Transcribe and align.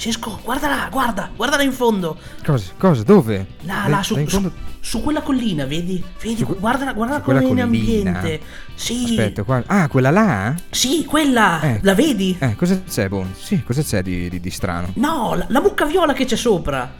Cesco, 0.00 0.40
guarda 0.42 0.66
là, 0.66 0.88
guarda, 0.90 1.28
guarda 1.36 1.58
là 1.58 1.62
in 1.62 1.72
fondo. 1.72 2.16
Cosa? 2.42 2.72
Cosa? 2.78 3.02
Dove? 3.02 3.46
Là, 3.66 3.86
Là- 3.86 4.02
su, 4.02 4.16
su- 4.26 4.50
su 4.80 5.02
quella 5.02 5.20
collina, 5.20 5.66
vedi? 5.66 6.02
Vedi, 6.22 6.38
Su 6.38 6.46
que- 6.46 6.54
guarda, 6.58 6.94
guarda 6.94 7.16
su 7.16 7.20
quella 7.24 7.40
come 7.42 7.52
in 7.52 7.60
ambiente. 7.60 8.40
Sì. 8.74 9.04
Aspetta, 9.10 9.42
qua... 9.42 9.62
Ah, 9.66 9.88
quella 9.88 10.08
là? 10.10 10.54
Sì, 10.70 11.04
quella. 11.04 11.60
Eh. 11.60 11.80
La 11.82 11.92
vedi? 11.94 12.34
Eh, 12.38 12.56
cosa 12.56 12.80
c'è, 12.88 13.10
Bon? 13.10 13.30
Sì, 13.38 13.62
cosa 13.62 13.82
c'è 13.82 14.00
di, 14.02 14.30
di- 14.30 14.40
di 14.40 14.50
strano? 14.50 14.88
No, 14.94 15.34
la, 15.34 15.44
la 15.50 15.60
mucca 15.60 15.84
viola 15.84 16.14
che 16.14 16.24
c'è 16.24 16.36
sopra. 16.36 16.90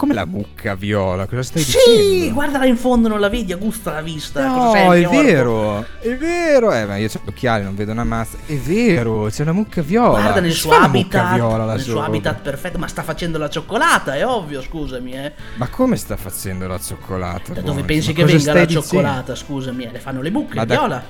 Come 0.00 0.14
la 0.14 0.24
mucca 0.24 0.74
viola? 0.76 1.26
Cosa 1.26 1.42
stai 1.42 1.62
sì, 1.62 1.76
dicendo? 1.76 2.32
guarda 2.32 2.56
là 2.56 2.64
in 2.64 2.78
fondo, 2.78 3.06
non 3.06 3.20
la 3.20 3.28
vedi? 3.28 3.52
Agusta 3.52 3.92
la 3.92 4.00
vista. 4.00 4.46
No, 4.46 4.70
sei, 4.72 5.02
è 5.02 5.06
vero, 5.06 5.84
è 6.00 6.16
vero. 6.16 6.72
Eh, 6.72 6.86
ma 6.86 6.96
io 6.96 7.06
ho 7.06 7.20
gli 7.22 7.28
occhiali, 7.28 7.64
non 7.64 7.74
vedo 7.74 7.92
una 7.92 8.04
mazza. 8.04 8.38
È 8.46 8.56
vero, 8.56 9.26
c'è 9.30 9.42
una 9.42 9.52
mucca 9.52 9.82
viola. 9.82 10.22
Guarda 10.22 10.40
nel 10.40 10.52
suo 10.52 10.72
habitat, 10.72 11.34
viola 11.34 11.66
nel 11.66 11.80
suo 11.80 12.00
habitat 12.00 12.40
perfetto, 12.40 12.78
ma 12.78 12.88
sta 12.88 13.02
facendo 13.02 13.36
la 13.36 13.50
cioccolata, 13.50 14.14
è 14.14 14.24
ovvio, 14.24 14.62
scusami, 14.62 15.12
eh. 15.12 15.34
Ma 15.56 15.68
come 15.68 15.96
sta 15.96 16.16
facendo 16.16 16.66
la 16.66 16.78
cioccolata? 16.78 17.52
Da 17.52 17.60
dove 17.60 17.82
pensi 17.82 18.08
Ma 18.08 18.14
che 18.14 18.24
venga 18.24 18.54
la 18.54 18.64
dicendo? 18.64 18.86
cioccolata, 18.86 19.34
scusami, 19.34 19.84
eh? 19.84 19.92
Le 19.92 19.98
fanno 19.98 20.22
le 20.22 20.30
mucche, 20.30 20.54
Ma 20.54 20.64
da- 20.64 20.74
viola. 20.78 21.04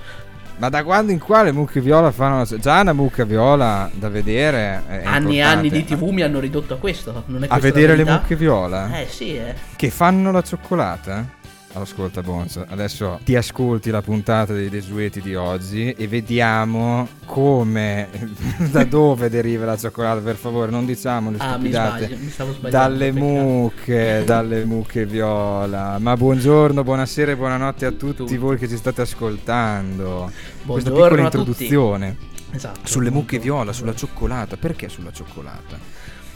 Ma 0.61 0.69
da 0.69 0.85
quando 0.85 1.11
in 1.11 1.19
quale 1.19 1.53
mucche 1.53 1.81
viola 1.81 2.13
fanno 2.13 2.37
la... 2.37 2.59
Già 2.59 2.81
una 2.83 2.93
mucca 2.93 3.25
viola 3.25 3.91
da 3.95 4.11
vedere 4.11 4.83
Anni 5.05 5.39
e 5.39 5.41
anni 5.41 5.71
di 5.71 5.85
tv 5.85 6.03
mi 6.11 6.21
hanno 6.21 6.39
ridotto 6.39 6.75
a 6.75 6.77
questo, 6.77 7.25
non 7.29 7.45
è 7.45 7.47
A 7.49 7.59
vedere 7.59 7.97
le 7.97 8.05
mucche 8.05 8.37
viola? 8.37 9.01
Eh 9.01 9.07
sì, 9.09 9.37
eh. 9.37 9.55
Che 9.75 9.89
fanno 9.89 10.31
la 10.31 10.43
cioccolata? 10.43 11.39
Ascolta 11.73 12.21
Bonzo, 12.21 12.65
adesso 12.69 13.21
ti 13.25 13.37
ascolti 13.37 13.91
la 13.91 14.03
puntata 14.03 14.53
dei 14.53 14.69
desueti 14.69 15.21
di 15.21 15.37
oggi 15.37 15.93
e 15.93 16.09
vediamo 16.09 17.07
come, 17.27 18.09
da 18.73 18.83
dove 18.83 19.31
deriva 19.31 19.65
la 19.67 19.77
cioccolata, 19.77 20.21
per 20.21 20.35
favore, 20.35 20.73
non 20.73 20.85
diciamo 20.85 21.31
le 21.31 21.37
Ah, 21.39 21.53
mi 21.53 21.53
stupidate. 21.71 22.05
sbaglio, 22.07 22.17
mi 22.25 22.29
stavo 22.31 22.53
sbagliando. 22.55 22.77
Dalle 22.99 23.13
mucche, 23.13 24.23
dalle 24.27 24.65
mucche 24.65 25.07
viola. 25.07 25.99
Ma 26.01 26.17
buongiorno, 26.17 26.83
buonasera 26.83 27.31
e 27.31 27.37
buonanotte 27.37 27.87
a 27.87 27.93
tutti 27.93 28.17
Tutti. 28.17 28.37
voi 28.37 28.59
che 28.59 28.67
ci 28.69 28.77
state 28.77 29.03
ascoltando. 29.03 30.29
Questa 30.67 30.91
Buongiorno 30.91 31.09
piccola 31.09 31.27
a 31.27 31.31
tutti. 31.31 31.39
introduzione 31.65 32.17
Esatto. 32.51 32.81
sulle 32.83 33.11
mucche 33.11 33.39
viola, 33.39 33.73
sulla 33.73 33.95
cioccolata. 33.95 34.57
Perché 34.57 34.89
sulla 34.89 35.13
cioccolata? 35.13 35.79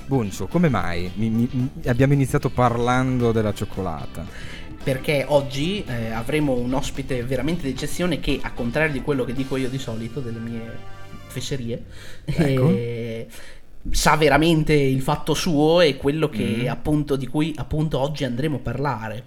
Bonzo, 0.07 0.47
come 0.47 0.69
mai 0.69 1.11
mi- 1.15 1.31
mi- 1.31 1.49
mi- 1.51 1.71
abbiamo 1.87 2.13
iniziato 2.13 2.51
parlando 2.51 3.33
della 3.33 3.53
cioccolata? 3.55 4.53
Perché 4.85 5.25
oggi 5.27 5.83
eh, 5.87 6.11
avremo 6.11 6.53
un 6.53 6.75
ospite 6.75 7.23
veramente 7.25 7.63
d'eccezione 7.63 8.21
che, 8.21 8.39
a 8.43 8.53
contrario 8.53 8.93
di 8.93 9.01
quello 9.01 9.25
che 9.25 9.33
dico 9.33 9.57
io 9.57 9.71
di 9.71 9.79
solito, 9.79 10.21
delle 10.21 10.39
mie 10.39 10.61
fesserie, 11.29 11.83
Ecco. 12.27 12.69
eh, 12.69 13.27
sa 13.91 14.17
veramente 14.17 14.75
il 14.75 15.01
fatto 15.01 15.33
suo 15.35 15.81
e 15.81 15.97
quello 15.97 16.29
che 16.29 16.65
Mm. 16.65 16.69
appunto 16.69 17.17
di 17.17 17.27
cui 17.27 17.53
appunto 17.57 17.99
oggi 17.99 18.25
andremo 18.25 18.57
a 18.57 18.61
parlare. 18.61 19.25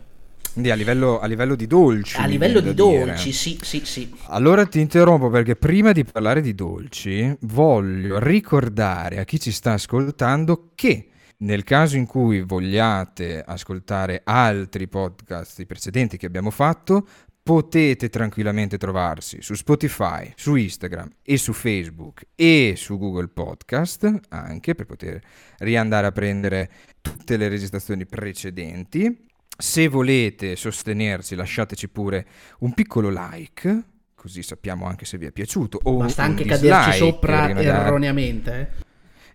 Quindi 0.54 0.72
a 0.72 0.76
livello, 0.76 1.20
a 1.20 1.26
livello 1.28 1.56
di 1.56 1.68
dolci. 1.68 2.18
A 2.18 2.26
livello 2.26 2.60
di 2.60 2.74
dire. 2.74 3.06
dolci, 3.06 3.32
sì, 3.32 3.60
sì, 3.62 3.82
sì. 3.84 4.12
Allora 4.28 4.66
ti 4.66 4.80
interrompo 4.80 5.30
perché 5.30 5.56
prima 5.56 5.92
di 5.92 6.04
parlare 6.04 6.42
di 6.42 6.54
dolci 6.56 7.36
voglio 7.42 8.18
ricordare 8.20 9.20
a 9.20 9.24
chi 9.24 9.40
ci 9.40 9.52
sta 9.52 9.74
ascoltando 9.74 10.70
che 10.76 11.08
nel 11.40 11.64
caso 11.64 11.98
in 11.98 12.06
cui 12.06 12.42
vogliate 12.42 13.44
ascoltare 13.46 14.22
altri 14.24 14.88
podcast 14.88 15.64
precedenti 15.66 16.18
che 16.18 16.26
abbiamo 16.26 16.50
fatto, 16.50 17.06
potete 17.44 18.10
tranquillamente 18.10 18.78
trovarsi 18.78 19.42
su 19.42 19.54
Spotify, 19.54 20.34
su 20.36 20.56
Instagram 20.56 21.10
e 21.22 21.38
su 21.38 21.54
Facebook 21.54 22.28
e 22.36 22.74
su 22.76 22.98
Google 22.98 23.30
Podcast 23.30 24.20
anche 24.30 24.76
per 24.76 24.86
poter 24.86 25.22
riandare 25.60 26.08
a 26.08 26.12
prendere 26.12 26.70
tutte 27.02 27.38
le 27.38 27.48
registrazioni 27.48 28.06
precedenti. 28.06 29.26
Se 29.58 29.88
volete 29.88 30.56
sostenerci, 30.56 31.36
lasciateci 31.36 31.88
pure 31.88 32.28
un 32.60 32.74
piccolo 32.74 33.10
like, 33.10 33.84
così 34.14 34.44
sappiamo 34.44 34.86
anche 34.86 35.06
se 35.06 35.18
vi 35.18 35.28
è 35.28 35.32
piaciuto. 35.32 35.80
O 35.84 35.98
Basta 35.98 36.24
anche 36.24 36.44
caderci 36.44 36.98
sopra 36.98 37.48
magari- 37.48 37.66
erroneamente. 37.66 38.86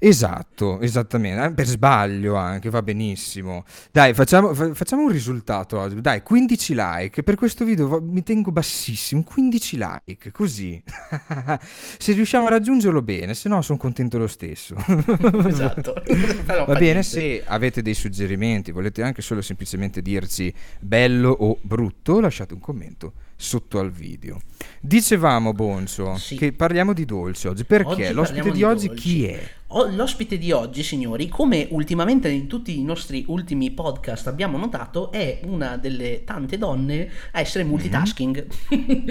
Esatto, 0.05 0.81
esattamente, 0.81 1.45
eh, 1.45 1.53
per 1.53 1.65
sbaglio 1.65 2.35
anche, 2.35 2.71
va 2.71 2.83
benissimo. 2.83 3.65
Dai, 3.93 4.15
facciamo, 4.15 4.53
fa- 4.53 4.75
facciamo 4.75 5.03
un 5.05 5.11
risultato 5.13 5.79
oggi. 5.79 6.01
Dai, 6.01 6.25
15 6.25 6.75
like. 6.75 7.23
Per 7.23 7.37
questo 7.37 7.65
video 7.65 8.01
mi 8.01 8.25
tengo 8.25 8.51
bassissimo, 8.51 9.23
15 9.23 9.77
like, 9.77 10.33
così. 10.33 10.83
se 11.99 12.13
riusciamo 12.15 12.47
a 12.47 12.51
raggiungerlo 12.51 13.01
bene, 13.01 13.35
se 13.35 13.49
no 13.49 13.63
sono 13.63 13.79
contento 13.79 14.19
lo 14.19 14.27
stesso. 14.27 14.75
Esatto. 15.47 15.93
Però 16.47 16.65
Va 16.65 16.73
bene, 16.73 16.85
niente. 16.85 17.03
se 17.05 17.45
avete 17.47 17.81
dei 17.81 17.95
suggerimenti, 17.95 18.73
volete 18.73 19.03
anche 19.03 19.23
solo 19.23 19.41
semplicemente 19.41 20.03
dirci 20.03 20.53
bello 20.81 21.31
o 21.31 21.59
brutto, 21.63 22.19
lasciate 22.19 22.55
un 22.55 22.61
commento 22.61 23.13
sotto 23.43 23.79
al 23.81 23.91
video. 23.91 24.39
Dicevamo, 24.81 25.53
Bonzo, 25.53 26.17
Sì. 26.17 26.37
che 26.37 26.53
parliamo 26.53 26.93
di 26.93 27.05
dolci 27.05 27.49
oggi. 27.49 27.65
Perché? 27.65 28.05
Oggi 28.07 28.13
L'ospite 28.13 28.43
di, 28.43 28.53
di 28.53 28.63
oggi 28.63 28.87
dolci. 28.87 29.03
chi 29.03 29.25
è? 29.27 29.51
Oh, 29.75 29.87
L'ospite 29.89 30.39
di 30.39 30.53
oggi, 30.53 30.83
signori, 30.83 31.29
come 31.29 31.67
ultimamente 31.71 32.29
in 32.29 32.47
tutti 32.47 32.79
i 32.79 32.83
nostri 32.85 33.25
ultimi 33.29 33.71
podcast 33.73 34.27
abbiamo 34.29 34.59
notato, 34.59 35.11
è 35.11 35.41
una 35.45 35.77
delle 35.77 36.23
tante 36.25 36.57
donne 36.59 37.11
a 37.33 37.41
essere 37.41 37.65
multitasking. 37.65 38.47
Mhm. 38.71 39.05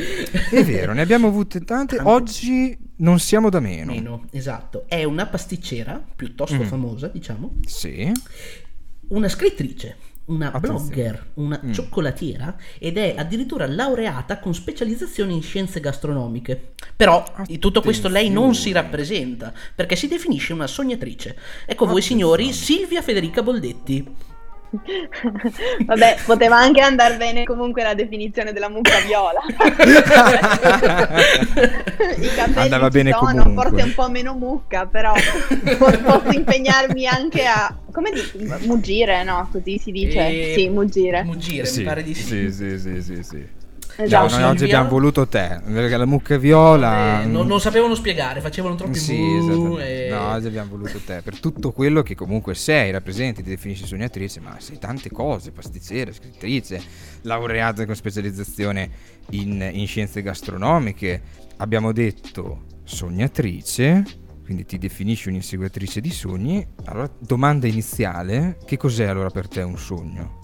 È 0.51 0.63
vero, 0.63 0.93
ne 0.93 1.01
abbiamo 1.01 1.27
avute 1.27 1.59
tante. 1.61 1.97
Tante. 1.97 2.11
Oggi 2.11 2.77
non 2.97 3.19
siamo 3.19 3.49
da 3.49 3.59
meno. 3.59 3.91
Meno, 3.91 4.25
esatto. 4.31 4.85
È 4.87 5.03
una 5.03 5.25
pasticcera 5.25 6.01
piuttosto 6.15 6.55
Mm. 6.61 6.65
famosa, 6.65 7.07
diciamo, 7.07 7.55
Sì. 7.65 8.09
una 9.09 9.27
scrittrice, 9.27 9.97
una 10.31 10.51
Attenzione. 10.51 10.79
blogger, 10.85 11.25
una 11.35 11.59
Mm. 11.63 11.71
cioccolatiera 11.71 12.55
ed 12.79 12.97
è 12.97 13.15
addirittura 13.17 13.67
laureata 13.67 14.39
con 14.39 14.53
specializzazione 14.53 15.33
in 15.33 15.41
scienze 15.41 15.79
gastronomiche. 15.79 16.73
Però 16.95 17.23
di 17.45 17.59
tutto 17.59 17.81
questo 17.81 18.07
lei 18.07 18.29
non 18.29 18.55
si 18.55 18.71
rappresenta 18.71 19.53
perché 19.75 19.95
si 19.95 20.07
definisce 20.07 20.53
una 20.53 20.67
sognatrice. 20.67 21.37
Ecco 21.65 21.85
voi 21.85 22.01
signori, 22.01 22.53
Silvia 22.53 23.01
Federica 23.01 23.43
Boldetti. 23.43 24.29
Vabbè, 25.85 26.17
poteva 26.25 26.57
anche 26.57 26.81
andare 26.81 27.17
bene 27.17 27.43
comunque 27.43 27.83
la 27.83 27.93
definizione 27.93 28.53
della 28.53 28.69
mucca 28.69 28.99
viola. 29.05 29.41
I 32.17 32.27
capelli 32.35 32.57
Andava 32.59 32.85
ci 32.89 32.97
bene 32.97 33.11
sono, 33.11 33.43
comunque. 33.43 33.63
forse 33.69 33.83
un 33.85 33.93
po' 33.93 34.09
meno 34.09 34.33
mucca, 34.33 34.85
però 34.85 35.13
po- 35.77 35.91
posso 36.03 36.29
impegnarmi 36.31 37.05
anche 37.05 37.45
a 37.45 37.75
come 37.91 38.11
dici? 38.11 38.37
Muggire, 38.67 39.23
no? 39.23 39.49
Così 39.51 39.77
si 39.77 39.91
dice. 39.91 40.19
E- 40.27 40.53
Sì, 40.55 40.69
muggire. 40.69 41.23
Muggire, 41.23 41.65
sì, 41.65 41.79
mi 41.79 41.85
pare 41.85 42.03
di 42.03 42.13
sì. 42.13 42.49
sì, 42.51 42.51
sì, 42.51 42.79
sì, 42.79 43.01
sì, 43.01 43.23
sì. 43.23 43.45
Esatto. 43.97 44.35
noi 44.35 44.43
oggi 44.43 44.63
abbiamo 44.63 44.89
voluto 44.89 45.27
te, 45.27 45.59
perché 45.63 45.97
la 45.97 46.05
mucca 46.05 46.37
viola... 46.37 47.21
Eh, 47.21 47.25
non, 47.25 47.45
non 47.45 47.59
sapevano 47.59 47.93
spiegare, 47.93 48.41
facevano 48.41 48.75
troppi 48.75 48.97
Sì, 48.97 49.15
bu 49.17 49.37
esattamente. 49.37 50.05
e- 50.07 50.09
No, 50.09 50.31
oggi 50.31 50.47
abbiamo 50.47 50.69
voluto 50.71 50.99
te 51.05 51.21
per 51.21 51.39
tutto 51.39 51.71
quello 51.71 52.01
che 52.01 52.15
comunque 52.15 52.55
sei, 52.55 52.91
rappresenti, 52.91 53.43
ti 53.43 53.49
definisci 53.49 53.85
sognatrice, 53.85 54.39
ma 54.39 54.55
sei 54.59 54.77
tante 54.79 55.11
cose, 55.11 55.51
pasticcera, 55.51 56.11
scrittrice, 56.11 56.81
laureata 57.21 57.85
con 57.85 57.95
specializzazione 57.95 58.89
in, 59.31 59.69
in 59.71 59.87
scienze 59.87 60.21
gastronomiche. 60.21 61.21
Abbiamo 61.57 61.91
detto 61.91 62.63
sognatrice, 62.83 64.03
quindi 64.43 64.65
ti 64.65 64.77
definisci 64.77 65.29
un'inseguitrice 65.29 66.01
di 66.01 66.09
sogni. 66.11 66.65
Allora, 66.85 67.09
domanda 67.19 67.67
iniziale, 67.67 68.57
che 68.65 68.77
cos'è 68.77 69.05
allora 69.05 69.29
per 69.29 69.47
te 69.47 69.61
un 69.61 69.77
sogno? 69.77 70.39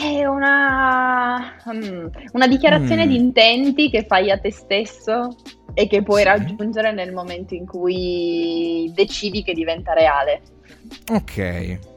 È 0.00 0.24
una, 0.24 1.56
mm, 1.74 2.06
una 2.32 2.46
dichiarazione 2.46 3.04
Mm. 3.04 3.08
di 3.08 3.16
intenti 3.16 3.90
che 3.90 4.04
fai 4.06 4.30
a 4.30 4.38
te 4.38 4.52
stesso 4.52 5.34
e 5.74 5.88
che 5.88 6.04
puoi 6.04 6.20
Sì. 6.20 6.28
raggiungere 6.28 6.92
nel 6.92 7.12
momento 7.12 7.54
in 7.54 7.66
cui 7.66 8.90
decidi 8.94 9.42
che 9.42 9.54
diventa 9.54 9.94
reale. 9.94 10.42
Ok, 11.12 11.38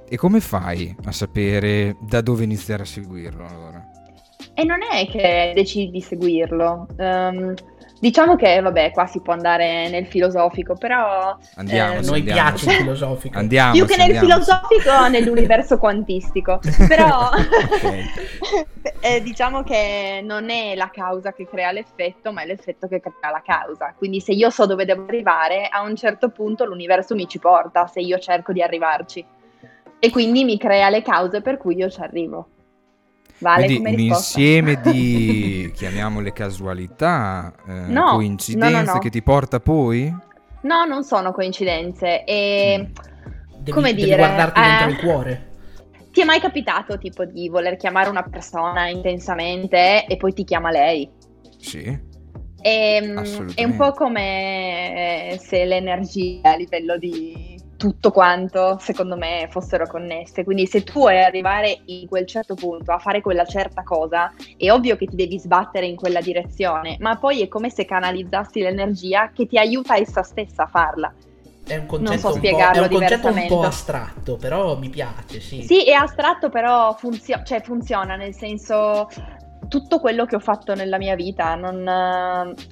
e 0.09 0.17
come 0.17 0.39
fai 0.39 0.95
a 1.05 1.11
sapere 1.11 1.95
da 2.01 2.21
dove 2.21 2.43
iniziare 2.43 2.81
a 2.81 2.87
seguirlo 2.87 3.45
allora? 3.45 3.85
E 4.55 4.63
non 4.63 4.79
è 4.81 5.05
che 5.07 5.51
decidi 5.53 5.91
di 5.91 6.01
seguirlo. 6.01 6.87
Ehm, 6.97 7.53
diciamo 8.01 8.36
che, 8.36 8.59
vabbè, 8.59 8.92
qua 8.92 9.06
si 9.06 9.21
può 9.21 9.31
andare 9.33 9.88
nel 9.89 10.07
filosofico, 10.07 10.75
però 10.75 11.38
Andiamo, 11.56 11.94
Eh, 11.94 11.98
A 11.98 12.01
noi 12.01 12.19
andiamo. 12.19 12.42
piace 12.50 12.65
il 12.71 12.75
filosofico. 12.77 13.38
Andiamo. 13.38 13.71
più 13.74 13.86
che 13.86 13.95
nel 13.95 14.15
andiamo. 14.15 14.27
filosofico, 14.27 15.07
nell'universo 15.09 15.77
quantistico. 15.77 16.59
Però 16.89 17.30
Ok. 17.30 18.03
eh, 19.01 19.21
diciamo 19.21 19.62
che 19.63 20.21
non 20.24 20.50
è 20.50 20.74
la 20.75 20.89
causa 20.92 21.31
che 21.31 21.48
crea 21.48 21.71
l'effetto, 21.71 22.31
ma 22.33 22.42
è 22.42 22.45
l'effetto 22.48 22.88
che 22.88 23.00
crea 23.00 23.31
la 23.31 23.42
causa. 23.45 23.94
Quindi 23.95 24.19
se 24.19 24.31
io 24.31 24.50
so 24.50 24.65
dove 24.65 24.83
devo 24.86 25.06
arrivare, 25.07 25.68
a 25.71 25.81
un 25.81 25.95
certo 25.95 26.30
punto 26.30 26.65
l'universo 26.65 27.13
mi 27.15 27.27
ci 27.27 27.38
porta, 27.39 27.86
se 27.88 28.00
io 28.00 28.18
cerco 28.18 28.51
di 28.51 28.62
arrivarci. 28.63 29.24
E 30.00 30.09
quindi 30.09 30.44
mi 30.44 30.57
crea 30.57 30.89
le 30.89 31.03
cause 31.03 31.42
per 31.42 31.57
cui 31.57 31.75
io 31.75 31.88
ci 31.89 32.01
arrivo. 32.01 32.48
Vale 33.41 33.65
Quindi 33.65 33.77
come 33.77 33.89
un 33.89 33.95
risposta? 33.95 34.39
insieme 34.39 34.81
di, 34.81 35.71
chiamiamole 35.75 36.31
casualità, 36.31 37.51
eh, 37.67 37.71
No, 37.88 38.13
coincidenze 38.13 38.69
no, 38.71 38.83
no, 38.83 38.93
no. 38.93 38.99
che 38.99 39.09
ti 39.09 39.23
porta 39.23 39.59
poi? 39.59 40.15
No, 40.61 40.85
non 40.85 41.03
sono 41.03 41.31
coincidenze. 41.31 42.23
E 42.23 42.91
devi, 43.57 43.71
come 43.71 43.89
devi 43.93 44.03
dire, 44.03 44.17
guardarti 44.17 44.59
eh, 44.59 44.63
dentro 44.63 44.89
il 44.89 44.97
cuore. 44.99 45.49
Ti 46.11 46.21
è 46.21 46.23
mai 46.23 46.39
capitato 46.39 46.97
tipo 46.99 47.25
di 47.25 47.49
voler 47.49 47.77
chiamare 47.77 48.09
una 48.09 48.21
persona 48.23 48.88
intensamente 48.89 50.05
e 50.05 50.17
poi 50.17 50.33
ti 50.33 50.43
chiama 50.43 50.69
lei? 50.69 51.09
Sì. 51.57 52.09
Ehm, 52.63 53.17
Assolutamente. 53.17 53.55
è 53.59 53.63
un 53.63 53.75
po' 53.75 53.91
come 53.93 55.31
eh, 55.31 55.38
se 55.39 55.65
le 55.65 55.77
energie 55.77 56.41
a 56.43 56.55
livello 56.55 56.95
di 56.97 57.50
tutto 57.81 58.11
quanto, 58.11 58.77
secondo 58.79 59.17
me, 59.17 59.47
fossero 59.49 59.87
connesse. 59.87 60.43
Quindi 60.43 60.67
se 60.67 60.83
tu 60.83 60.99
vuoi 60.99 61.19
arrivare 61.19 61.81
in 61.85 62.07
quel 62.07 62.27
certo 62.27 62.53
punto 62.53 62.91
a 62.91 62.99
fare 62.99 63.21
quella 63.21 63.43
certa 63.43 63.81
cosa, 63.81 64.31
è 64.55 64.69
ovvio 64.71 64.95
che 64.95 65.07
ti 65.07 65.15
devi 65.15 65.39
sbattere 65.39 65.87
in 65.87 65.95
quella 65.95 66.21
direzione, 66.21 66.97
ma 66.99 67.17
poi 67.17 67.41
è 67.41 67.47
come 67.47 67.71
se 67.71 67.85
canalizzassi 67.85 68.59
l'energia 68.59 69.31
che 69.33 69.47
ti 69.47 69.57
aiuta 69.57 69.95
essa 69.95 70.21
stessa 70.21 70.63
a 70.63 70.67
farla. 70.67 71.11
È 71.65 71.75
un 71.75 71.87
concetto, 71.87 72.17
so 72.19 72.27
un, 72.27 72.33
po', 72.33 72.37
spiegarlo 72.37 72.83
è 72.83 72.87
un, 72.87 72.93
concetto 72.93 73.27
un 73.29 73.45
po' 73.47 73.61
astratto, 73.63 74.35
però 74.35 74.77
mi 74.77 74.89
piace, 74.89 75.39
sì. 75.39 75.63
Sì, 75.63 75.83
è 75.83 75.93
astratto, 75.93 76.49
però 76.49 76.93
funzio- 76.93 77.41
cioè, 77.43 77.61
funziona, 77.61 78.15
nel 78.15 78.35
senso 78.35 79.07
tutto 79.71 79.99
quello 79.99 80.25
che 80.25 80.35
ho 80.35 80.39
fatto 80.39 80.73
nella 80.75 80.97
mia 80.97 81.15
vita 81.15 81.55
non, 81.55 81.81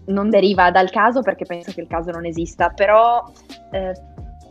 non 0.05 0.29
deriva 0.29 0.69
dal 0.69 0.89
caso 0.89 1.21
perché 1.21 1.45
penso 1.45 1.71
che 1.71 1.79
il 1.79 1.87
caso 1.87 2.11
non 2.11 2.25
esista, 2.25 2.69
però 2.69 3.23
eh, 3.71 3.93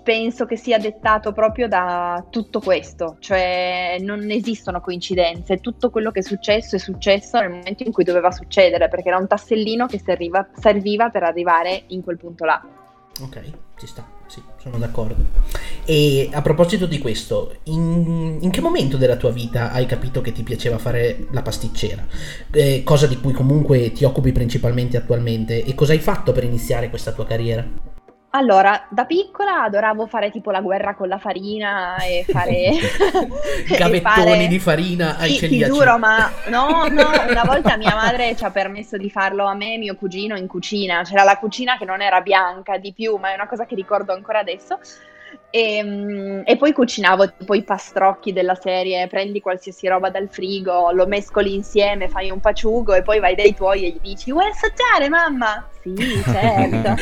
penso 0.09 0.47
che 0.47 0.57
sia 0.57 0.79
dettato 0.79 1.33
proprio 1.33 1.69
da 1.69 2.25
tutto 2.31 2.61
questo, 2.61 3.19
cioè 3.19 3.99
non 4.01 4.31
esistono 4.31 4.81
coincidenze, 4.81 5.59
tutto 5.59 5.91
quello 5.91 6.11
che 6.11 6.21
è 6.21 6.23
successo 6.23 6.77
è 6.77 6.79
successo 6.79 7.39
nel 7.39 7.51
momento 7.51 7.83
in 7.83 7.93
cui 7.93 8.05
doveva 8.05 8.31
succedere 8.31 8.89
perché 8.89 9.09
era 9.09 9.19
un 9.19 9.27
tassellino 9.27 9.85
che 9.85 10.01
serviva, 10.03 10.49
serviva 10.59 11.11
per 11.11 11.25
arrivare 11.25 11.83
in 11.89 12.03
quel 12.03 12.17
punto 12.17 12.47
là. 12.47 12.67
Ok, 13.21 13.43
ci 13.77 13.87
sta, 13.87 14.09
sì, 14.29 14.41
sono 14.57 14.79
d'accordo. 14.79 15.23
E 15.85 16.31
a 16.33 16.41
proposito 16.41 16.87
di 16.87 16.99
questo, 16.99 17.57
in, 17.65 18.39
in 18.41 18.51
che 18.51 18.63
momento 18.63 18.97
della 18.97 19.17
tua 19.17 19.31
vita 19.31 19.73
hai 19.73 19.85
capito 19.85 20.23
che 20.23 20.33
ti 20.33 20.43
piaceva 20.43 20.79
fare 20.79 21.27
la 21.33 21.43
pasticcera? 21.43 22.03
Eh, 22.51 22.81
cosa 22.83 23.07
di 23.07 23.21
cui 23.21 23.35
comunque 23.35 23.93
ti 23.93 24.05
occupi 24.05 24.33
principalmente 24.33 24.97
attualmente 24.97 25.63
e 25.63 25.75
cosa 25.75 25.93
hai 25.93 25.99
fatto 25.99 26.33
per 26.33 26.45
iniziare 26.45 26.89
questa 26.89 27.13
tua 27.13 27.27
carriera? 27.27 27.88
Allora, 28.31 28.87
da 28.91 29.07
piccola 29.07 29.63
adoravo 29.63 30.07
fare 30.07 30.31
tipo 30.31 30.51
la 30.51 30.61
guerra 30.61 30.95
con 30.95 31.09
la 31.09 31.19
farina 31.19 31.97
e 31.97 32.25
fare... 32.29 32.73
e 33.67 33.77
Gavettoni 33.77 34.03
fare- 34.03 34.47
di 34.49 34.59
farina 34.59 35.17
ai 35.17 35.31
Sì, 35.31 35.49
ti 35.49 35.59
celiaci. 35.59 35.73
giuro, 35.73 35.99
ma 35.99 36.31
no, 36.49 36.87
no, 36.89 37.09
una 37.27 37.45
volta 37.45 37.77
mia 37.79 37.95
madre 37.95 38.37
ci 38.37 38.45
ha 38.45 38.51
permesso 38.51 38.99
di 38.99 39.11
farlo 39.11 39.47
a 39.47 39.55
me 39.55 39.75
e 39.75 39.79
mio 39.79 39.97
cugino 39.97 40.37
in 40.37 40.47
cucina. 40.47 41.03
C'era 41.05 41.25
la 41.25 41.39
cucina 41.39 41.79
che 41.79 41.87
non 41.87 42.03
era 42.03 42.21
bianca 42.21 42.77
di 42.77 42.93
più, 42.93 43.17
ma 43.17 43.31
è 43.31 43.35
una 43.35 43.49
cosa 43.49 43.65
che 43.65 43.75
ricordo 43.75 44.13
ancora 44.13 44.41
adesso. 44.41 44.79
E, 45.51 45.83
mm, 45.83 46.41
e 46.45 46.57
poi 46.57 46.73
cucinavo 46.73 47.33
tipo 47.37 47.55
i 47.55 47.63
pastrocchi 47.63 48.33
della 48.33 48.55
serie, 48.55 49.07
prendi 49.07 49.41
qualsiasi 49.41 49.89
roba 49.89 50.11
dal 50.11 50.29
frigo, 50.29 50.91
lo 50.93 51.07
mescoli 51.07 51.55
insieme, 51.55 52.09
fai 52.09 52.31
un 52.31 52.41
paciugo 52.41 52.95
e 52.95 53.03
poi 53.03 53.19
vai 53.21 53.35
dai 53.35 53.55
tuoi 53.55 53.85
e 53.85 53.89
gli 53.91 54.01
dici 54.01 54.31
vuoi 54.31 54.49
assaggiare 54.49 55.09
mamma? 55.09 55.67
Sì, 55.83 55.95
certo. 56.31 56.95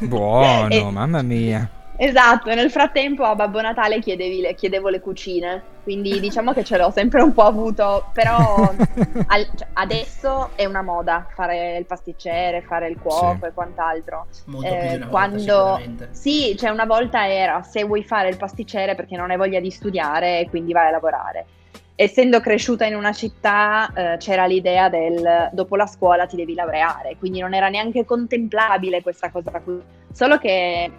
Buono, 0.00 0.68
E- 0.74 0.90
mamma 0.90 1.22
mia. 1.22 1.68
Esatto, 2.04 2.50
e 2.50 2.56
nel 2.56 2.68
frattempo 2.72 3.22
a 3.22 3.36
Babbo 3.36 3.60
Natale 3.60 4.00
chiedevi 4.00 4.40
le- 4.40 4.54
chiedevo 4.56 4.88
le 4.88 4.98
cucine, 4.98 5.62
quindi 5.84 6.18
diciamo 6.18 6.52
che 6.52 6.64
ce 6.64 6.76
l'ho 6.76 6.90
sempre 6.90 7.22
un 7.22 7.32
po' 7.32 7.44
avuto, 7.44 8.06
però 8.12 8.68
al- 9.28 9.48
cioè, 9.54 9.68
adesso 9.74 10.50
è 10.56 10.64
una 10.64 10.82
moda 10.82 11.28
fare 11.32 11.76
il 11.76 11.86
pasticcere, 11.86 12.62
fare 12.62 12.88
il 12.88 12.98
cuoco 12.98 13.38
Sì. 13.42 13.44
e 13.46 13.52
quant'altro. 13.52 14.26
Molto 14.46 14.66
Eh, 14.66 14.88
volta, 14.88 15.06
quando 15.06 15.80
sì, 16.10 16.56
cioè 16.58 16.70
una 16.70 16.86
volta 16.86 17.30
era 17.30 17.62
se 17.62 17.84
vuoi 17.84 18.02
fare 18.02 18.30
il 18.30 18.36
pasticcere 18.36 18.96
perché 18.96 19.16
non 19.16 19.30
hai 19.30 19.36
voglia 19.36 19.60
di 19.60 19.70
studiare, 19.70 20.48
quindi 20.50 20.72
vai 20.72 20.88
a 20.88 20.90
lavorare. 20.90 21.46
Essendo 21.94 22.40
cresciuta 22.40 22.84
in 22.84 22.96
una 22.96 23.12
città, 23.12 23.92
eh, 23.94 24.16
c'era 24.16 24.46
l'idea 24.46 24.88
del 24.88 25.50
dopo 25.52 25.76
la 25.76 25.86
scuola 25.86 26.26
ti 26.26 26.34
devi 26.34 26.54
laureare, 26.54 27.14
quindi 27.16 27.38
non 27.38 27.54
era 27.54 27.68
neanche 27.68 28.04
contemplabile 28.04 29.02
questa 29.02 29.30
cosa 29.30 29.52
qui. 29.60 29.80
Solo 30.10 30.38
che 30.38 30.90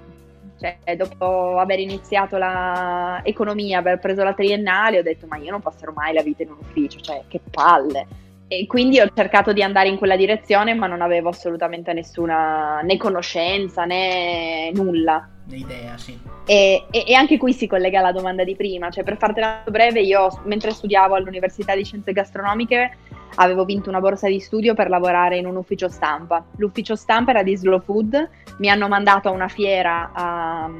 cioè, 0.64 0.96
dopo 0.96 1.60
aver 1.60 1.80
iniziato 1.80 2.38
la 2.38 3.20
economia, 3.24 3.80
aver 3.80 4.00
preso 4.00 4.24
la 4.24 4.34
triennale, 4.34 5.00
ho 5.00 5.04
detto 5.04 5.28
ma 5.28 5.36
io 5.38 5.52
non 5.52 5.62
passerò 5.62 5.92
mai 5.94 6.14
la 6.14 6.22
vita 6.22 6.44
in 6.44 6.52
un 6.52 6.58
ufficio, 6.62 7.00
cioè 7.00 7.24
che 7.28 7.42
palle. 7.52 8.08
E 8.48 8.66
quindi 8.68 9.00
ho 9.00 9.08
cercato 9.14 9.52
di 9.52 9.64
andare 9.64 9.90
in 9.90 9.98
quella 9.98 10.16
direzione, 10.16 10.74
ma 10.74 10.88
non 10.88 11.02
avevo 11.02 11.30
assolutamente 11.30 11.92
nessuna 11.92 12.82
né 12.82 12.98
conoscenza 12.98 13.84
né 13.84 14.72
nulla. 14.74 15.28
Un'idea, 15.50 15.98
sì. 15.98 16.18
E, 16.46 16.86
e- 16.92 17.04
e 17.08 17.14
anche 17.14 17.38
qui 17.38 17.52
si 17.52 17.68
collega 17.68 18.00
alla 18.00 18.12
domanda 18.12 18.44
di 18.44 18.56
prima, 18.56 18.90
cioè 18.90 19.04
per 19.04 19.18
fartela 19.18 19.64
breve, 19.68 20.02
io 20.02 20.42
mentre 20.46 20.72
studiavo 20.72 21.16
all'Università 21.16 21.76
di 21.76 21.84
Scienze 21.84 22.14
Gastronomiche 22.14 22.98
avevo 23.36 23.66
vinto 23.66 23.90
una 23.90 24.00
borsa 24.00 24.28
di 24.28 24.40
studio 24.40 24.74
per 24.74 24.90
lavorare 24.90 25.38
in 25.38 25.46
un 25.46 25.56
ufficio 25.56 25.90
stampa. 25.90 26.46
L'ufficio 26.58 26.96
stampa 26.96 27.32
era 27.32 27.44
di 27.44 27.56
Slow 27.56 27.82
Food, 27.82 28.30
mi 28.58 28.70
hanno 28.70 28.88
mandato 28.88 29.28
a 29.30 29.32
una 29.32 29.48
fiera 29.48 30.12
a- 30.14 30.72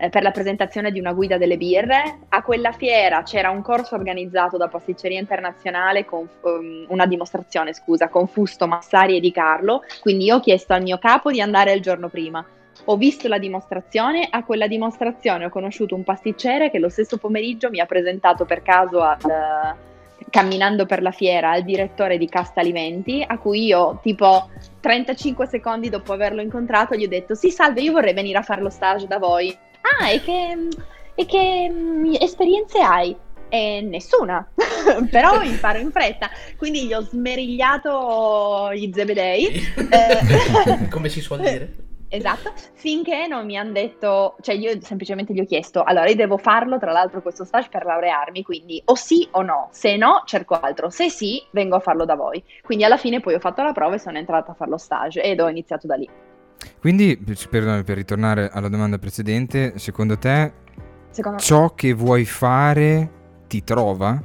eh, 0.00 0.10
per 0.10 0.22
la 0.22 0.30
presentazione 0.30 0.92
di 0.92 1.00
una 1.00 1.12
guida 1.12 1.38
delle 1.38 1.56
birre. 1.56 2.20
A 2.28 2.42
quella 2.42 2.70
fiera 2.70 3.22
c'era 3.22 3.50
un 3.50 3.62
corso 3.62 3.96
organizzato 3.96 4.56
da 4.56 4.68
Pasticceria 4.68 5.18
Internazionale 5.18 6.04
con 6.04 6.28
um, 6.42 6.86
una 6.88 7.06
dimostrazione, 7.06 7.72
scusa, 7.72 8.08
con 8.08 8.28
Fusto, 8.28 8.68
Massari 8.68 9.16
e 9.16 9.20
Di 9.20 9.32
Carlo, 9.32 9.82
quindi 10.00 10.26
io 10.26 10.36
ho 10.36 10.40
chiesto 10.40 10.72
al 10.72 10.82
mio 10.82 10.98
capo 10.98 11.32
di 11.32 11.40
andare 11.40 11.72
il 11.72 11.82
giorno 11.82 12.08
prima. 12.08 12.44
Ho 12.84 12.96
visto 12.96 13.26
la 13.26 13.38
dimostrazione, 13.38 14.28
a 14.30 14.44
quella 14.44 14.68
dimostrazione 14.68 15.46
ho 15.46 15.50
conosciuto 15.50 15.96
un 15.96 16.04
pasticcere 16.04 16.70
che 16.70 16.78
lo 16.78 16.88
stesso 16.88 17.18
pomeriggio 17.18 17.68
mi 17.68 17.80
ha 17.80 17.86
presentato 17.86 18.44
per 18.44 18.62
caso 18.62 19.00
al, 19.02 19.18
camminando 20.30 20.86
per 20.86 21.02
la 21.02 21.10
fiera 21.10 21.52
al 21.52 21.62
direttore 21.62 22.18
di 22.18 22.28
Casta 22.28 22.60
Alimenti, 22.60 23.24
a 23.26 23.38
cui 23.38 23.64
io 23.64 23.98
tipo 24.02 24.48
35 24.80 25.46
secondi 25.46 25.88
dopo 25.88 26.12
averlo 26.12 26.40
incontrato 26.40 26.94
gli 26.94 27.04
ho 27.04 27.08
detto 27.08 27.34
sì 27.34 27.50
salve 27.50 27.80
io 27.80 27.92
vorrei 27.92 28.14
venire 28.14 28.38
a 28.38 28.42
fare 28.42 28.62
lo 28.62 28.70
stage 28.70 29.06
da 29.06 29.18
voi. 29.18 29.56
Ah 30.00 30.10
e 30.10 30.20
che, 30.20 30.68
e 31.14 31.26
che 31.26 31.68
mm, 31.70 32.14
esperienze 32.20 32.80
hai? 32.80 33.16
E 33.50 33.80
nessuna, 33.80 34.46
però 35.10 35.42
imparo 35.42 35.78
in 35.78 35.90
fretta, 35.90 36.28
quindi 36.58 36.86
gli 36.86 36.92
ho 36.92 37.00
smerigliato 37.00 38.70
gli 38.74 38.90
zebedei. 38.92 39.62
Eh, 39.90 40.88
Come 40.90 41.08
si 41.08 41.20
suol 41.20 41.40
dire. 41.40 41.74
Esatto, 42.10 42.52
finché 42.72 43.26
non 43.26 43.44
mi 43.44 43.58
hanno 43.58 43.72
detto, 43.72 44.36
cioè 44.40 44.54
io 44.54 44.80
semplicemente 44.80 45.34
gli 45.34 45.40
ho 45.40 45.44
chiesto, 45.44 45.82
allora 45.82 46.08
io 46.08 46.14
devo 46.16 46.38
farlo 46.38 46.78
tra 46.78 46.90
l'altro 46.90 47.20
questo 47.20 47.44
stage 47.44 47.68
per 47.70 47.84
laurearmi, 47.84 48.42
quindi 48.42 48.80
o 48.86 48.94
sì 48.94 49.28
o 49.32 49.42
no, 49.42 49.68
se 49.72 49.96
no 49.96 50.22
cerco 50.24 50.54
altro, 50.54 50.88
se 50.88 51.10
sì 51.10 51.42
vengo 51.50 51.76
a 51.76 51.80
farlo 51.80 52.06
da 52.06 52.14
voi. 52.14 52.42
Quindi 52.62 52.84
alla 52.84 52.96
fine 52.96 53.20
poi 53.20 53.34
ho 53.34 53.40
fatto 53.40 53.62
la 53.62 53.72
prova 53.72 53.96
e 53.96 53.98
sono 53.98 54.16
entrata 54.16 54.52
a 54.52 54.54
fare 54.54 54.70
lo 54.70 54.78
stage 54.78 55.22
ed 55.22 55.40
ho 55.40 55.48
iniziato 55.48 55.86
da 55.86 55.96
lì. 55.96 56.08
Quindi, 56.80 57.18
per, 57.50 57.84
per 57.84 57.96
ritornare 57.96 58.48
alla 58.52 58.68
domanda 58.68 58.98
precedente, 58.98 59.78
secondo 59.78 60.16
te 60.16 60.52
Secondo 61.10 61.38
ciò 61.38 61.74
che 61.74 61.92
vuoi 61.92 62.24
fare 62.24 63.10
ti 63.48 63.64
trova? 63.64 64.20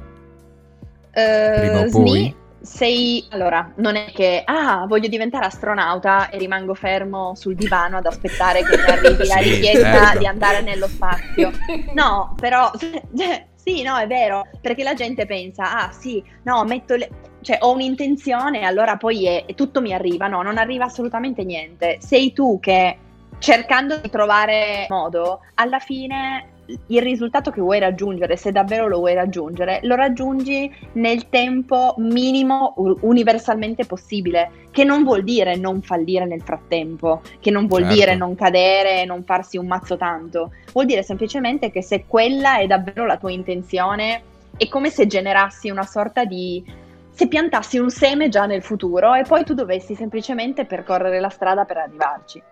Eh, 1.10 1.52
Prima 1.56 1.80
o 1.80 1.86
sni- 1.88 2.04
poi? 2.04 2.36
Sei 2.64 3.24
allora, 3.30 3.72
non 3.76 3.94
è 3.96 4.10
che 4.12 4.42
ah, 4.44 4.86
voglio 4.88 5.08
diventare 5.08 5.46
astronauta 5.46 6.30
e 6.30 6.38
rimango 6.38 6.74
fermo 6.74 7.34
sul 7.34 7.54
divano 7.54 7.98
ad 7.98 8.06
aspettare 8.06 8.62
che 8.62 8.76
mi 8.76 8.84
arrivi 8.84 9.26
la 9.26 9.36
Sì, 9.44 9.50
richiesta 9.50 9.92
certo. 9.92 10.18
di 10.18 10.26
andare 10.26 10.62
nello 10.62 10.88
spazio. 10.88 11.52
No, 11.92 12.34
però 12.40 12.70
sì, 13.54 13.82
no, 13.82 13.96
è 13.98 14.06
vero, 14.06 14.46
perché 14.60 14.82
la 14.82 14.94
gente 14.94 15.26
pensa, 15.26 15.76
ah, 15.76 15.92
sì, 15.92 16.22
no, 16.44 16.64
metto 16.64 16.96
le 16.96 17.10
cioè 17.44 17.58
ho 17.60 17.72
un'intenzione, 17.72 18.62
allora 18.62 18.96
poi 18.96 19.26
è, 19.26 19.44
tutto 19.54 19.82
mi 19.82 19.92
arriva. 19.92 20.28
No, 20.28 20.40
non 20.40 20.56
arriva 20.56 20.86
assolutamente 20.86 21.44
niente. 21.44 21.98
Sei 22.00 22.32
tu 22.32 22.58
che 22.58 22.96
cercando 23.38 23.98
di 23.98 24.08
trovare 24.08 24.86
modo, 24.88 25.40
alla 25.56 25.78
fine 25.78 26.53
il 26.86 27.02
risultato 27.02 27.50
che 27.50 27.60
vuoi 27.60 27.78
raggiungere, 27.78 28.36
se 28.36 28.52
davvero 28.52 28.88
lo 28.88 28.98
vuoi 28.98 29.14
raggiungere, 29.14 29.80
lo 29.82 29.94
raggiungi 29.94 30.72
nel 30.92 31.28
tempo 31.28 31.94
minimo 31.98 32.74
universalmente 33.00 33.84
possibile, 33.84 34.68
che 34.70 34.84
non 34.84 35.04
vuol 35.04 35.22
dire 35.22 35.56
non 35.56 35.82
fallire 35.82 36.24
nel 36.24 36.42
frattempo, 36.42 37.20
che 37.40 37.50
non 37.50 37.66
vuol 37.66 37.82
Certo. 37.82 37.94
dire 37.96 38.14
non 38.16 38.34
cadere, 38.34 39.04
non 39.04 39.24
farsi 39.24 39.56
un 39.56 39.66
mazzo 39.66 39.96
tanto, 39.96 40.52
vuol 40.72 40.86
dire 40.86 41.02
semplicemente 41.02 41.70
che 41.70 41.82
se 41.82 42.04
quella 42.06 42.58
è 42.58 42.66
davvero 42.66 43.06
la 43.06 43.18
tua 43.18 43.30
intenzione, 43.30 44.22
è 44.56 44.68
come 44.68 44.90
se 44.90 45.06
generassi 45.06 45.68
una 45.68 45.84
sorta 45.84 46.24
di 46.24 46.82
se 47.10 47.28
piantassi 47.28 47.78
un 47.78 47.90
seme 47.90 48.28
già 48.28 48.44
nel 48.44 48.62
futuro 48.62 49.14
e 49.14 49.22
poi 49.22 49.44
tu 49.44 49.54
dovessi 49.54 49.94
semplicemente 49.94 50.64
percorrere 50.64 51.20
la 51.20 51.28
strada 51.28 51.64
per 51.64 51.76
arrivarci. 51.76 52.42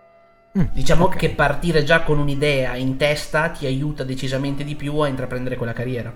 Mm, 0.57 0.65
Diciamo 0.71 1.05
ok. 1.05 1.15
che 1.15 1.29
partire 1.31 1.83
già 1.83 2.01
con 2.03 2.19
un'idea 2.19 2.75
in 2.75 2.95
testa 2.97 3.49
ti 3.49 3.65
aiuta 3.65 4.03
decisamente 4.03 4.63
di 4.63 4.75
più 4.75 4.97
a 4.99 5.07
intraprendere 5.07 5.55
quella 5.55 5.73
carriera. 5.73 6.13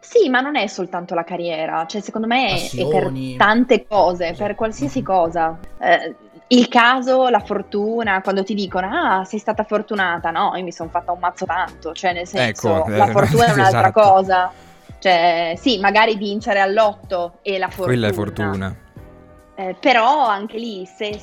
Sì, 0.00 0.28
ma 0.28 0.40
non 0.40 0.54
è 0.56 0.66
soltanto 0.68 1.14
la 1.14 1.24
carriera, 1.24 1.84
cioè 1.86 2.00
secondo 2.00 2.28
me 2.28 2.46
è, 2.46 2.52
è 2.52 2.76
per 2.76 2.90
Passioni. 3.02 3.36
tante 3.36 3.86
cose, 3.86 4.28
Sì. 4.34 4.42
per 4.42 4.54
qualsiasi 4.54 4.98
Mhm. 5.00 5.04
cosa. 5.04 5.58
Eh, 5.80 6.14
il 6.50 6.68
caso, 6.68 7.28
la 7.28 7.40
fortuna, 7.40 8.22
quando 8.22 8.42
ti 8.44 8.54
dicono 8.54 8.88
ah 8.88 9.24
sei 9.24 9.38
stata 9.40 9.64
fortunata, 9.64 10.30
no, 10.30 10.52
io 10.54 10.62
mi 10.62 10.72
sono 10.72 10.88
fatta 10.88 11.12
un 11.12 11.18
mazzo 11.18 11.44
tanto, 11.44 11.92
cioè 11.92 12.12
nel 12.12 12.26
senso 12.26 12.76
Ecco, 12.76 12.88
la 12.88 13.08
eh, 13.08 13.10
fortuna 13.10 13.46
è 13.46 13.52
un'altra 13.52 13.88
esatto. 13.88 14.00
cosa, 14.00 14.52
cioè 15.00 15.54
sì, 15.58 15.78
magari 15.78 16.16
vincere 16.16 16.60
all'otto 16.60 17.38
e 17.42 17.58
la 17.58 17.66
fortuna, 17.68 17.86
Quella 17.88 18.08
è 18.08 18.12
fortuna. 18.12 18.76
Eh, 19.56 19.76
però 19.78 20.24
anche 20.26 20.56
lì 20.56 20.86
se, 20.86 21.20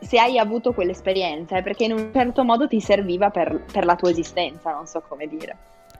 se 0.00 0.18
hai 0.18 0.38
avuto 0.38 0.72
quell'esperienza 0.72 1.56
è 1.56 1.62
perché 1.62 1.84
in 1.84 1.92
un 1.92 2.10
certo 2.12 2.44
modo 2.44 2.68
ti 2.68 2.80
serviva 2.80 3.30
per, 3.30 3.64
per 3.70 3.84
la 3.84 3.96
tua 3.96 4.10
esistenza, 4.10 4.72
non 4.72 4.86
so 4.86 5.02
come 5.06 5.26
dire. 5.26 5.56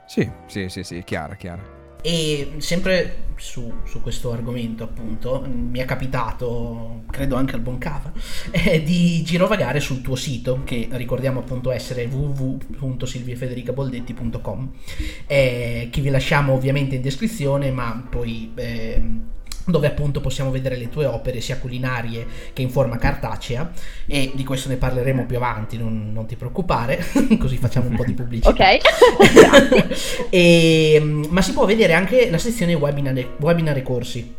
Sì, 0.07 0.29
sì, 0.47 0.69
sì, 0.69 0.83
sì, 0.83 1.05
chiara, 1.05 1.35
chiara. 1.35 1.77
E 2.01 2.53
sempre 2.59 3.25
su, 3.37 3.71
su 3.85 4.01
questo 4.01 4.31
argomento, 4.33 4.85
appunto, 4.85 5.45
mi 5.47 5.81
è 5.81 5.85
capitato, 5.85 7.03
credo 7.11 7.35
anche 7.35 7.57
al 7.57 7.61
buon 7.61 7.79
cava, 7.79 8.13
eh, 8.53 8.81
di 8.83 9.23
girovagare 9.25 9.81
sul 9.81 10.01
tuo 10.01 10.15
sito, 10.15 10.61
che 10.65 10.89
ricordiamo 10.93 11.41
appunto 11.41 11.73
essere 11.73 12.05
www.silviafedericaboldetti.com, 12.07 14.73
eh, 15.27 15.89
che 15.91 16.01
vi 16.01 16.11
lasciamo 16.11 16.53
ovviamente 16.53 16.95
in 16.95 17.03
descrizione, 17.03 17.71
ma 17.71 18.07
poi... 18.09 18.53
ehm, 18.55 19.23
dove 19.69 19.87
appunto 19.87 20.21
possiamo 20.21 20.51
vedere 20.51 20.77
le 20.77 20.89
tue 20.89 21.05
opere 21.05 21.41
sia 21.41 21.59
culinarie 21.59 22.27
che 22.53 22.63
in 22.63 22.71
forma 22.71 22.97
cartacea 22.97 23.71
e 24.07 24.33
di 24.35 24.43
questo 24.45 24.69
ne 24.69 24.77
parleremo 24.77 25.27
più 25.27 25.37
avanti, 25.37 25.77
non, 25.77 26.11
non 26.13 26.27
ti 26.27 26.37
preoccupare, 26.37 27.05
così 27.39 27.57
facciamo 27.59 27.89
un 27.89 27.97
po' 27.97 28.05
di 28.05 28.15
pubblicità. 28.15 28.51
Ok? 28.51 28.79
E, 30.31 30.99
mm, 31.01 31.25
ma 31.31 31.43
si 31.43 31.53
può 31.53 31.65
vedere 31.65 31.93
anche 31.93 32.31
la 32.31 32.39
sezione 32.39 32.75
webinar, 32.75 33.27
webinar 33.41 33.77
e 33.77 33.83
corsi. 33.83 34.35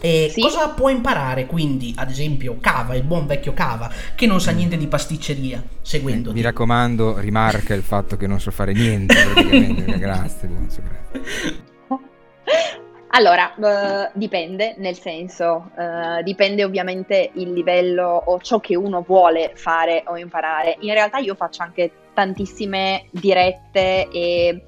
E 0.00 0.30
Sì. 0.32 0.40
cosa 0.40 0.68
può 0.70 0.88
imparare 0.88 1.46
quindi, 1.46 1.92
ad 1.96 2.10
esempio, 2.10 2.56
Cava, 2.60 2.94
il 2.94 3.02
buon 3.04 3.26
vecchio 3.26 3.52
Cava, 3.52 3.90
che 4.14 4.26
non 4.26 4.40
sa 4.40 4.50
niente 4.52 4.76
di 4.76 4.86
pasticceria, 4.88 5.62
seguendo 5.80 6.32
Mi 6.32 6.40
raccomando, 6.40 7.18
rimarca 7.18 7.74
il 7.74 7.82
fatto 7.82 8.16
che 8.16 8.26
non 8.26 8.40
so 8.40 8.50
fare 8.50 8.72
niente 8.72 9.14
praticamente. 9.14 9.98
grazie, 9.98 10.48
Gonzo, 10.48 10.80
grazie. 10.82 11.70
Allora, 13.14 13.54
eh, 13.56 14.10
dipende, 14.14 14.74
nel 14.78 14.96
senso, 14.96 15.70
eh, 15.76 16.22
dipende 16.22 16.64
ovviamente 16.64 17.30
il 17.34 17.52
livello 17.52 18.06
o 18.24 18.40
ciò 18.40 18.58
che 18.58 18.74
uno 18.74 19.02
vuole 19.02 19.52
fare 19.54 20.02
o 20.06 20.16
imparare. 20.16 20.78
In 20.80 20.94
realtà 20.94 21.18
io 21.18 21.34
faccio 21.34 21.62
anche 21.62 21.90
tantissime 22.14 23.08
dirette 23.10 24.08
e 24.08 24.64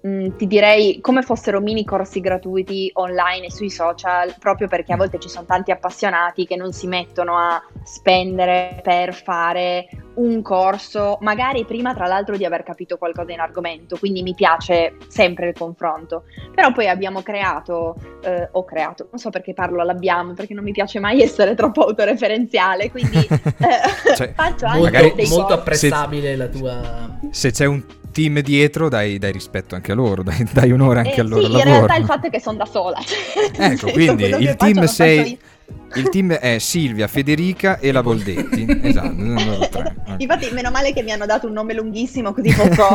mh, 0.00 0.36
ti 0.36 0.46
direi 0.46 1.00
come 1.00 1.22
fossero 1.22 1.60
mini 1.60 1.84
corsi 1.84 2.20
gratuiti 2.20 2.90
online 2.94 3.46
e 3.46 3.50
sui 3.50 3.70
social, 3.70 4.34
proprio 4.38 4.68
perché 4.68 4.92
a 4.92 4.96
volte 4.96 5.18
ci 5.18 5.28
sono 5.28 5.46
tanti 5.46 5.70
appassionati 5.70 6.46
che 6.46 6.56
non 6.56 6.72
si 6.72 6.86
mettono 6.86 7.36
a 7.36 7.62
spendere 7.84 8.80
per 8.82 9.14
fare 9.14 9.88
un 10.12 10.42
corso, 10.42 11.18
magari 11.20 11.64
prima 11.64 11.94
tra 11.94 12.06
l'altro 12.06 12.36
di 12.36 12.44
aver 12.44 12.62
capito 12.62 12.98
qualcosa 12.98 13.32
in 13.32 13.40
argomento, 13.40 13.96
quindi 13.96 14.22
mi 14.22 14.34
piace 14.34 14.96
sempre 15.08 15.48
il 15.48 15.54
confronto. 15.56 16.24
Però 16.54 16.72
poi 16.72 16.88
abbiamo 16.88 17.22
creato, 17.22 17.96
eh, 18.22 18.48
ho 18.50 18.64
creato, 18.64 19.08
non 19.10 19.18
so 19.18 19.30
perché 19.30 19.54
parlo 19.54 19.80
all'abbiamo, 19.80 20.34
perché 20.34 20.52
non 20.52 20.64
mi 20.64 20.72
piace 20.72 20.98
mai 21.00 21.22
essere 21.22 21.54
troppo 21.54 21.84
autoreferenziale, 21.84 22.90
quindi 22.90 23.18
eh, 23.30 24.14
Cioè, 24.14 24.32
faccio 24.36 24.66
anche 24.66 24.78
Molto, 24.78 24.92
magari 24.92 25.14
dei 25.14 25.28
molto 25.28 25.44
corsi. 25.44 25.58
apprezzabile 25.86 26.36
la 26.36 26.48
tua... 26.48 27.18
Se 27.30 27.50
c'è 27.52 27.64
un 27.66 27.82
team 28.10 28.40
dietro, 28.40 28.88
dai, 28.88 29.18
dai 29.18 29.32
rispetto 29.32 29.74
anche 29.74 29.92
a 29.92 29.94
loro, 29.94 30.22
dai, 30.22 30.46
dai 30.52 30.72
onore 30.72 31.00
anche 31.00 31.16
Eh, 31.16 31.20
al 31.20 31.28
loro 31.28 31.46
sì, 31.46 31.52
in 31.52 31.64
realtà 31.64 31.96
il 31.96 32.04
fatto 32.04 32.26
è 32.26 32.30
che 32.30 32.40
sono 32.40 32.56
da 32.58 32.66
sola. 32.66 33.00
cioè, 33.02 33.50
nel 33.58 33.72
Ecco, 33.72 33.90
quindi 33.90 34.24
il 34.24 34.56
team 34.56 34.84
sei-. 34.84 35.38
Il 35.94 36.08
team 36.08 36.32
è 36.32 36.58
Silvia, 36.58 37.06
Federica 37.06 37.78
e 37.78 37.92
la 37.92 38.02
Boldetti. 38.02 38.66
esatto, 38.82 39.68
tre. 39.70 39.94
ok. 40.06 40.14
Infatti, 40.18 40.48
meno 40.52 40.70
male 40.70 40.92
che 40.92 41.02
mi 41.02 41.12
hanno 41.12 41.26
dato 41.26 41.46
un 41.46 41.52
nome 41.52 41.74
lunghissimo, 41.74 42.32
così 42.32 42.52
posso, 42.52 42.86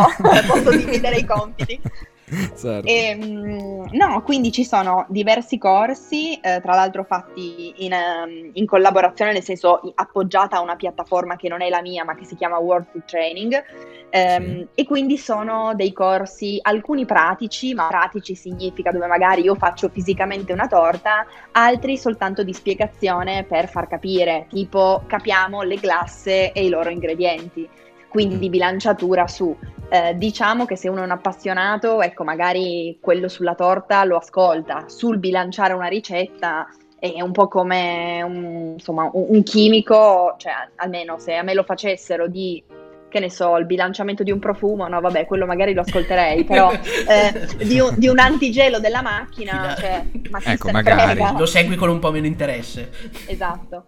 posso 0.48 0.76
dividere 0.76 1.18
i 1.18 1.26
compiti. 1.26 1.80
Certo. 2.58 2.88
Ehm, 2.88 3.88
no, 3.92 4.22
quindi 4.24 4.52
ci 4.52 4.64
sono 4.66 5.06
diversi 5.10 5.58
corsi, 5.58 6.36
eh, 6.40 6.60
tra 6.62 6.74
l'altro 6.74 7.04
fatti 7.04 7.74
in, 7.86 7.94
ehm, 7.94 8.50
in 8.54 8.66
collaborazione, 8.66 9.32
nel 9.32 9.44
senso 9.44 9.94
appoggiata 9.94 10.58
a 10.58 10.62
una 10.62 10.76
piattaforma 10.76 11.36
che 11.36 11.50
non 11.50 11.62
è 11.62 11.70
la 11.70 11.82
mia, 11.82 12.04
ma 12.04 12.16
che 12.16 12.26
si 12.26 12.36
chiama 12.36 12.58
World 12.58 12.88
Food 12.92 13.06
Training. 13.06 13.64
Ehm, 14.10 14.44
Sì. 14.46 14.68
E 14.74 14.86
quindi 14.86 15.18
sono 15.18 15.74
dei 15.76 15.92
corsi, 15.94 16.58
alcuni 16.62 17.06
pratici, 17.06 17.74
ma 17.74 17.88
pratici 17.88 18.34
significa 18.36 18.92
dove 18.92 19.08
magari 19.08 19.42
io 19.44 19.56
faccio 19.56 19.90
fisicamente 19.90 20.52
una 20.54 20.68
torta, 20.68 21.26
altri 21.52 21.98
soltanto 21.98 22.44
di 22.44 22.54
spiegazione 22.54 23.44
per 23.44 23.68
far 23.68 23.88
capire, 23.88 24.48
tipo 24.50 25.04
capiamo 25.06 25.62
le 25.62 25.76
glasse 25.76 26.52
e 26.54 26.66
i 26.66 26.70
loro 26.70 26.90
ingredienti. 26.90 27.68
Quindi 28.08 28.38
di 28.40 28.50
bilanciatura 28.50 29.28
su 29.28 29.54
eh, 29.90 30.16
diciamo 30.16 30.66
che 30.66 30.76
se 30.76 30.90
uno 30.90 31.02
è 31.02 31.04
un 31.04 31.12
appassionato, 31.12 32.02
ecco, 32.02 32.24
magari 32.24 32.98
quello 33.02 33.28
sulla 33.28 33.56
torta 33.56 34.04
lo 34.04 34.18
ascolta, 34.18 34.86
sul 34.88 35.18
bilanciare 35.18 35.74
una 35.74 35.88
ricetta 35.88 36.68
è 36.98 37.22
un 37.22 37.32
po' 37.32 37.48
come 37.48 38.22
un, 38.24 38.74
insomma, 38.74 39.10
un, 39.14 39.26
un 39.30 39.44
chimico, 39.44 40.36
cioè 40.38 40.54
almeno 40.76 41.20
se 41.20 41.36
a 41.36 41.44
me 41.44 41.54
lo 41.54 41.64
facessero 41.64 42.28
di, 42.28 42.64
che 43.10 43.20
ne 43.20 43.30
so, 43.30 43.58
il 43.58 43.66
bilanciamento 43.66 44.24
di 44.24 44.32
un 44.32 44.40
profumo, 44.40 44.88
no 44.88 45.00
vabbè, 45.00 45.26
quello 45.26 45.46
magari 45.46 45.74
lo 45.74 45.82
ascolterei, 45.82 46.44
però 46.44 46.72
eh, 46.74 47.66
di, 47.66 47.80
un, 47.80 47.94
di 47.96 48.08
un 48.08 48.20
antigelo 48.20 48.80
della 48.80 49.02
macchina, 49.02 49.76
cioè, 49.78 50.04
ma 50.30 50.40
Ecco, 50.44 50.72
magari. 50.72 51.14
frega? 51.14 51.36
Lo 51.38 51.46
segui 51.46 51.76
con 51.76 51.90
un 51.90 52.00
po' 52.00 52.12
meno 52.12 52.26
interesse. 52.26 52.90
Esatto. 53.28 53.86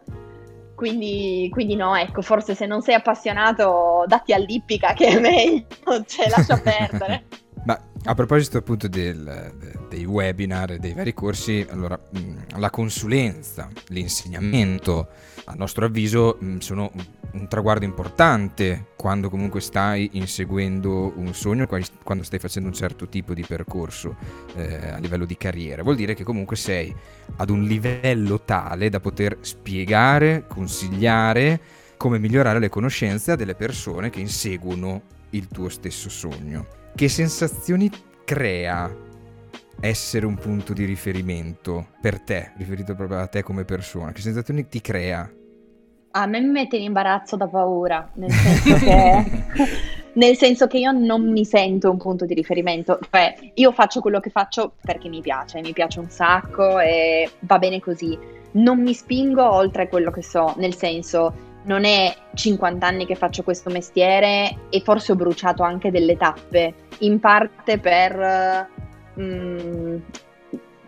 Quindi, 0.77 1.49
quindi 1.51 1.75
no, 1.75 1.95
ecco, 1.95 2.21
forse 2.21 2.53
se 2.53 2.67
non 2.67 2.83
sei 2.83 2.93
appassionato 2.93 4.03
datti 4.05 4.31
all'ippica 4.31 4.93
che 4.93 5.07
è 5.07 5.19
meglio, 5.19 5.65
cioè 6.05 6.29
lascia 6.29 6.61
perdere. 6.61 7.23
Ma 7.65 7.79
a 8.05 8.13
proposito 8.13 8.57
appunto 8.57 8.87
del- 8.87 9.53
de- 9.59 9.77
dei 9.89 10.05
webinar 10.05 10.71
e 10.71 10.79
dei 10.79 10.93
vari 10.93 11.13
corsi, 11.13 11.65
allora 11.69 11.99
la 12.55 12.69
consulenza, 12.69 13.69
l'insegnamento, 13.87 15.07
a 15.45 15.53
nostro 15.53 15.85
avviso 15.85 16.37
sono 16.59 16.91
un, 17.31 17.47
traguardo 17.47 17.85
importante 17.85 18.87
quando 18.95 19.29
comunque 19.29 19.59
stai 19.61 20.09
inseguendo 20.13 21.13
un 21.17 21.33
sogno, 21.33 21.67
qua- 21.67 21.79
quando 22.03 22.23
stai 22.23 22.39
facendo 22.39 22.69
un 22.69 22.73
certo 22.73 23.07
tipo 23.07 23.33
di 23.33 23.43
percorso 23.43 24.15
eh, 24.55 24.89
a 24.91 24.97
livello 24.97 25.25
di 25.25 25.37
carriera. 25.37 25.83
Vuol 25.83 25.95
dire 25.95 26.13
che 26.15 26.23
comunque 26.23 26.55
sei 26.55 26.93
ad 27.35 27.49
un 27.49 27.63
livello 27.63 28.41
tale 28.41 28.89
da 28.89 28.99
poter 28.99 29.37
spiegare, 29.41 30.45
consigliare 30.47 31.59
come 31.97 32.19
migliorare 32.19 32.59
le 32.59 32.69
conoscenze 32.69 33.31
a 33.31 33.35
delle 33.35 33.55
persone 33.55 34.09
che 34.09 34.19
inseguono 34.19 35.01
il 35.31 35.47
tuo 35.47 35.69
stesso 35.69 36.09
sogno. 36.09 36.65
Che 36.97 37.09
sensazioni 37.09 37.91
crea 38.25 38.91
essere 39.79 40.25
un 40.25 40.33
punto 40.33 40.73
di 40.73 40.83
riferimento 40.83 41.89
per 42.01 42.19
te, 42.19 42.53
riferito 42.57 42.95
proprio 42.95 43.19
a 43.19 43.27
te 43.27 43.43
come 43.43 43.65
persona? 43.65 44.11
Che 44.11 44.21
sensazioni 44.21 44.67
ti 44.67 44.81
crea? 44.81 45.31
A 46.09 46.25
me 46.25 46.41
mi 46.41 46.47
mette 46.47 46.77
in 46.77 46.81
imbarazzo 46.81 47.35
da 47.35 47.47
paura, 47.47 48.09
nel 48.15 48.31
senso 48.31 48.73
che, 48.83 49.25
nel 50.13 50.35
senso 50.37 50.65
che 50.65 50.79
io 50.79 50.91
non 50.91 51.31
mi 51.31 51.45
sento 51.45 51.91
un 51.91 51.97
punto 51.97 52.25
di 52.25 52.33
riferimento, 52.33 52.97
cioè 53.11 53.35
io 53.53 53.71
faccio 53.73 53.99
quello 53.99 54.19
che 54.19 54.31
faccio 54.31 54.73
perché 54.81 55.07
mi 55.07 55.21
piace, 55.21 55.61
mi 55.61 55.73
piace 55.73 55.99
un 55.99 56.09
sacco 56.09 56.79
e 56.79 57.29
va 57.41 57.59
bene 57.59 57.79
così. 57.79 58.17
Non 58.53 58.81
mi 58.81 58.95
spingo 58.95 59.47
oltre 59.47 59.87
quello 59.87 60.09
che 60.09 60.23
so, 60.23 60.55
nel 60.57 60.73
senso 60.73 61.46
non 61.67 61.85
è 61.85 62.13
50 62.33 62.85
anni 62.85 63.05
che 63.05 63.15
faccio 63.15 63.43
questo 63.43 63.69
mestiere 63.69 64.67
e 64.69 64.81
forse 64.81 65.11
ho 65.11 65.15
bruciato 65.15 65.63
anche 65.63 65.91
delle 65.91 66.17
tappe, 66.17 66.73
in 66.99 67.19
parte 67.19 67.77
per... 67.77 68.67
mm, 69.19 69.97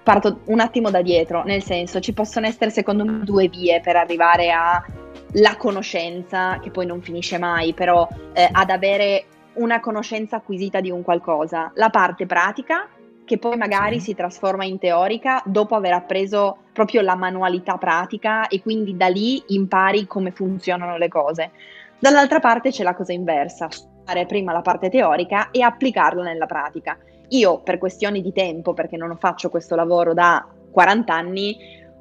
parto 0.01 0.39
un 0.45 0.59
attimo 0.59 0.89
da 0.89 1.03
dietro, 1.03 1.43
nel 1.43 1.61
senso 1.61 1.99
ci 1.99 2.13
possono 2.13 2.47
essere 2.47 2.71
secondo 2.71 3.05
me 3.05 3.19
due 3.23 3.47
vie 3.47 3.79
per 3.79 3.95
arrivare 3.95 4.49
alla 4.49 5.55
conoscenza, 5.57 6.57
che 6.59 6.71
poi 6.71 6.87
non 6.87 7.01
finisce 7.01 7.37
mai, 7.37 7.73
però 7.73 8.07
eh, 8.33 8.49
ad 8.51 8.71
avere 8.71 9.25
una 9.53 9.79
conoscenza 9.79 10.37
acquisita 10.37 10.79
di 10.79 10.89
un 10.89 11.03
qualcosa. 11.03 11.71
La 11.75 11.89
parte 11.89 12.25
pratica, 12.25 12.87
che 13.29 13.37
poi 13.37 13.57
magari 13.57 13.99
Sì. 13.99 14.05
si 14.05 14.15
trasforma 14.15 14.65
in 14.65 14.79
teorica 14.79 15.39
dopo 15.45 15.75
aver 15.75 15.93
appreso 15.93 16.57
proprio 16.73 17.01
la 17.01 17.13
manualità 17.13 17.77
pratica 17.77 18.47
e 18.47 18.59
quindi 18.59 18.97
da 18.97 19.05
lì 19.05 19.43
impari 19.49 20.07
come 20.07 20.31
funzionano 20.31 20.97
le 20.97 21.09
cose. 21.09 21.51
Dall'altra 21.99 22.39
parte 22.39 22.71
c'è 22.71 22.81
la 22.81 22.95
cosa 22.95 23.13
inversa, 23.13 23.69
studiare 23.69 24.25
prima 24.25 24.51
la 24.51 24.61
parte 24.61 24.89
teorica 24.89 25.51
e 25.51 25.61
applicarla 25.61 26.23
nella 26.23 26.47
pratica. 26.47 26.97
Io 27.27 27.59
per 27.61 27.77
questioni 27.77 28.23
di 28.23 28.33
tempo, 28.33 28.73
perché 28.73 28.97
non 28.97 29.15
faccio 29.19 29.51
questo 29.51 29.75
lavoro 29.75 30.15
da 30.15 30.43
40 30.71 31.13
anni, 31.13 31.55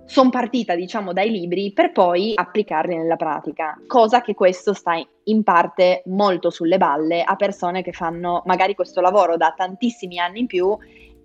sono 0.07 0.31
partita 0.31 0.75
diciamo 0.75 1.13
dai 1.13 1.29
libri 1.29 1.71
per 1.75 1.93
poi 1.93 2.33
applicarli 2.35 2.97
nella 2.97 3.17
pratica, 3.17 3.77
cosa 3.87 4.23
che 4.23 4.33
questo 4.33 4.73
sta 4.73 4.95
in 5.25 5.43
parte 5.43 6.01
molto 6.07 6.49
sulle 6.49 6.79
balle 6.79 7.23
a 7.23 7.37
persone 7.37 7.83
che 7.83 7.93
fanno 7.93 8.41
magari 8.47 8.75
questo 8.75 9.03
lavoro 9.03 9.37
da 9.37 9.53
tantissimi 9.55 10.19
anni 10.19 10.41
in 10.41 10.47
più 10.47 10.75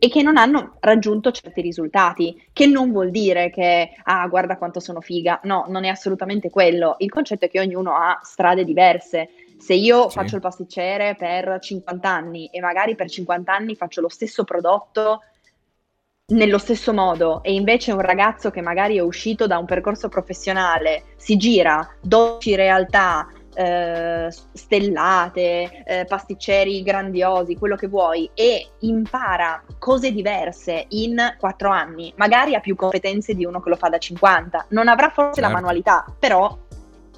e 0.04 0.10
che 0.10 0.22
non 0.22 0.36
hanno 0.36 0.76
raggiunto 0.82 1.32
certi 1.32 1.62
risultati, 1.62 2.50
che 2.52 2.66
non 2.66 2.92
vuol 2.92 3.10
dire 3.10 3.50
che, 3.50 3.94
ah, 4.04 4.28
guarda 4.28 4.58
quanto 4.58 4.82
sono 4.82 5.00
figa, 5.00 5.40
no, 5.44 5.64
non 5.70 5.86
è 5.86 5.88
assolutamente 5.88 6.50
quello, 6.50 6.96
il 6.98 7.10
concetto 7.10 7.46
è 7.46 7.50
che 7.50 7.62
ognuno 7.62 7.96
ha 7.96 8.20
strade 8.22 8.66
diverse. 8.66 9.30
Se 9.58 9.74
io 9.74 10.10
sì. 10.10 10.18
faccio 10.18 10.36
il 10.36 10.42
pasticcere 10.42 11.16
per 11.16 11.58
50 11.58 12.10
anni 12.10 12.48
e 12.48 12.60
magari 12.60 12.96
per 12.96 13.10
50 13.10 13.54
anni 13.54 13.76
faccio 13.76 14.02
lo 14.02 14.10
stesso 14.10 14.44
prodotto 14.44 15.22
nello 16.34 16.58
stesso 16.58 16.92
modo 16.92 17.42
e 17.42 17.54
invece 17.54 17.94
un 17.94 18.02
ragazzo 18.02 18.52
che 18.52 18.60
magari 18.60 18.98
è 18.98 19.02
uscito 19.02 19.48
da 19.48 19.58
un 19.58 19.66
percorso 19.66 20.10
professionale 20.10 21.14
si 21.16 21.38
gira, 21.38 21.96
dolci 22.02 22.56
realtà, 22.56 23.26
eh, 23.54 24.28
stellate, 24.30 25.84
eh, 25.86 26.06
pasticceri 26.06 26.84
grandiosi, 26.84 27.56
quello 27.56 27.76
che 27.76 27.88
vuoi, 27.88 28.30
e 28.34 28.68
impara 28.80 29.64
cose 29.80 30.12
diverse 30.12 30.86
in 30.90 31.36
quattro 31.38 31.70
anni, 31.70 32.14
magari 32.18 32.56
ha 32.56 32.60
più 32.60 32.76
competenze 32.76 33.34
di 33.34 33.46
uno 33.46 33.62
che 33.62 33.70
lo 33.70 33.76
fa 33.76 33.90
da 33.90 33.98
50. 33.98 34.68
Non 34.70 34.88
avrà 34.88 35.10
forse 35.10 35.42
certo. 35.42 35.50
la 35.50 35.54
manualità, 35.54 36.06
però 36.18 36.58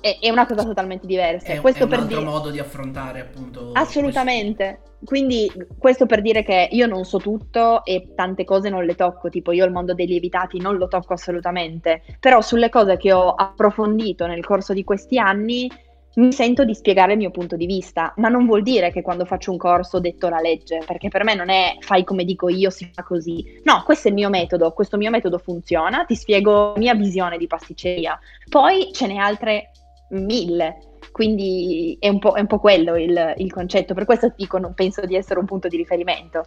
è, 0.05 0.19
è, 0.19 0.29
una 0.29 0.45
cosa 0.45 0.63
totalmente 0.63 1.07
diversa. 1.07 1.53
È, 1.53 1.61
questo 1.61 1.81
è 1.81 1.83
un 1.83 1.89
per 1.89 1.99
altro 1.99 2.19
dire... 2.19 2.29
modo 2.29 2.51
di 2.51 2.59
affrontare 2.59 3.21
appunto. 3.21 3.71
Assolutamente. 3.73 4.79
Questo. 4.79 4.93
Quindi 5.05 5.51
questo 5.77 6.05
per 6.05 6.21
dire 6.21 6.43
che 6.43 6.67
io 6.71 6.87
non 6.87 7.05
so 7.05 7.17
tutto 7.17 7.83
e 7.83 8.13
tante 8.15 8.43
cose 8.43 8.69
non 8.69 8.85
le 8.85 8.95
tocco, 8.95 9.29
tipo 9.29 9.51
io 9.51 9.65
il 9.65 9.71
mondo 9.71 9.93
dei 9.93 10.07
lievitati 10.07 10.59
non 10.59 10.77
lo 10.77 10.87
tocco 10.87 11.13
assolutamente, 11.13 12.01
però 12.19 12.41
sulle 12.41 12.69
cose 12.69 12.97
che 12.97 13.13
ho 13.13 13.31
approfondito 13.31 14.25
nel 14.25 14.45
corso 14.45 14.73
di 14.73 14.83
questi 14.83 15.17
anni 15.17 15.69
mi 16.15 16.31
sento 16.31 16.63
di 16.63 16.73
spiegare 16.73 17.13
il 17.13 17.17
mio 17.17 17.31
punto 17.31 17.55
di 17.55 17.65
vista, 17.65 18.13
ma 18.17 18.29
non 18.29 18.45
vuol 18.45 18.61
dire 18.61 18.91
che 18.91 19.01
quando 19.01 19.25
faccio 19.25 19.51
un 19.51 19.57
corso 19.57 19.97
ho 19.97 19.99
detto 19.99 20.29
la 20.29 20.39
legge, 20.39 20.81
perché 20.85 21.09
per 21.09 21.23
me 21.23 21.35
non 21.35 21.49
è 21.49 21.77
fai 21.79 22.03
come 22.03 22.23
dico 22.23 22.49
io, 22.49 22.69
si 22.69 22.89
fa 22.93 23.03
così. 23.03 23.59
No, 23.63 23.83
questo 23.83 24.07
è 24.07 24.11
il 24.11 24.17
mio 24.17 24.29
metodo, 24.29 24.71
questo 24.71 24.97
mio 24.97 25.09
metodo 25.09 25.37
funziona, 25.37 26.05
ti 26.05 26.15
spiego 26.15 26.73
la 26.73 26.79
mia 26.79 26.95
visione 26.95 27.37
di 27.37 27.47
pasticceria. 27.47 28.17
Poi 28.49 28.91
ce 28.93 29.07
n'è 29.07 29.15
altre 29.15 29.71
mille, 30.09 30.77
quindi 31.11 31.97
è 31.99 32.07
un 32.07 32.19
po', 32.19 32.33
è 32.33 32.39
un 32.39 32.47
po 32.47 32.59
quello 32.59 32.95
il, 32.95 33.33
il, 33.37 33.51
concetto, 33.51 33.93
per 33.93 34.05
questo 34.05 34.33
dico 34.35 34.57
non 34.57 34.73
penso 34.73 35.05
di 35.05 35.15
essere 35.15 35.39
un 35.39 35.45
punto 35.45 35.67
di 35.67 35.77
riferimento. 35.77 36.45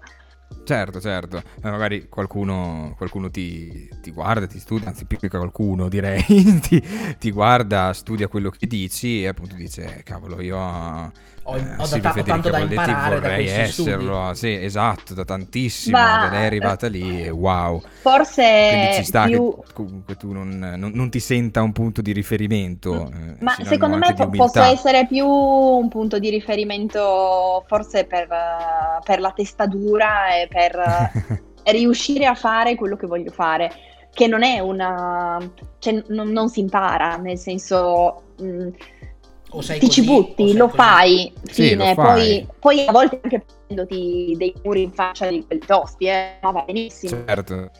Certo, 0.64 1.00
certo, 1.00 1.38
eh, 1.38 1.70
magari 1.70 2.08
qualcuno, 2.10 2.92
qualcuno 2.96 3.30
ti, 3.30 3.88
ti, 4.02 4.10
guarda, 4.10 4.46
ti 4.46 4.58
studia, 4.58 4.88
anzi 4.88 5.06
più 5.06 5.18
che 5.18 5.28
qualcuno 5.30 5.88
direi, 5.88 6.22
ti, 6.60 6.82
ti, 7.18 7.30
guarda, 7.30 7.92
studia 7.94 8.28
quello 8.28 8.50
che 8.50 8.66
dici 8.66 9.22
e 9.22 9.28
appunto 9.28 9.54
dice, 9.54 10.02
cavolo, 10.04 10.42
io 10.42 11.10
ho, 11.48 11.56
eh, 11.56 11.60
ho, 11.78 11.98
da, 11.98 12.14
ho 12.14 12.22
tanto 12.22 12.50
da 12.50 12.58
imparare 12.58 13.20
vorrei 13.20 13.46
da 13.46 13.52
esserlo, 13.52 14.34
sì, 14.34 14.52
esatto, 14.52 15.14
da 15.14 15.24
tantissimo, 15.24 15.96
Ma, 15.96 16.28
lei 16.30 16.42
è 16.42 16.44
arrivata 16.44 16.88
lì 16.88 17.24
e 17.24 17.30
wow. 17.30 17.80
Forse 18.02 18.68
Quindi 18.70 18.94
ci 18.96 19.04
sta 19.04 19.24
più... 19.24 19.56
che 19.64 19.72
comunque 19.72 20.16
tu 20.16 20.32
non, 20.32 20.74
non, 20.76 20.90
non, 20.92 21.08
ti 21.08 21.20
senta 21.20 21.62
un 21.62 21.72
punto 21.72 22.02
di 22.02 22.12
riferimento. 22.12 23.10
Eh, 23.10 23.36
Ma 23.42 23.56
secondo 23.62 23.96
me 23.96 24.12
po- 24.12 24.28
posso 24.28 24.60
essere 24.60 25.06
più 25.06 25.26
un 25.26 25.88
punto 25.88 26.18
di 26.18 26.28
riferimento 26.28 27.64
forse 27.66 28.04
per, 28.04 28.28
per 29.02 29.20
la 29.20 29.32
testa 29.34 29.66
dura 29.66 30.34
e 30.34 30.48
per 30.48 30.78
riuscire 31.72 32.26
a 32.26 32.34
fare 32.34 32.74
quello 32.74 32.96
che 32.96 33.06
voglio 33.06 33.30
fare 33.30 33.70
che 34.12 34.26
non 34.26 34.42
è 34.42 34.58
una... 34.58 35.38
cioè 35.78 36.02
non, 36.08 36.28
non 36.30 36.50
si 36.50 36.60
impara, 36.60 37.16
nel 37.16 37.38
senso... 37.38 38.34
Mh, 38.38 38.68
sei 38.68 38.97
ti 39.48 39.56
così, 39.56 39.90
ci 39.90 40.04
butti, 40.04 40.54
lo 40.54 40.68
fai, 40.68 41.32
sì, 41.44 41.70
fine, 41.70 41.94
lo 41.94 42.02
fai. 42.02 42.46
Poi, 42.46 42.76
poi, 42.76 42.86
a 42.86 42.92
volte 42.92 43.20
anche 43.22 43.44
prendoti 43.66 44.34
dei 44.36 44.54
muri 44.62 44.82
in 44.82 44.92
faccia 44.92 45.26
di 45.28 45.44
quelli 45.46 45.62
tosti, 45.64 46.06
eh, 46.06 46.38
ma 46.42 46.50
va 46.50 46.62
benissimo. 46.62 47.24
Certo. 47.26 47.70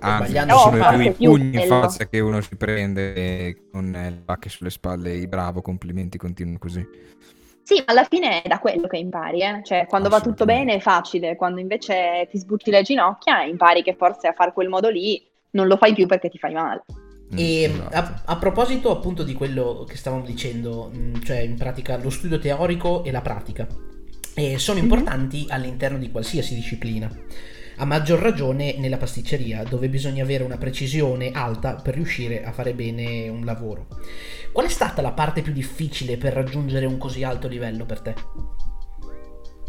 Anzi, 0.00 0.44
no, 0.44 0.58
sono 0.58 0.88
più 0.96 1.00
i 1.00 1.12
pugni 1.12 1.62
in 1.62 1.66
faccia 1.66 2.06
che 2.06 2.20
uno 2.20 2.40
si 2.40 2.54
prende 2.56 3.68
con 3.72 3.90
le 3.90 4.22
pacche 4.24 4.48
sulle 4.48 4.70
spalle, 4.70 5.14
i 5.14 5.26
bravo, 5.26 5.60
complimenti, 5.60 6.18
continuano 6.18 6.58
così. 6.58 6.86
Sì, 7.64 7.82
alla 7.84 8.04
fine 8.04 8.42
è 8.42 8.48
da 8.48 8.60
quello 8.60 8.86
che 8.86 8.96
impari, 8.96 9.42
eh? 9.42 9.60
cioè 9.62 9.86
quando 9.86 10.08
va 10.08 10.22
tutto 10.22 10.46
bene 10.46 10.76
è 10.76 10.80
facile, 10.80 11.36
quando 11.36 11.60
invece 11.60 12.26
ti 12.30 12.38
sbutti 12.38 12.70
le 12.70 12.82
ginocchia 12.82 13.42
impari 13.42 13.82
che 13.82 13.94
forse 13.94 14.26
a 14.26 14.32
fare 14.32 14.54
quel 14.54 14.70
modo 14.70 14.88
lì 14.88 15.22
non 15.50 15.66
lo 15.66 15.76
fai 15.76 15.92
più 15.92 16.06
perché 16.06 16.30
ti 16.30 16.38
fai 16.38 16.54
male. 16.54 16.84
E 17.34 17.62
esatto. 17.64 17.94
a, 17.94 18.22
a, 18.24 18.36
proposito 18.36 18.90
appunto 18.90 19.22
di 19.22 19.34
quello 19.34 19.84
che 19.86 19.96
stavamo 19.96 20.24
dicendo, 20.24 20.90
mm, 20.94 21.16
cioè 21.22 21.38
in 21.38 21.56
pratica 21.56 21.98
lo 21.98 22.10
studio 22.10 22.38
teorico 22.38 23.04
e 23.04 23.10
la 23.10 23.20
pratica, 23.20 23.66
eh, 24.34 24.58
sono 24.58 24.78
mhm. 24.78 24.84
importanti 24.84 25.46
all'interno 25.48 25.98
di 25.98 26.10
qualsiasi 26.10 26.54
disciplina. 26.54 27.10
A 27.80 27.84
maggior 27.84 28.18
ragione 28.18 28.76
nella 28.78 28.96
pasticceria, 28.96 29.62
dove 29.62 29.88
bisogna 29.88 30.24
avere 30.24 30.42
una 30.42 30.56
precisione 30.56 31.30
alta 31.30 31.74
per 31.74 31.94
riuscire 31.94 32.44
a 32.44 32.50
fare 32.50 32.72
bene 32.74 33.28
un 33.28 33.44
lavoro. 33.44 33.86
Qual 34.50 34.66
è 34.66 34.70
stata 34.70 35.00
la 35.00 35.12
parte 35.12 35.42
più 35.42 35.52
difficile 35.52 36.16
per 36.16 36.32
raggiungere 36.32 36.86
un 36.86 36.98
così 36.98 37.22
alto 37.22 37.46
livello 37.46 37.84
per 37.84 38.00
te? 38.00 38.14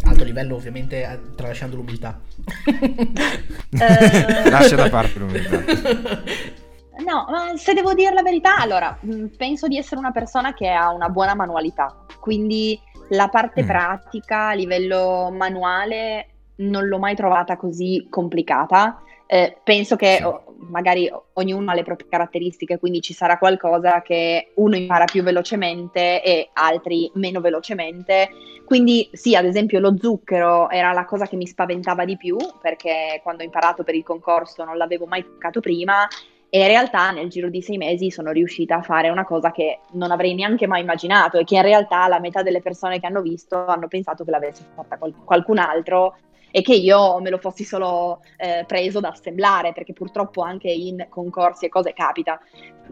Alto 0.03 0.23
livello 0.23 0.55
ovviamente 0.55 1.19
tralasciando 1.35 1.75
l'umiltà. 1.75 2.19
Eh... 3.71 4.49
Lascia 4.49 4.75
da 4.75 4.89
parte 4.89 5.19
l'umiltà. 5.19 5.63
No, 7.05 7.25
ma 7.29 7.55
se 7.55 7.73
devo 7.73 7.93
dire 7.93 8.13
la 8.13 8.21
verità, 8.21 8.57
allora, 8.57 8.97
mm, 9.05 9.27
penso 9.37 9.67
di 9.67 9.77
essere 9.77 9.99
una 9.99 10.11
persona 10.11 10.53
che 10.53 10.69
ha 10.69 10.91
una 10.91 11.09
buona 11.09 11.35
manualità, 11.35 12.05
quindi 12.19 12.79
la 13.09 13.27
parte 13.29 13.63
mm. 13.63 13.67
pratica 13.67 14.47
a 14.49 14.53
livello 14.53 15.29
manuale 15.31 16.27
non 16.57 16.87
l'ho 16.87 16.99
mai 16.99 17.15
trovata 17.15 17.57
così 17.57 18.07
complicata. 18.09 19.01
Eh, 19.31 19.57
penso 19.63 19.95
che 19.95 20.15
sì. 20.17 20.23
oh, 20.23 20.55
magari 20.69 21.09
ognuno 21.33 21.71
ha 21.71 21.75
le 21.75 21.83
proprie 21.83 22.09
caratteristiche, 22.09 22.79
quindi 22.79 22.99
ci 22.99 23.13
sarà 23.13 23.37
qualcosa 23.37 24.01
che 24.01 24.51
uno 24.55 24.75
impara 24.75 25.05
più 25.05 25.21
velocemente 25.21 26.21
e 26.23 26.49
altri 26.53 27.09
meno 27.13 27.39
velocemente. 27.39 28.29
Quindi 28.65 29.09
sì, 29.13 29.35
ad 29.35 29.45
esempio 29.45 29.79
lo 29.79 29.95
zucchero 29.97 30.69
era 30.69 30.91
la 30.93 31.05
cosa 31.05 31.27
che 31.27 31.35
mi 31.35 31.47
spaventava 31.47 32.05
di 32.05 32.17
più, 32.17 32.37
perché 32.61 33.19
quando 33.23 33.43
ho 33.43 33.45
imparato 33.45 33.83
per 33.83 33.95
il 33.95 34.03
concorso 34.03 34.63
non 34.63 34.77
l'avevo 34.77 35.05
mai 35.05 35.23
toccato 35.23 35.59
prima 35.59 36.07
e 36.49 36.59
in 36.59 36.67
realtà 36.67 37.11
nel 37.11 37.29
giro 37.29 37.49
di 37.49 37.61
sei 37.61 37.77
mesi 37.77 38.09
sono 38.09 38.31
riuscita 38.31 38.77
a 38.77 38.81
fare 38.81 39.09
una 39.09 39.23
cosa 39.23 39.51
che 39.51 39.81
non 39.91 40.11
avrei 40.11 40.33
neanche 40.33 40.65
mai 40.65 40.81
immaginato 40.81 41.37
e 41.37 41.43
che 41.43 41.55
in 41.55 41.61
realtà 41.61 42.07
la 42.07 42.19
metà 42.19 42.41
delle 42.41 42.61
persone 42.61 42.99
che 42.99 43.05
hanno 43.05 43.21
visto 43.21 43.65
hanno 43.65 43.87
pensato 43.87 44.23
che 44.23 44.31
l'avesse 44.31 44.63
fatta 44.73 44.97
qualcun 44.97 45.59
altro 45.59 46.15
e 46.51 46.61
che 46.61 46.73
io 46.73 47.19
me 47.19 47.29
lo 47.29 47.37
fossi 47.37 47.63
solo 47.63 48.21
eh, 48.37 48.63
preso 48.67 48.99
da 48.99 49.09
assemblare, 49.09 49.73
perché 49.73 49.93
purtroppo 49.93 50.41
anche 50.41 50.69
in 50.69 51.05
concorsi 51.09 51.65
e 51.65 51.69
cose 51.69 51.93
capita. 51.93 52.39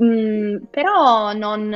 Mm, 0.01 0.65
però 0.69 1.33
non, 1.33 1.75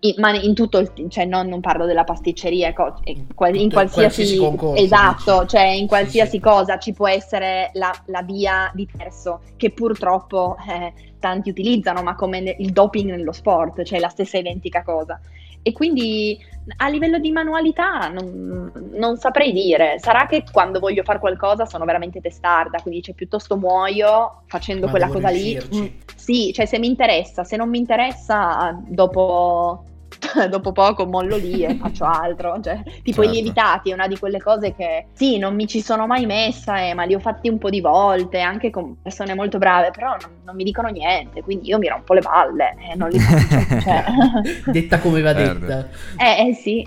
in, 0.00 0.14
ma 0.16 0.32
in 0.40 0.54
tutto 0.54 0.78
il, 0.78 0.90
cioè 1.08 1.26
non, 1.26 1.48
non 1.48 1.60
parlo 1.60 1.84
della 1.84 2.04
pasticceria, 2.04 2.72
in, 3.04 3.26
in, 3.52 3.70
qualsiasi, 3.70 4.38
concorso, 4.38 4.82
esatto, 4.82 5.44
cioè 5.44 5.66
in 5.66 5.86
qualsiasi 5.86 6.30
sì, 6.30 6.36
sì. 6.36 6.42
cosa 6.42 6.78
ci 6.78 6.92
può 6.94 7.06
essere 7.08 7.70
la, 7.74 7.92
la, 8.06 8.22
via 8.22 8.70
di 8.74 8.88
terzo 8.90 9.42
che 9.58 9.70
purtroppo 9.70 10.56
eh, 10.66 10.94
tanti 11.18 11.50
utilizzano, 11.50 12.02
ma 12.02 12.14
come 12.14 12.56
il 12.58 12.72
doping 12.72 13.10
nello 13.10 13.32
sport, 13.32 13.82
cioè 13.82 13.98
la 13.98 14.08
stessa 14.08 14.38
identica 14.38 14.82
cosa. 14.82 15.20
E 15.62 15.72
quindi 15.72 16.38
a 16.76 16.88
livello 16.88 17.18
di 17.18 17.30
manualità 17.30 18.08
non, 18.08 18.70
non, 18.92 19.16
saprei 19.16 19.52
dire. 19.52 19.98
Sarà 19.98 20.26
che 20.26 20.44
quando 20.50 20.78
voglio 20.78 21.02
fare 21.02 21.18
qualcosa 21.18 21.66
sono 21.66 21.84
veramente 21.84 22.20
testarda, 22.20 22.80
quindi 22.80 23.02
cioè, 23.02 23.14
piuttosto 23.14 23.56
muoio 23.56 24.42
facendo 24.46 24.86
Ma 24.86 24.90
quella 24.90 25.08
cosa 25.08 25.28
riuscirci. 25.28 25.80
lì. 25.80 25.80
Mm, 25.80 26.00
sì, 26.14 26.52
cioè 26.52 26.66
se 26.66 26.78
mi 26.78 26.86
interessa, 26.86 27.44
se 27.44 27.56
non 27.56 27.68
mi 27.68 27.78
interessa, 27.78 28.78
dopo 28.86 29.84
dopo 30.48 30.72
poco 30.72 31.06
mollo 31.06 31.36
lì 31.36 31.64
e 31.64 31.76
faccio 31.80 32.04
altro. 32.04 32.58
Cioè, 32.60 32.82
tipo 33.02 33.22
certo. 33.22 33.22
i 33.22 33.28
lievitati 33.28 33.90
è 33.90 33.94
una 33.94 34.06
di 34.06 34.18
quelle 34.18 34.40
cose 34.40 34.74
che 34.74 35.06
sì, 35.12 35.38
non 35.38 35.54
mi 35.54 35.66
ci 35.66 35.80
sono 35.80 36.06
mai 36.06 36.26
messa, 36.26 36.80
eh, 36.80 36.94
ma 36.94 37.04
li 37.04 37.14
ho 37.14 37.20
fatti 37.20 37.48
un 37.48 37.58
po' 37.58 37.70
di 37.70 37.80
volte, 37.80 38.40
anche 38.40 38.70
con 38.70 39.00
persone 39.00 39.34
molto 39.34 39.58
brave, 39.58 39.90
però 39.90 40.16
non, 40.20 40.30
non 40.44 40.56
mi 40.56 40.64
dicono 40.64 40.88
niente, 40.88 41.42
quindi 41.42 41.68
io 41.68 41.78
mi 41.78 41.88
rompo 41.88 42.14
le 42.14 42.20
balle 42.20 42.76
e 42.78 42.92
eh, 42.92 42.96
non 42.96 43.08
li 43.08 43.18
faccio. 43.18 43.80
cioè. 43.80 44.04
detta 44.66 44.98
come 44.98 45.20
va 45.20 45.32
detta. 45.32 45.88
Eh, 46.16 46.48
eh 46.48 46.54
sì. 46.54 46.86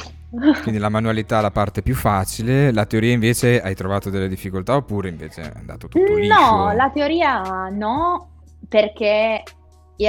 Quindi 0.64 0.80
la 0.80 0.90
manualità 0.90 1.38
è 1.38 1.42
la 1.42 1.52
parte 1.52 1.84
più 1.84 1.94
facile, 1.94 2.72
la 2.72 2.86
teoria 2.86 3.14
invece 3.14 3.62
hai 3.62 3.76
trovato 3.76 4.10
delle 4.10 4.28
difficoltà 4.28 4.76
oppure 4.76 5.08
invece 5.08 5.44
è 5.44 5.52
andato 5.56 5.88
tutto 5.88 6.16
liscio? 6.16 6.34
No, 6.34 6.74
la 6.74 6.90
teoria 6.90 7.70
no, 7.70 8.30
perché 8.68 9.44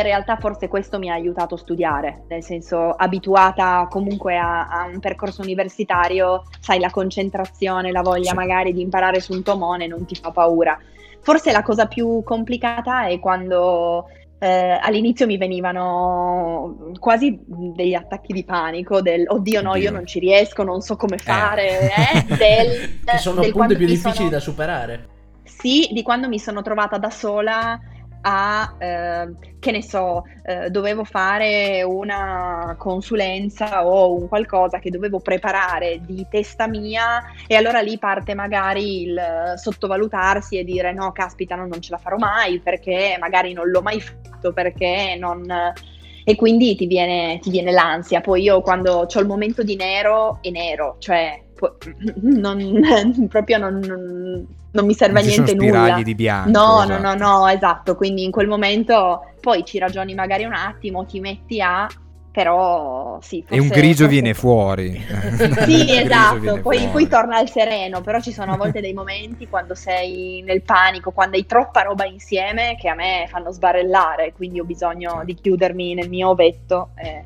in 0.00 0.06
realtà 0.06 0.36
forse 0.36 0.68
questo 0.68 0.98
mi 0.98 1.10
ha 1.10 1.14
aiutato 1.14 1.54
a 1.54 1.58
studiare, 1.58 2.24
nel 2.28 2.42
senso 2.42 2.90
abituata 2.90 3.86
comunque 3.90 4.36
a, 4.36 4.68
a 4.68 4.86
un 4.86 5.00
percorso 5.00 5.42
universitario, 5.42 6.44
sai 6.60 6.78
la 6.78 6.90
concentrazione, 6.90 7.90
la 7.90 8.02
voglia 8.02 8.30
sì. 8.30 8.36
magari 8.36 8.72
di 8.72 8.80
imparare 8.80 9.20
su 9.20 9.32
un 9.32 9.42
tomone 9.42 9.86
non 9.86 10.04
ti 10.06 10.14
fa 10.14 10.30
paura. 10.30 10.78
Forse 11.20 11.52
la 11.52 11.62
cosa 11.62 11.86
più 11.86 12.22
complicata 12.22 13.06
è 13.06 13.18
quando 13.18 14.06
eh, 14.38 14.78
all'inizio 14.80 15.26
mi 15.26 15.38
venivano 15.38 16.92
quasi 16.98 17.38
degli 17.46 17.94
attacchi 17.94 18.34
di 18.34 18.44
panico 18.44 19.00
del 19.00 19.24
oddio 19.26 19.62
no, 19.62 19.74
io 19.76 19.90
non 19.90 20.04
ci 20.04 20.18
riesco, 20.18 20.62
non 20.62 20.82
so 20.82 20.96
come 20.96 21.16
eh. 21.16 21.18
fare, 21.18 21.80
eh. 21.80 22.26
eh, 22.28 22.36
del, 23.04 23.18
sono 23.18 23.40
del 23.40 23.50
appunto 23.50 23.74
più 23.76 23.86
difficili 23.86 24.14
sono... 24.14 24.28
da 24.28 24.40
superare. 24.40 25.08
sì, 25.44 25.88
di 25.92 26.02
quando 26.02 26.28
mi 26.28 26.38
sono 26.38 26.60
trovata 26.60 26.98
da 26.98 27.10
sola 27.10 27.80
a, 28.26 28.74
eh, 28.78 29.34
che 29.58 29.70
ne 29.70 29.82
so, 29.82 30.24
eh, 30.44 30.70
dovevo 30.70 31.04
fare 31.04 31.82
una 31.82 32.74
consulenza 32.78 33.86
o 33.86 34.14
un 34.14 34.28
qualcosa 34.28 34.78
che 34.78 34.90
dovevo 34.90 35.20
preparare 35.20 36.00
di 36.00 36.26
testa 36.30 36.66
mia 36.66 37.22
e 37.46 37.54
allora 37.54 37.80
lì 37.80 37.98
parte 37.98 38.34
magari 38.34 39.02
il 39.02 39.20
sottovalutarsi 39.56 40.58
e 40.58 40.64
dire 40.64 40.92
no, 40.92 41.12
caspita, 41.12 41.54
no, 41.54 41.66
non 41.66 41.80
ce 41.80 41.90
la 41.90 41.98
farò 41.98 42.16
mai 42.16 42.60
perché 42.60 43.16
magari 43.20 43.52
non 43.52 43.68
l'ho 43.68 43.82
mai 43.82 44.00
fatto, 44.00 44.52
perché 44.52 45.16
non... 45.18 45.72
E 46.26 46.36
quindi 46.36 46.74
ti 46.74 46.86
viene, 46.86 47.38
ti 47.38 47.50
viene 47.50 47.70
l'ansia. 47.70 48.22
Poi 48.22 48.40
io 48.40 48.62
quando 48.62 49.06
ho 49.06 49.20
il 49.20 49.26
momento 49.26 49.62
di 49.62 49.76
nero, 49.76 50.38
è 50.40 50.48
nero, 50.48 50.96
cioè 50.98 51.43
non, 52.22 53.28
proprio 53.28 53.58
non, 53.58 53.78
non, 53.78 54.46
non, 54.70 54.86
mi 54.86 54.94
serve 54.94 55.20
a 55.20 55.22
niente 55.22 55.54
nulla. 55.54 56.00
di 56.02 56.14
bianco. 56.14 56.50
No, 56.50 56.82
esatto. 56.82 57.02
no, 57.02 57.14
no, 57.14 57.38
no, 57.38 57.48
esatto. 57.48 57.94
Quindi 57.94 58.24
in 58.24 58.30
quel 58.30 58.48
momento 58.48 59.32
poi 59.40 59.64
ci 59.64 59.78
ragioni 59.78 60.14
magari 60.14 60.44
un 60.44 60.54
attimo, 60.54 61.04
ti 61.04 61.20
metti 61.20 61.60
a 61.60 61.88
però 62.34 63.18
sì. 63.20 63.44
Forse, 63.46 63.54
e 63.54 63.60
un 63.60 63.68
grigio 63.68 64.04
forse... 64.04 64.08
viene 64.08 64.34
fuori. 64.34 64.90
sì, 65.64 65.96
esatto, 65.96 66.60
poi, 66.62 66.88
poi, 66.88 67.06
torna 67.06 67.36
al 67.36 67.48
sereno, 67.48 68.00
però 68.00 68.18
ci 68.18 68.32
sono 68.32 68.54
a 68.54 68.56
volte 68.56 68.80
dei 68.80 68.92
momenti 68.92 69.46
quando 69.48 69.76
sei 69.76 70.42
nel 70.44 70.62
panico, 70.62 71.12
quando 71.12 71.36
hai 71.36 71.46
troppa 71.46 71.82
roba 71.82 72.04
insieme 72.06 72.76
che 72.76 72.88
a 72.88 72.96
me 72.96 73.26
fanno 73.28 73.52
sbarellare, 73.52 74.32
quindi 74.32 74.58
ho 74.58 74.64
bisogno 74.64 75.22
di 75.24 75.34
chiudermi 75.34 75.94
nel 75.94 76.08
mio 76.08 76.30
ovetto. 76.30 76.88
E 76.96 77.22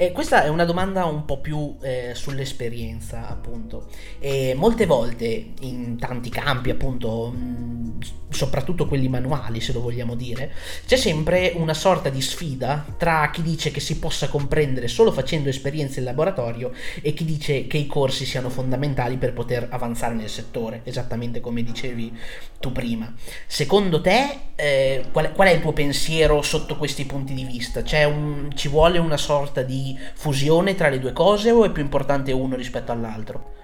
e 0.00 0.12
questa 0.12 0.44
è 0.44 0.48
una 0.48 0.64
domanda 0.64 1.06
un 1.06 1.24
po' 1.24 1.40
più 1.40 1.76
eh, 1.80 2.12
sull'esperienza, 2.14 3.28
appunto. 3.28 3.88
E 4.20 4.54
molte 4.54 4.86
volte 4.86 5.54
in 5.62 5.98
tanti 5.98 6.30
campi, 6.30 6.70
appunto, 6.70 7.30
mh, 7.30 7.98
soprattutto 8.30 8.86
quelli 8.86 9.08
manuali, 9.08 9.60
se 9.60 9.72
lo 9.72 9.80
vogliamo 9.80 10.14
dire, 10.14 10.52
c'è 10.86 10.96
sempre 10.96 11.52
una 11.56 11.74
sorta 11.74 12.08
di 12.08 12.20
sfida 12.20 12.84
tra 12.96 13.28
chi 13.30 13.42
dice 13.42 13.70
che 13.70 13.80
si 13.80 13.98
possa 13.98 14.28
comprendere 14.28 14.88
solo 14.88 15.12
facendo 15.12 15.48
esperienze 15.48 16.00
in 16.00 16.04
laboratorio 16.04 16.72
e 17.02 17.14
chi 17.14 17.24
dice 17.24 17.66
che 17.66 17.78
i 17.78 17.86
corsi 17.86 18.24
siano 18.24 18.50
fondamentali 18.50 19.16
per 19.16 19.32
poter 19.32 19.68
avanzare 19.70 20.14
nel 20.14 20.28
settore, 20.28 20.82
esattamente 20.84 21.40
come 21.40 21.62
dicevi 21.62 22.16
tu 22.60 22.72
prima. 22.72 23.12
Secondo 23.46 24.00
te, 24.00 24.38
eh, 24.56 25.04
qual, 25.12 25.32
qual, 25.32 25.48
è 25.48 25.52
il 25.52 25.60
tuo 25.60 25.72
pensiero 25.72 26.42
sotto 26.42 26.76
questi 26.76 27.04
punti 27.06 27.34
di 27.34 27.44
vista? 27.44 27.82
Un, 28.08 28.50
ci 28.54 28.68
vuole 28.68 28.98
una 28.98 29.16
sorta 29.16 29.62
di 29.62 29.96
fusione 30.14 30.74
tra 30.74 30.88
le 30.88 30.98
due 30.98 31.12
cose 31.12 31.50
o 31.50 31.64
è 31.64 31.70
più 31.70 31.82
importante 31.82 32.32
uno 32.32 32.56
rispetto 32.56 32.92
all'altro? 32.92 33.56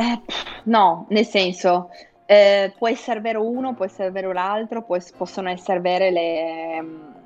Eh, 0.00 0.20
no, 0.64 1.06
nel 1.08 1.26
senso, 1.26 1.88
eh, 2.30 2.74
può 2.76 2.88
essere 2.88 3.20
vero 3.20 3.42
uno, 3.42 3.72
può 3.72 3.86
essere 3.86 4.10
vero 4.10 4.32
l'altro, 4.32 4.82
può, 4.82 4.98
possono 5.16 5.48
essere 5.48 5.80
vere 5.80 6.10
le, 6.10 6.84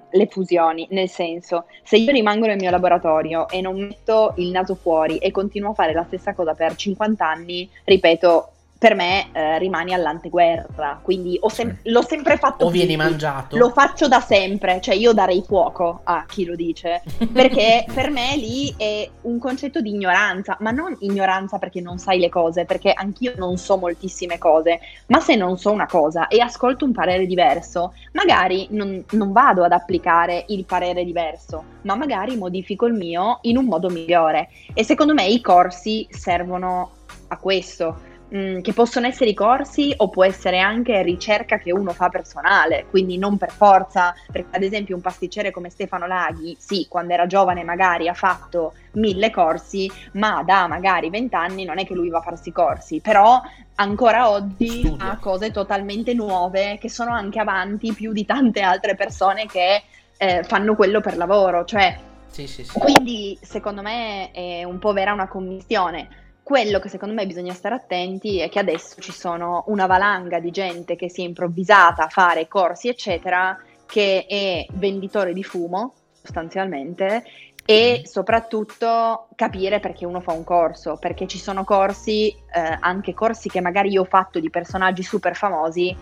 le, 0.08 0.26
fusioni, 0.28 0.86
nel 0.90 1.08
senso, 1.08 1.64
se 1.82 1.96
io 1.96 2.12
rimango 2.12 2.46
nel 2.46 2.56
mio 2.56 2.70
laboratorio 2.70 3.48
e 3.48 3.60
non 3.60 3.80
metto 3.80 4.34
il 4.36 4.52
naso 4.52 4.76
fuori 4.76 5.18
e 5.18 5.32
continuo 5.32 5.72
a 5.72 5.74
fare 5.74 5.92
la 5.92 6.04
stessa 6.04 6.34
cosa 6.34 6.54
per 6.54 6.76
50 6.76 7.28
anni, 7.28 7.68
ripeto, 7.82 8.50
per 8.82 8.96
me 8.96 9.28
eh, 9.30 9.60
rimani 9.60 9.94
all'anteguerra, 9.94 10.98
quindi 11.04 11.38
sem- 11.50 11.78
l'ho 11.84 12.02
sempre 12.02 12.36
fatto. 12.36 12.64
O 12.64 12.68
vieni 12.68 12.96
mangiato. 12.96 13.56
Lo 13.56 13.70
faccio 13.70 14.08
da 14.08 14.18
sempre, 14.18 14.80
cioè 14.80 14.96
io 14.96 15.12
darei 15.12 15.44
fuoco 15.46 16.00
a 16.02 16.24
chi 16.26 16.44
lo 16.44 16.56
dice, 16.56 17.00
perché 17.32 17.84
per 17.94 18.10
me 18.10 18.34
lì 18.34 18.74
è 18.76 19.08
un 19.20 19.38
concetto 19.38 19.80
di 19.80 19.90
ignoranza, 19.90 20.56
ma 20.58 20.72
non 20.72 20.96
ignoranza 20.98 21.58
perché 21.58 21.80
non 21.80 21.98
sai 21.98 22.18
le 22.18 22.28
cose, 22.28 22.64
perché 22.64 22.92
anch'io 22.92 23.34
non 23.36 23.56
so 23.56 23.76
moltissime 23.76 24.36
cose, 24.36 24.80
ma 25.06 25.20
se 25.20 25.36
non 25.36 25.56
so 25.58 25.70
una 25.70 25.86
cosa 25.86 26.26
e 26.26 26.40
ascolto 26.40 26.84
un 26.84 26.90
parere 26.90 27.24
diverso, 27.26 27.94
magari 28.14 28.66
non, 28.70 29.04
non 29.10 29.30
vado 29.30 29.62
ad 29.62 29.70
applicare 29.70 30.46
il 30.48 30.64
parere 30.64 31.04
diverso, 31.04 31.62
ma 31.82 31.94
magari 31.94 32.36
modifico 32.36 32.86
il 32.86 32.94
mio 32.94 33.38
in 33.42 33.58
un 33.58 33.66
modo 33.66 33.88
migliore. 33.88 34.48
E 34.74 34.82
secondo 34.82 35.14
me 35.14 35.28
i 35.28 35.40
corsi 35.40 36.04
servono 36.10 36.90
a 37.28 37.36
questo 37.36 38.10
Mm, 38.34 38.60
che 38.60 38.72
possono 38.72 39.06
essere 39.06 39.28
i 39.28 39.34
corsi 39.34 39.92
o 39.94 40.08
può 40.08 40.24
essere 40.24 40.58
anche 40.58 41.02
ricerca 41.02 41.58
che 41.58 41.70
uno 41.70 41.92
fa 41.92 42.08
personale, 42.08 42.86
quindi 42.88 43.18
non 43.18 43.36
per 43.36 43.50
forza, 43.50 44.14
perché 44.30 44.56
ad 44.56 44.62
esempio 44.62 44.94
un 44.96 45.02
pasticcere 45.02 45.50
come 45.50 45.68
Stefano 45.68 46.06
Laghi, 46.06 46.56
sì, 46.58 46.86
quando 46.88 47.12
era 47.12 47.26
giovane 47.26 47.62
magari 47.62 48.08
ha 48.08 48.14
fatto 48.14 48.72
mille 48.92 49.30
corsi, 49.30 49.90
ma 50.12 50.42
da 50.46 50.66
magari 50.66 51.10
vent'anni 51.10 51.66
non 51.66 51.78
è 51.78 51.84
che 51.84 51.92
lui 51.92 52.08
va 52.08 52.18
a 52.18 52.22
farsi 52.22 52.52
corsi, 52.52 53.00
però 53.00 53.38
ancora 53.74 54.30
oggi 54.30 54.78
Studio. 54.78 55.06
ha 55.06 55.18
cose 55.18 55.50
totalmente 55.50 56.14
nuove 56.14 56.78
che 56.78 56.88
sono 56.88 57.12
anche 57.12 57.38
avanti 57.38 57.92
più 57.92 58.12
di 58.12 58.24
tante 58.24 58.60
altre 58.60 58.94
persone 58.94 59.44
che 59.44 59.82
eh, 60.16 60.42
fanno 60.42 60.74
quello 60.74 61.02
per 61.02 61.18
lavoro, 61.18 61.66
cioè 61.66 61.98
sì, 62.32 62.46
sì, 62.46 62.64
sì. 62.64 62.78
Quindi 62.78 63.38
secondo 63.42 63.82
me 63.82 64.30
è 64.30 64.64
un 64.64 64.78
po' 64.78 64.94
vera 64.94 65.12
una 65.12 65.28
commissione. 65.28 66.21
Quello 66.42 66.80
che 66.80 66.88
secondo 66.88 67.14
me 67.14 67.24
bisogna 67.26 67.54
stare 67.54 67.76
attenti 67.76 68.40
è 68.40 68.48
che 68.48 68.58
adesso 68.58 69.00
ci 69.00 69.12
sono 69.12 69.64
una 69.68 69.86
valanga 69.86 70.40
di 70.40 70.50
gente 70.50 70.96
che 70.96 71.08
si 71.08 71.22
è 71.22 71.24
improvvisata 71.24 72.04
a 72.04 72.08
fare 72.08 72.48
corsi, 72.48 72.88
eccetera, 72.88 73.56
che 73.86 74.26
è 74.26 74.66
venditore 74.72 75.32
di 75.32 75.44
fumo 75.44 75.94
sostanzialmente 76.20 77.22
e 77.64 78.02
soprattutto 78.04 79.28
capire 79.36 79.78
perché 79.78 80.04
uno 80.04 80.20
fa 80.20 80.32
un 80.32 80.42
corso, 80.42 80.96
perché 80.96 81.28
ci 81.28 81.38
sono 81.38 81.62
corsi, 81.62 82.28
eh, 82.28 82.76
anche 82.80 83.14
corsi 83.14 83.48
che 83.48 83.60
magari 83.60 83.90
io 83.90 84.02
ho 84.02 84.06
fatto 84.06 84.40
di 84.40 84.50
personaggi 84.50 85.04
super 85.04 85.36
famosi, 85.36 85.96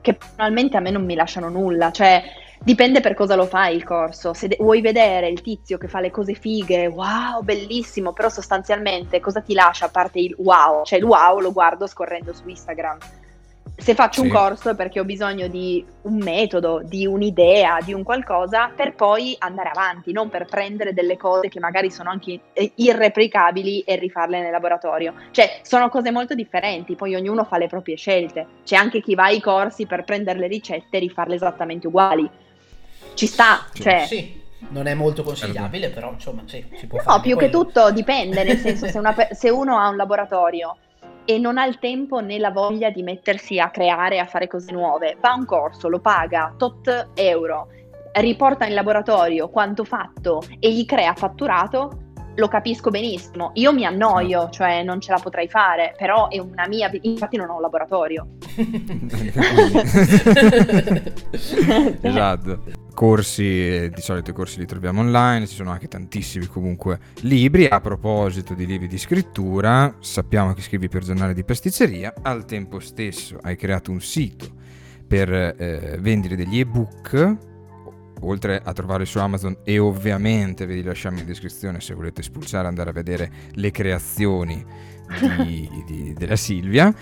che 0.00 0.14
personalmente 0.14 0.76
a 0.76 0.80
me 0.80 0.90
non 0.90 1.04
mi 1.04 1.14
lasciano 1.14 1.48
nulla, 1.48 1.92
cioè 1.92 2.22
Dipende 2.64 3.00
per 3.02 3.12
cosa 3.12 3.34
lo 3.34 3.44
fai 3.44 3.76
il 3.76 3.84
corso. 3.84 4.32
Se 4.32 4.48
de- 4.48 4.56
vuoi 4.58 4.80
vedere 4.80 5.28
il 5.28 5.42
tizio 5.42 5.76
che 5.76 5.86
fa 5.86 6.00
le 6.00 6.10
cose 6.10 6.32
fighe, 6.32 6.86
wow, 6.86 7.42
bellissimo, 7.42 8.14
però 8.14 8.30
sostanzialmente 8.30 9.20
cosa 9.20 9.42
ti 9.42 9.52
lascia 9.52 9.84
a 9.84 9.90
parte 9.90 10.18
il 10.18 10.34
wow? 10.38 10.82
Cioè 10.82 10.98
il 10.98 11.04
wow 11.04 11.40
lo 11.40 11.52
guardo 11.52 11.86
scorrendo 11.86 12.32
su 12.32 12.48
Instagram. 12.48 12.96
Se 13.76 13.92
faccio 13.92 14.22
sì. 14.22 14.28
un 14.28 14.32
corso 14.32 14.70
è 14.70 14.74
perché 14.74 14.98
ho 14.98 15.04
bisogno 15.04 15.46
di 15.48 15.84
un 16.02 16.16
metodo, 16.16 16.80
di 16.82 17.04
un'idea, 17.06 17.80
di 17.84 17.92
un 17.92 18.02
qualcosa 18.02 18.70
per 18.74 18.94
poi 18.94 19.36
andare 19.40 19.68
avanti, 19.68 20.12
non 20.12 20.30
per 20.30 20.46
prendere 20.46 20.94
delle 20.94 21.18
cose 21.18 21.48
che 21.48 21.60
magari 21.60 21.90
sono 21.90 22.08
anche 22.08 22.40
irreplicabili 22.76 23.80
e 23.80 23.96
rifarle 23.96 24.40
nel 24.40 24.52
laboratorio. 24.52 25.12
Cioè, 25.32 25.60
sono 25.60 25.90
cose 25.90 26.10
molto 26.10 26.34
differenti, 26.34 26.94
poi 26.94 27.14
ognuno 27.14 27.44
fa 27.44 27.58
le 27.58 27.66
proprie 27.66 27.96
scelte. 27.96 28.46
C'è 28.64 28.76
anche 28.76 29.02
chi 29.02 29.14
va 29.14 29.24
ai 29.24 29.40
corsi 29.40 29.84
per 29.84 30.04
prendere 30.04 30.38
le 30.38 30.46
ricette 30.46 30.96
e 30.96 31.00
rifarle 31.00 31.34
esattamente 31.34 31.88
uguali 31.88 32.30
ci 33.14 33.26
sta, 33.26 33.66
cioè... 33.72 34.04
Sì. 34.06 34.42
Non 34.66 34.86
è 34.86 34.94
molto 34.94 35.22
consigliabile, 35.22 35.90
però 35.90 36.10
insomma 36.10 36.42
sì, 36.46 36.64
si 36.74 36.86
può 36.86 36.96
no, 36.98 37.04
fare. 37.04 37.16
No, 37.16 37.22
più 37.22 37.36
che 37.36 37.50
tutto 37.50 37.90
dipende, 37.92 38.44
nel 38.44 38.56
senso 38.56 38.86
se, 38.86 38.98
una, 38.98 39.14
se 39.30 39.50
uno 39.50 39.78
ha 39.78 39.88
un 39.88 39.96
laboratorio 39.96 40.76
e 41.26 41.38
non 41.38 41.58
ha 41.58 41.66
il 41.66 41.78
tempo 41.78 42.20
né 42.20 42.38
la 42.38 42.50
voglia 42.50 42.90
di 42.90 43.02
mettersi 43.02 43.58
a 43.58 43.70
creare, 43.70 44.18
a 44.20 44.24
fare 44.24 44.46
cose 44.46 44.72
nuove, 44.72 45.16
va 45.20 45.32
a 45.32 45.34
un 45.34 45.44
corso, 45.44 45.88
lo 45.88 46.00
paga 46.00 46.54
tot 46.56 47.10
euro, 47.14 47.68
riporta 48.12 48.66
in 48.66 48.74
laboratorio 48.74 49.48
quanto 49.48 49.84
fatto 49.84 50.42
e 50.58 50.72
gli 50.72 50.86
crea 50.86 51.14
fatturato, 51.14 52.03
lo 52.36 52.48
capisco 52.48 52.90
benissimo. 52.90 53.50
Io 53.54 53.72
mi 53.72 53.84
annoio, 53.84 54.48
cioè 54.50 54.82
non 54.82 55.00
ce 55.00 55.12
la 55.12 55.18
potrei 55.18 55.48
fare, 55.48 55.94
però 55.96 56.28
è 56.28 56.38
una 56.38 56.66
mia. 56.66 56.90
Infatti, 57.02 57.36
non 57.36 57.50
ho 57.50 57.56
un 57.56 57.60
laboratorio. 57.60 58.26
esatto. 62.00 62.62
Corsi, 62.94 63.90
di 63.90 64.00
solito 64.00 64.30
i 64.30 64.32
corsi 64.32 64.60
li 64.60 64.66
troviamo 64.66 65.00
online, 65.00 65.48
ci 65.48 65.56
sono 65.56 65.70
anche 65.70 65.88
tantissimi 65.88 66.46
comunque 66.46 67.00
libri. 67.22 67.66
A 67.66 67.80
proposito 67.80 68.54
di 68.54 68.66
libri 68.66 68.86
di 68.86 68.98
scrittura, 68.98 69.96
sappiamo 69.98 70.52
che 70.52 70.62
scrivi 70.62 70.88
per 70.88 71.02
giornale 71.02 71.34
di 71.34 71.44
pasticceria, 71.44 72.14
al 72.22 72.44
tempo 72.44 72.78
stesso 72.78 73.38
hai 73.42 73.56
creato 73.56 73.90
un 73.90 74.00
sito 74.00 74.62
per 75.06 75.30
eh, 75.32 75.98
vendere 76.00 76.36
degli 76.36 76.60
ebook 76.60 77.53
oltre 78.26 78.60
a 78.62 78.72
trovare 78.72 79.04
su 79.04 79.18
Amazon 79.18 79.58
e 79.64 79.78
ovviamente 79.78 80.66
vi 80.66 80.82
lasciamo 80.82 81.18
in 81.18 81.26
descrizione 81.26 81.80
se 81.80 81.94
volete 81.94 82.22
spulciare 82.22 82.68
andare 82.68 82.90
a 82.90 82.92
vedere 82.92 83.30
le 83.52 83.70
creazioni 83.70 84.64
di, 85.44 85.68
di, 85.86 86.12
della 86.14 86.36
Silvia 86.36 86.94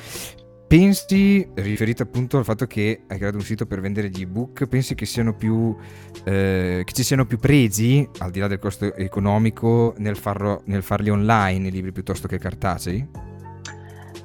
pensi, 0.72 1.46
riferito 1.56 2.02
appunto 2.02 2.38
al 2.38 2.44
fatto 2.44 2.66
che 2.66 3.02
hai 3.06 3.18
creato 3.18 3.36
un 3.36 3.42
sito 3.42 3.66
per 3.66 3.82
vendere 3.82 4.08
gli 4.08 4.22
ebook, 4.22 4.64
pensi 4.64 4.94
che 4.94 5.04
siano 5.04 5.34
più 5.34 5.76
eh, 6.24 6.80
che 6.82 6.92
ci 6.94 7.02
siano 7.02 7.26
più 7.26 7.36
presi, 7.36 8.08
al 8.20 8.30
di 8.30 8.40
là 8.40 8.46
del 8.46 8.58
costo 8.58 8.94
economico, 8.94 9.92
nel, 9.98 10.16
farlo, 10.16 10.62
nel 10.64 10.82
farli 10.82 11.10
online 11.10 11.68
i 11.68 11.70
libri 11.70 11.92
piuttosto 11.92 12.26
che 12.26 12.38
cartacei? 12.38 13.06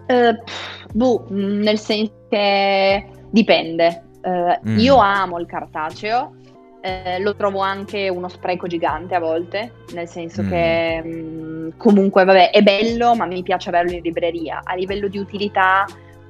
Uh, 0.07 0.41
boh, 0.93 1.25
nel 1.31 1.77
senso 1.77 2.27
che 2.29 3.05
dipende. 3.29 4.03
Uh, 4.21 4.69
mm. 4.69 4.77
Io 4.79 4.95
amo 4.95 5.39
il 5.39 5.47
cartaceo, 5.47 6.33
eh, 6.81 7.19
lo 7.19 7.35
trovo 7.35 7.59
anche 7.59 8.09
uno 8.09 8.27
spreco 8.27 8.67
gigante 8.67 9.15
a 9.15 9.19
volte, 9.19 9.73
nel 9.93 10.07
senso 10.07 10.43
mm. 10.43 10.49
che 10.49 11.01
mh, 11.03 11.77
comunque 11.77 12.23
vabbè, 12.23 12.51
è 12.51 12.61
bello, 12.61 13.15
ma 13.15 13.25
mi 13.25 13.43
piace 13.43 13.69
averlo 13.69 13.91
in 13.91 14.01
libreria. 14.01 14.61
A 14.63 14.75
livello 14.75 15.07
di 15.07 15.17
utilità 15.17 15.85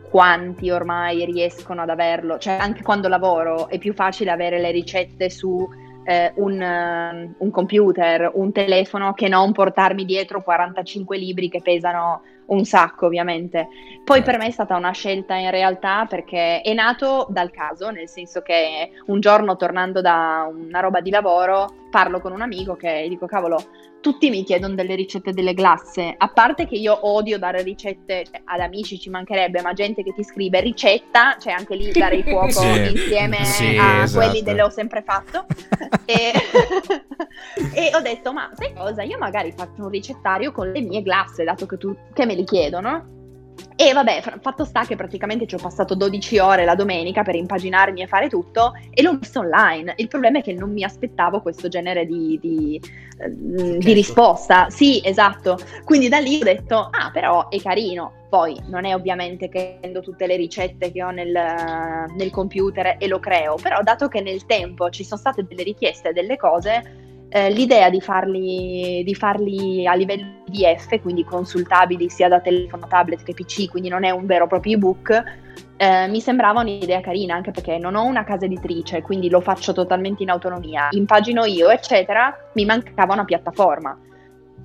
quanti 0.10 0.70
ormai 0.70 1.26
riescono 1.26 1.82
ad 1.82 1.90
averlo, 1.90 2.38
cioè 2.38 2.58
anche 2.60 2.82
quando 2.82 3.08
lavoro 3.08 3.68
è 3.68 3.78
più 3.78 3.94
facile 3.94 4.32
avere 4.32 4.60
le 4.60 4.72
ricette 4.72 5.30
su 5.30 5.68
eh, 6.08 6.32
un, 6.36 6.54
uh, 6.54 7.36
un, 7.44 7.52
computer, 7.52 8.32
un 8.34 8.54
telefono 8.54 9.14
che 9.14 9.28
non 9.28 9.52
portarmi 9.52 10.06
dietro 10.06 10.42
45 10.42 11.18
libri 11.18 11.50
che 11.50 11.62
pesano 11.62 12.22
un 12.46 12.64
sacco 12.64 13.08
ovviamente. 13.08 13.68
Poi 14.06 14.22
per 14.22 14.36
certo. 14.36 14.40
me 14.40 14.48
è 14.48 14.52
stata 14.52 14.78
una 14.78 14.92
scelta 14.92 15.36
in 15.36 15.52
realtà 15.52 16.06
perché 16.08 16.62
è 16.62 16.74
nato 16.74 17.28
dal 17.30 17.52
caso, 17.52 17.90
nel 17.90 18.08
senso 18.08 18.42
che 18.42 18.92
un 19.08 19.20
giorno 19.20 19.58
tornando 19.58 20.00
da 20.00 20.50
una 20.50 20.80
roba 20.80 21.02
di 21.02 21.10
lavoro 21.10 21.74
parlo 21.92 22.22
con 22.22 22.32
un 22.32 22.42
amico 22.42 22.78
che 22.78 23.06
dico 23.10 23.26
cavolo 23.26 23.58
tutti 24.08 24.30
mi 24.30 24.46
chiedono 24.46 24.74
delle 24.74 24.96
ricette 24.96 25.34
delle 25.34 25.54
glasse, 25.54 26.16
a 26.18 26.30
parte 26.30 26.66
che 26.66 26.76
io 26.76 26.98
odio 27.10 27.38
dare 27.38 27.62
ricette 27.62 28.24
cioè, 28.24 28.40
ad 28.46 28.62
amici, 28.62 28.98
ci 28.98 29.10
mancherebbe, 29.10 29.62
ma 29.62 29.74
gente 29.74 30.02
che 30.02 30.14
ti 30.14 30.24
scrive 30.24 30.62
ricetta, 30.62 31.36
cioè 31.38 31.52
anche 31.52 31.76
lì 31.76 31.92
dare 31.92 32.16
il 32.16 32.24
fuoco 32.30 32.52
sì, 32.52 32.90
insieme 32.90 33.44
sì, 33.44 33.78
a 33.78 34.04
esatto. 34.04 34.26
quelli 34.26 34.44
dell'ho 34.44 34.70
sempre 34.70 35.04
fatto. 35.06 35.46
e, 36.08 36.32
e, 37.76 37.92
ho 37.94 38.00
detto, 38.00 38.32
ma 38.32 38.50
sai 38.54 38.74
cosa, 38.74 39.04
io 39.04 39.18
magari 39.18 39.52
faccio 39.52 39.84
un 39.84 39.90
ricettario 39.90 40.54
con 40.54 40.72
le 40.72 40.80
mie 40.80 41.02
glasse, 41.02 41.44
dato 41.44 41.66
che, 41.66 41.78
tu, 41.78 41.94
che 42.14 42.26
me 42.26 42.34
li 42.34 42.46
chiedono. 42.46 43.17
E 43.76 43.94
vabbè, 43.94 44.22
fatto 44.42 44.66
sta 44.66 44.86
che 44.86 44.96
praticamente 44.96 45.46
ci 45.46 45.56
ho 45.56 45.60
passato 45.60 45.96
12 45.96 46.40
ore 46.40 46.66
la 46.66 46.76
domenica 46.76 47.24
per 47.24 47.36
impaginarmi 47.36 48.02
e 48.02 48.08
fare 48.08 48.28
tutto 48.28 48.74
e 48.92 49.02
l'ho 49.02 49.18
messo 49.20 49.40
online. 49.40 49.94
Il 49.98 50.08
problema 50.08 50.40
è 50.40 50.42
che 50.42 50.54
non 50.54 50.72
mi 50.72 50.84
aspettavo 50.84 51.42
questo 51.42 51.68
genere 51.68 52.06
di, 52.06 52.40
di, 52.42 52.82
certo. 52.82 53.78
di 53.78 53.94
risposta. 53.94 54.70
Sì, 54.70 55.02
esatto. 55.04 55.58
Quindi 55.84 56.10
da 56.10 56.18
lì 56.18 56.40
ho 56.42 56.44
detto, 56.44 56.90
ah, 56.92 57.12
però 57.12 57.50
è 57.50 57.60
carino. 57.60 58.26
Poi 58.30 58.60
non 58.68 58.84
è 58.84 58.94
ovviamente 58.94 59.48
che 59.48 59.78
prendo 59.80 60.02
tutte 60.02 60.28
le 60.28 60.36
ricette 60.36 60.92
che 60.92 61.04
ho 61.04 61.12
nel, 61.12 61.32
nel 61.32 62.30
computer 62.30 62.98
e 63.00 63.08
lo 63.08 63.20
creo, 63.20 63.56
però 63.56 63.82
dato 63.84 64.08
che 64.10 64.22
nel 64.22 64.46
tempo 64.46 64.90
ci 64.90 65.06
sono 65.06 65.20
state 65.20 65.46
delle 65.48 65.64
richieste, 65.64 66.12
delle 66.12 66.36
cose, 66.36 67.07
eh, 67.30 67.50
l'idea 67.50 67.90
di 67.90 68.00
farli, 68.00 69.04
di 69.04 69.16
farli, 69.16 69.86
a 69.86 69.94
livello 69.94 70.44
PDF, 70.46 71.02
quindi 71.02 71.24
consultabili 71.24 72.10
sia 72.10 72.28
da 72.28 72.40
telefono, 72.40 72.88
tablet 72.88 73.24
che 73.24 73.34
PC, 73.34 73.70
quindi 73.70 73.90
non 73.90 74.04
è 74.04 74.12
un 74.12 74.26
vero 74.26 74.46
e 74.46 74.48
proprio 74.48 74.76
ebook, 74.76 75.24
eh, 75.78 76.08
mi 76.08 76.22
sembrava 76.22 76.62
un'idea 76.62 77.02
carina 77.02 77.36
anche 77.36 77.52
perché 77.52 77.78
non 77.78 77.96
ho 77.96 78.04
una 78.04 78.24
casa 78.24 78.46
editrice, 78.46 79.02
quindi 79.02 79.30
lo 79.30 79.42
faccio 79.42 79.74
totalmente 79.74 80.24
in 80.24 80.30
autonomia, 80.30 80.88
impagino 80.92 81.46
io, 81.46 81.70
eccetera, 81.70 82.36
mi 82.54 82.66
mancava 82.66 83.14
una 83.14 83.26
piattaforma. 83.26 83.98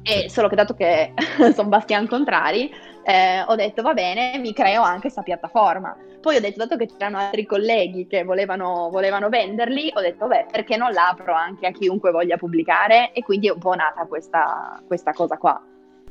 E 0.05 0.29
solo 0.29 0.49
che 0.49 0.57
dato 0.57 0.75
che 0.75 1.13
sono 1.55 1.69
bastian 1.69 2.09
contrari, 2.09 2.71
eh, 3.05 3.43
ho 3.47 3.55
detto 3.55 3.83
va 3.83 3.95
bene, 3.95 4.39
mi 4.39 4.53
creo 4.53 4.83
anche 4.83 5.03
questa 5.03 5.23
piattaforma. 5.23 5.97
Poi 6.21 6.37
ho 6.37 6.41
detto, 6.41 6.59
dato 6.59 6.77
che 6.77 6.87
c'erano 6.87 7.19
altri 7.19 7.45
colleghi 7.45 8.07
che 8.07 8.23
volevano, 8.23 8.89
volevano 8.91 9.29
venderli, 9.29 9.91
ho 9.93 10.01
detto, 10.01 10.29
beh, 10.29 10.47
perché 10.51 10.77
non 10.77 10.93
l'apro 10.93 11.35
anche 11.35 11.67
a 11.67 11.73
chiunque 11.73 12.13
voglia 12.13 12.37
pubblicare? 12.37 13.13
E 13.13 13.23
quindi 13.23 13.49
è 13.49 13.53
un 13.53 13.59
po' 13.59 13.75
nata 13.75 14.07
questa, 14.07 14.81
questa 14.87 15.13
cosa 15.13 15.37
qua. 15.37 15.61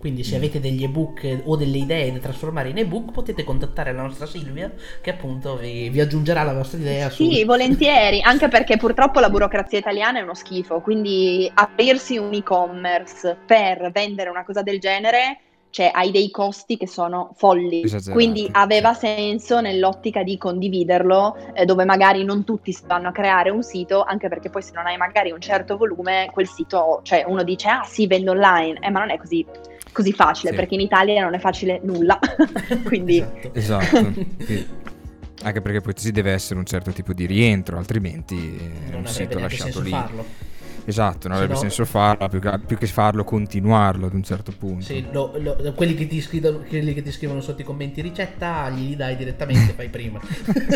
Quindi 0.02 0.24
se 0.24 0.36
avete 0.36 0.60
degli 0.60 0.84
ebook 0.84 1.44
o 1.46 1.56
delle 1.56 1.78
idee 1.78 2.12
da 2.12 2.18
trasformare 2.18 2.70
in 2.70 2.80
ebook 2.80 3.12
potete 3.12 3.44
contattare 3.44 3.94
la 3.94 4.02
nostra 4.02 4.26
Silvia 4.26 4.74
che 5.00 5.12
appunto 5.12 5.58
vi, 5.58 5.90
vi 5.90 6.00
aggiungerà 6.02 6.42
la 6.42 6.54
vostra 6.56 6.80
idea. 6.80 7.10
Sì, 7.12 7.36
su... 7.36 7.46
volentieri, 7.46 8.20
anche 8.22 8.48
perché 8.48 8.78
purtroppo 8.78 9.20
la 9.20 9.30
burocrazia 9.30 9.78
italiana 9.78 10.18
è 10.18 10.24
uno 10.24 10.34
schifo, 10.34 10.82
quindi 10.82 11.50
aprirsi 11.54 12.18
un 12.18 12.34
e-commerce 12.34 13.38
per 13.46 13.92
vendere 13.92 14.32
una 14.32 14.44
cosa 14.44 14.64
del 14.64 14.80
genere 14.80 15.38
cioè 15.72 15.90
hai 15.94 16.12
dei 16.12 16.30
costi 16.30 16.78
che 16.78 16.88
sono 16.88 17.32
folli, 17.36 17.84
Esagerati. 17.84 18.12
quindi 18.12 18.48
aveva 18.52 18.94
senso 18.94 19.62
nell'ottica 19.62 20.22
di 20.22 20.38
condividerlo, 20.38 21.54
eh, 21.54 21.66
dove 21.66 21.86
magari 21.86 22.24
non 22.24 22.44
tutti 22.44 22.72
si 22.74 22.84
vanno 22.86 23.08
a 23.08 23.12
creare 23.12 23.50
un 23.50 23.64
sito, 23.64 24.04
anche 24.04 24.28
perché 24.28 24.50
poi 24.50 24.62
se 24.62 24.72
non 24.76 24.86
hai 24.86 24.98
magari 24.98 25.32
un 25.32 25.40
certo 25.40 25.78
volume, 25.78 26.30
quel 26.32 26.48
sito, 26.48 27.00
cioè 27.04 27.24
uno 27.26 27.44
dice 27.44 27.70
ah 27.70 27.84
sì, 27.84 28.06
vendo 28.06 28.32
online, 28.32 28.80
eh, 28.82 28.90
ma 28.92 29.00
non 29.00 29.10
è 29.10 29.18
così, 29.18 29.46
così 29.92 30.12
facile, 30.12 30.52
sì. 30.52 30.58
perché 30.58 30.76
in 30.76 30.82
Italia 30.82 31.24
non 31.24 31.34
è 31.34 31.40
facile 31.40 31.80
nulla, 31.84 32.20
quindi... 32.86 33.26
Esatto. 33.54 33.98
esatto. 33.98 34.80
Anche 35.44 35.62
perché 35.62 35.82
poi 35.82 35.96
ci 35.96 36.12
deve 36.12 36.34
essere 36.34 36.60
un 36.60 36.66
certo 36.66 36.92
tipo 36.92 37.14
di 37.14 37.26
rientro, 37.26 37.76
altrimenti 37.76 38.60
non 38.92 39.00
un 39.00 39.08
sito 39.08 39.40
lasciato 39.40 39.82
lì. 39.82 39.90
Farlo 39.90 40.51
Esatto, 40.86 41.28
non 41.28 41.38
avrebbe 41.38 41.54
no... 41.54 41.60
senso 41.60 41.86
farlo, 41.86 42.28
più 42.28 42.40
che, 42.40 42.60
più 42.66 42.78
che, 42.78 42.88
farlo, 42.88 43.24
continuarlo 43.24 44.08
ad 44.08 44.14
un 44.14 44.24
certo 44.24 44.52
punto. 44.58 44.86
Sì, 44.86 45.06
lo, 45.12 45.34
lo, 45.38 45.74
quelli, 45.76 45.94
che 45.96 46.22
scrivono, 46.22 46.64
quelli, 46.68 46.94
che 46.94 47.02
ti 47.02 47.12
scrivono, 47.12 47.42
sotto 47.42 47.62
i 47.62 47.66
commenti 47.66 48.02
ricetta, 48.02 48.70
gli 48.70 48.96
dai 48.96 49.16
direttamente, 49.16 49.74
fai 49.74 49.90
prima. 49.90 50.20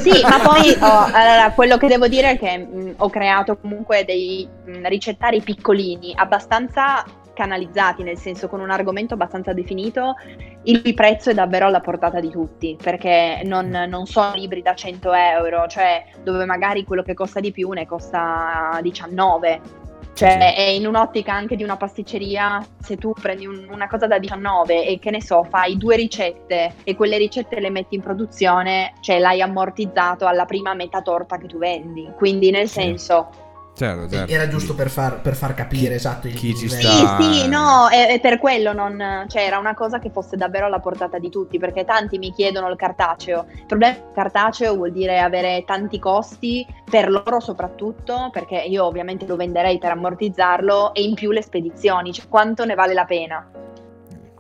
sì, 0.02 0.22
ma 0.22 0.39
poi 0.39 0.72
oh, 0.80 1.06
allora, 1.12 1.52
quello 1.54 1.78
che 1.78 1.88
devo 1.88 2.08
dire 2.08 2.32
è 2.32 2.38
che 2.38 2.58
mh, 2.58 2.94
ho 2.98 3.10
creato 3.10 3.58
comunque 3.58 4.06
dei 4.06 4.48
mh, 4.65 4.88
ricettari 4.88 5.41
piccolini, 5.41 6.13
abbastanza 6.15 7.04
canalizzati, 7.34 8.02
nel 8.02 8.18
senso 8.18 8.48
con 8.48 8.62
un 8.62 8.72
argomento 8.72 9.13
abbastanza 9.13 9.54
definito, 9.54 10.15
il 10.63 10.94
prezzo 10.94 11.30
è 11.30 11.34
davvero 11.34 11.68
alla 11.68 11.82
portata 11.82 12.20
di 12.20 12.30
tutti, 12.30 12.78
perché 12.82 13.41
non, 13.44 13.68
non, 13.70 14.06
sono 14.06 14.34
libri 14.34 14.62
da 14.62 14.74
100 14.74 15.13
euro, 15.13 15.68
cioè 15.68 16.06
dove 16.24 16.46
magari 16.46 16.86
quello 16.86 17.04
che 17.04 17.13
costa 17.13 17.39
di 17.41 17.52
più 17.52 17.70
ne 17.72 17.86
costa 17.86 18.80
19 18.82 19.84
cioè, 20.15 20.56
è 20.56 20.62
in 20.62 20.88
un'ottica 20.88 21.34
anche 21.34 21.58
di 21.58 21.63
una 21.63 21.75
pasticceria, 21.75 22.65
se 22.80 22.95
tu 22.95 23.12
prendi 23.12 23.45
un, 23.45 23.67
una 23.69 23.89
cosa 23.89 24.08
da 24.08 24.17
19 24.17 24.86
e 24.86 24.97
che 24.97 25.12
ne 25.12 25.21
so, 25.21 25.43
fai 25.43 25.75
due 25.78 25.97
ricette 25.97 26.75
e 26.86 26.95
quelle 26.95 27.17
ricette 27.17 27.60
le 27.60 27.69
metti 27.69 27.95
in 27.95 28.01
produzione, 28.01 28.93
cioè 29.01 29.19
l'hai 29.19 29.41
ammortizzato 29.41 30.25
alla 30.25 30.45
prima 30.45 30.73
metà 30.73 31.01
torta 31.01 31.38
che 31.38 31.47
tu 31.47 31.58
vendi. 31.58 32.10
Quindi, 32.15 32.49
nel 32.49 32.69
sì. 32.69 32.80
senso, 32.80 33.30
Certo, 33.76 34.08
certo. 34.08 34.32
Era 34.32 34.48
giusto 34.48 34.74
per 34.74 34.90
far, 34.90 35.20
per 35.20 35.36
far 35.36 35.54
capire 35.54 35.90
chi, 35.90 35.94
esatto 35.94 36.28
il 36.28 36.34
chi 36.34 36.56
ci 36.56 36.70
sta. 36.70 37.18
Sì, 37.20 37.34
sì, 37.34 37.48
no, 37.50 37.90
e, 37.90 38.14
e, 38.14 38.20
per 38.22 38.40
quello 38.40 38.72
non, 38.72 39.26
cioè, 39.28 39.42
era 39.42 39.58
una 39.58 39.74
cosa 39.74 40.00
che 40.00 40.10
fosse 40.10 40.38
davvero 40.38 40.68
alla 40.68 40.80
portata 40.80 41.20
di 41.20 41.30
tutti, 41.30 41.60
perché 41.60 41.84
tanti 41.84 42.18
mi 42.18 42.32
chiedono 42.32 42.70
il 42.70 42.78
cartaceo. 42.78 43.46
Il 43.52 43.66
problema 43.66 43.94
del 43.94 44.04
cartaceo 44.14 44.76
vuol 44.76 44.94
dire 44.94 45.20
avere 45.20 45.64
tanti 45.66 46.00
costi 46.00 46.66
per 46.90 47.10
loro 47.10 47.42
soprattutto, 47.42 48.30
perché 48.32 48.56
io 48.56 48.86
ovviamente 48.86 49.26
lo 49.26 49.36
venderei 49.36 49.78
per 49.78 49.92
ammortizzarlo 49.92 50.94
e 50.94 51.04
in 51.04 51.14
più 51.14 51.32
le 51.32 51.42
spedizioni, 51.42 52.14
cioè 52.14 52.30
quanto 52.30 52.64
ne 52.64 52.76
vale 52.76 52.94
la 52.94 53.06
pena. 53.06 53.46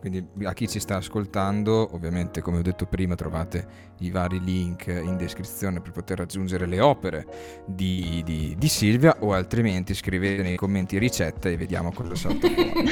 Quindi 0.05 0.23
a 0.43 0.53
chi 0.53 0.69
ci 0.69 0.79
sta 0.79 0.97
ascoltando, 0.97 1.89
ovviamente 1.93 2.39
come 2.39 2.59
ho 2.59 2.61
detto 2.61 2.85
prima 2.85 3.15
trovate 3.15 3.93
i 4.01 4.11
vari 4.11 4.39
link 4.39 4.85
in 4.85 5.17
descrizione 5.17 5.81
per 5.81 5.93
poter 5.93 6.19
raggiungere 6.19 6.67
le 6.67 6.79
opere 6.79 7.25
di, 7.65 8.21
di, 8.23 8.53
di 8.55 8.67
Silvia 8.67 9.15
o 9.21 9.33
altrimenti 9.33 9.95
scrivete 9.95 10.43
nei 10.43 10.57
commenti 10.57 10.99
ricetta 10.99 11.49
e 11.49 11.57
vediamo 11.57 11.91
cosa 11.91 12.13
salta 12.13 12.47
fuori. 12.47 12.83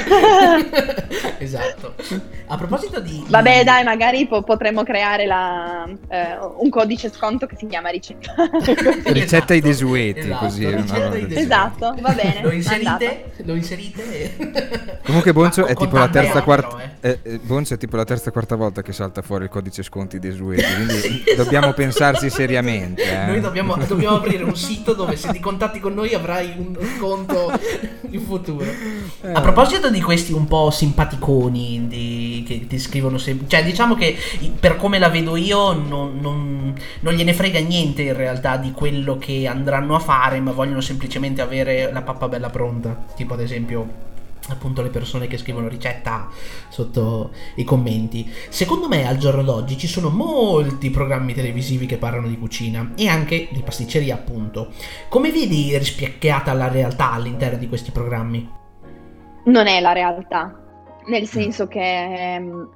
esatto. 1.38 1.94
A 2.48 2.58
proposito 2.58 3.00
di... 3.00 3.24
Vabbè 3.28 3.64
dai, 3.64 3.84
magari 3.84 4.26
po- 4.26 4.42
potremmo 4.42 4.82
creare 4.82 5.28
la, 5.28 5.88
eh, 6.08 6.38
un 6.58 6.70
codice 6.72 7.12
sconto 7.12 7.46
che 7.46 7.58
si 7.58 7.68
chiama 7.68 7.90
ricetta. 7.90 8.34
ricetta 8.58 9.14
esatto, 9.14 9.54
ai 9.54 9.62
desueti, 9.62 10.20
esatto, 10.20 10.46
così. 10.46 10.66
Desueti. 10.66 11.36
Esatto, 11.36 11.96
va 12.00 12.14
bene. 12.14 12.42
Lo 12.42 12.52
inserite, 12.52 13.34
lo 13.44 13.54
inserite 13.54 14.38
e... 14.38 15.00
Comunque 15.04 15.32
Bonzo 15.32 15.68
è 15.68 15.76
tipo 15.76 15.96
la 15.96 16.10
terza 16.10 16.42
quarta... 16.42 17.02
Eh 17.02 17.03
eh, 17.06 17.20
eh, 17.22 17.40
è 17.68 17.78
tipo 17.78 17.98
la 17.98 18.06
terza 18.06 18.30
o 18.30 18.32
quarta 18.32 18.56
volta 18.56 18.82
che 18.82 18.94
salta 18.94 19.22
fuori 19.22 19.44
il 19.44 19.50
codice 19.50 19.84
sconti 19.84 20.20
dei 20.20 20.32
Sueti, 20.32 20.64
quindi 20.74 21.24
dobbiamo 21.36 21.74
pensarci 21.74 22.30
seriamente. 22.30 23.04
Eh. 23.04 23.26
Noi 23.26 23.42
dobbiamo, 23.42 23.76
dobbiamo, 23.76 24.16
aprire 24.16 24.44
un 24.44 24.56
sito 24.56 24.94
dove 24.94 25.18
se 25.18 25.30
ti 25.34 25.42
contatti 25.42 25.82
con 25.82 25.94
noi 25.94 26.14
avrai 26.14 26.54
un 26.56 26.78
sconto 26.96 27.52
in 28.10 28.22
futuro. 28.22 28.64
Eh. 28.64 29.32
A 29.34 29.42
proposito 29.42 29.90
di 29.90 30.02
questi 30.02 30.32
un 30.32 30.48
po' 30.48 30.72
simpaticoni 30.72 31.88
di, 31.90 32.46
che 32.48 32.68
ti 32.68 32.80
scrivono 32.80 33.18
sempre, 33.18 33.50
cioè 33.50 33.66
diciamo 33.66 33.96
che 33.96 34.16
per 34.58 34.78
come 34.78 34.98
la 34.98 35.10
vedo 35.10 35.36
io 35.36 35.74
non, 35.74 36.20
non, 36.22 36.74
non 37.02 37.14
gliene 37.14 37.34
frega 37.34 37.60
niente 37.60 38.04
in 38.04 38.16
realtà 38.16 38.56
di 38.56 38.72
quello 38.72 39.18
che 39.18 39.46
andranno 39.46 39.96
a 39.96 40.00
fare, 40.00 40.40
ma 40.40 40.54
vogliono 40.54 40.80
semplicemente 40.80 41.42
avere 41.42 41.92
la 41.92 42.02
pappa 42.02 42.30
bella 42.30 42.50
pronta, 42.50 42.98
tipo 43.14 43.34
ad 43.34 43.42
esempio 43.42 44.12
appunto 44.50 44.82
le 44.82 44.90
persone 44.90 45.28
che 45.28 45.38
scrivono 45.38 45.68
ricetta 45.68 46.28
sotto 46.68 47.32
i 47.56 47.64
commenti. 47.64 48.30
Secondo 48.50 48.88
me 48.88 49.08
al 49.08 49.18
giorno 49.18 49.44
d'oggi 49.44 49.78
ci 49.78 49.88
sono 49.88 50.10
molti 50.10 50.90
programmi 50.90 51.34
televisivi 51.34 51.86
che 51.86 51.98
parlano 51.98 52.28
di 52.28 52.38
cucina 52.38 52.92
e 52.96 53.08
anche 53.08 53.48
di 53.52 53.62
pasticceria 53.62 54.16
appunto. 54.16 54.72
Come 55.10 55.32
vedi 55.32 55.78
rispecchiata 55.78 56.54
la 56.54 56.68
realtà 56.68 57.12
all'interno 57.12 57.58
di 57.58 57.68
questi 57.68 57.92
programmi? 57.92 58.62
Non 59.46 59.68
è 59.68 59.80
la 59.82 59.92
realtà, 59.92 60.58
nel 61.08 61.28
senso 61.28 61.68
che 61.68 61.80
ehm, 62.36 62.70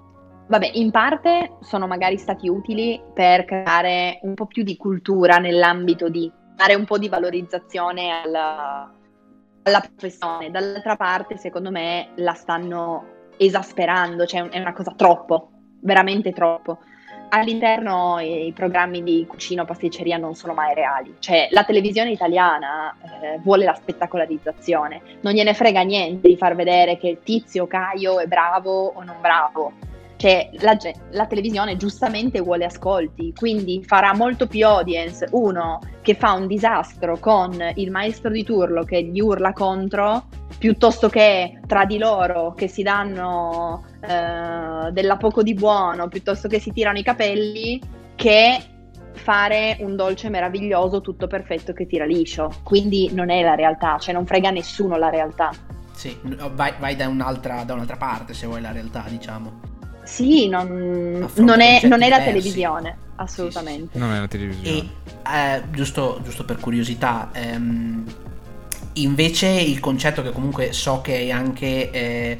vabbè, 0.48 0.72
in 0.74 0.92
parte 0.92 1.58
sono 1.62 1.88
magari 1.88 2.18
stati 2.18 2.50
utili 2.50 3.02
per 3.14 3.46
creare 3.46 4.20
un 4.24 4.34
po' 4.34 4.48
più 4.48 4.64
di 4.64 4.76
cultura 4.76 5.38
nell'ambito 5.38 6.10
di 6.10 6.30
dare 6.56 6.76
un 6.76 6.86
po' 6.86 6.98
di 6.98 7.08
valorizzazione 7.08 8.22
alla 8.24 8.92
alla 9.68 9.82
professione, 9.82 10.50
dall'altra 10.50 10.96
parte 10.96 11.38
secondo 11.38 11.72
me 11.72 12.10
la 12.16 12.34
stanno 12.34 13.16
esasperando, 13.38 14.26
cioè 14.26 14.48
è 14.50 14.60
una 14.60 14.74
cosa 14.74 14.94
troppo, 14.96 15.50
veramente 15.82 16.32
troppo. 16.32 16.80
all'interno 17.30 18.20
i, 18.20 18.54
programmi 18.56 19.04
di 19.04 19.26
cucina 19.28 19.64
o 19.64 19.66
pasticceria 19.66 20.16
non 20.16 20.34
sono 20.34 20.54
mai 20.54 20.74
reali. 20.74 21.16
Cioè, 21.20 21.50
la 21.52 21.66
televisione 21.66 22.12
italiana 22.12 22.96
eh, 23.22 23.40
vuole 23.44 23.66
la 23.66 23.74
spettacolarizzazione, 23.74 25.02
non 25.22 25.34
gliene 25.34 25.54
frega 25.54 25.82
niente 25.82 26.30
di 26.30 26.38
far 26.38 26.56
vedere 26.56 26.98
che 26.98 27.10
il 27.10 27.20
tizio 27.24 27.68
Caio 27.68 28.20
è 28.20 28.28
bravo 28.28 28.94
o 28.96 29.04
non 29.04 29.18
bravo. 29.20 29.74
Cioè, 30.18 30.50
la, 30.62 30.76
la 31.12 31.26
televisione 31.28 31.78
giustamente 31.78 32.42
vuole 32.42 32.66
ascolti, 32.66 33.34
quindi 33.36 33.84
farà 33.86 34.16
molto 34.16 34.48
più 34.48 34.66
audience 34.66 35.28
uno 35.32 35.80
che 36.02 36.16
fa 36.16 36.34
un 36.34 36.48
disastro 36.48 37.18
con 37.20 37.56
il 37.76 37.92
maestro 37.92 38.32
di 38.32 38.44
turlo 38.44 38.84
che 38.84 39.04
gli 39.04 39.20
urla 39.20 39.54
contro 39.54 40.26
piuttosto 40.58 41.08
che 41.10 41.60
tra 41.68 41.86
di 41.86 41.98
loro 41.98 42.54
che 42.54 42.68
si 42.68 42.82
danno 42.82 43.86
eh, 44.02 44.92
della 44.92 45.18
poco 45.18 45.44
di 45.44 45.54
buono, 45.54 46.08
piuttosto 46.08 46.48
che 46.48 46.60
si 46.60 46.72
tirano 46.72 46.98
i 46.98 47.04
capelli, 47.04 47.80
che 48.16 48.58
fare 49.14 49.78
un 49.82 49.96
dolce 49.96 50.30
meraviglioso 50.30 51.02
tutto 51.02 51.28
perfetto 51.28 51.74
che 51.74 51.86
tira 51.86 52.06
liscio. 52.06 52.52
Quindi 52.64 53.12
non 53.14 53.30
è 53.30 53.44
la 53.44 53.56
realtà, 53.56 53.98
cioè 54.00 54.14
non 54.14 54.26
frega 54.26 54.50
nessuno 54.50 54.98
la 54.98 55.10
realtà. 55.10 55.52
Sì, 55.94 56.16
vai, 56.54 56.74
vai 56.80 56.96
da, 56.96 57.08
un'altra, 57.08 57.64
da, 57.64 57.74
un'altra, 57.74 57.98
parte 57.98 58.34
se 58.34 58.46
vuoi 58.46 58.62
la 58.62 58.72
realtà, 58.72 59.04
diciamo. 59.08 59.77
Sì, 60.08 60.48
non, 60.48 61.30
non, 61.36 61.60
è, 61.60 61.82
non 61.86 62.02
è, 62.02 62.08
la 62.08 62.22
televisione, 62.22 62.98
assolutamente. 63.16 63.90
Sì, 63.92 63.98
sì. 63.98 63.98
Non 64.00 64.14
è 64.14 64.20
la 64.20 64.28
televisione. 64.28 64.78
E, 64.78 64.90
eh, 65.30 65.64
giusto, 65.70 66.22
giusto, 66.24 66.46
per 66.46 66.60
curiosità, 66.60 67.30
ehm, 67.34 68.06
Invece 69.02 69.48
il 69.48 69.80
concetto 69.80 70.22
che 70.22 70.32
comunque 70.32 70.74
so 70.74 71.02
che 71.02 71.14
hai 71.16 71.32
anche 71.32 71.92
eh, 71.92 72.38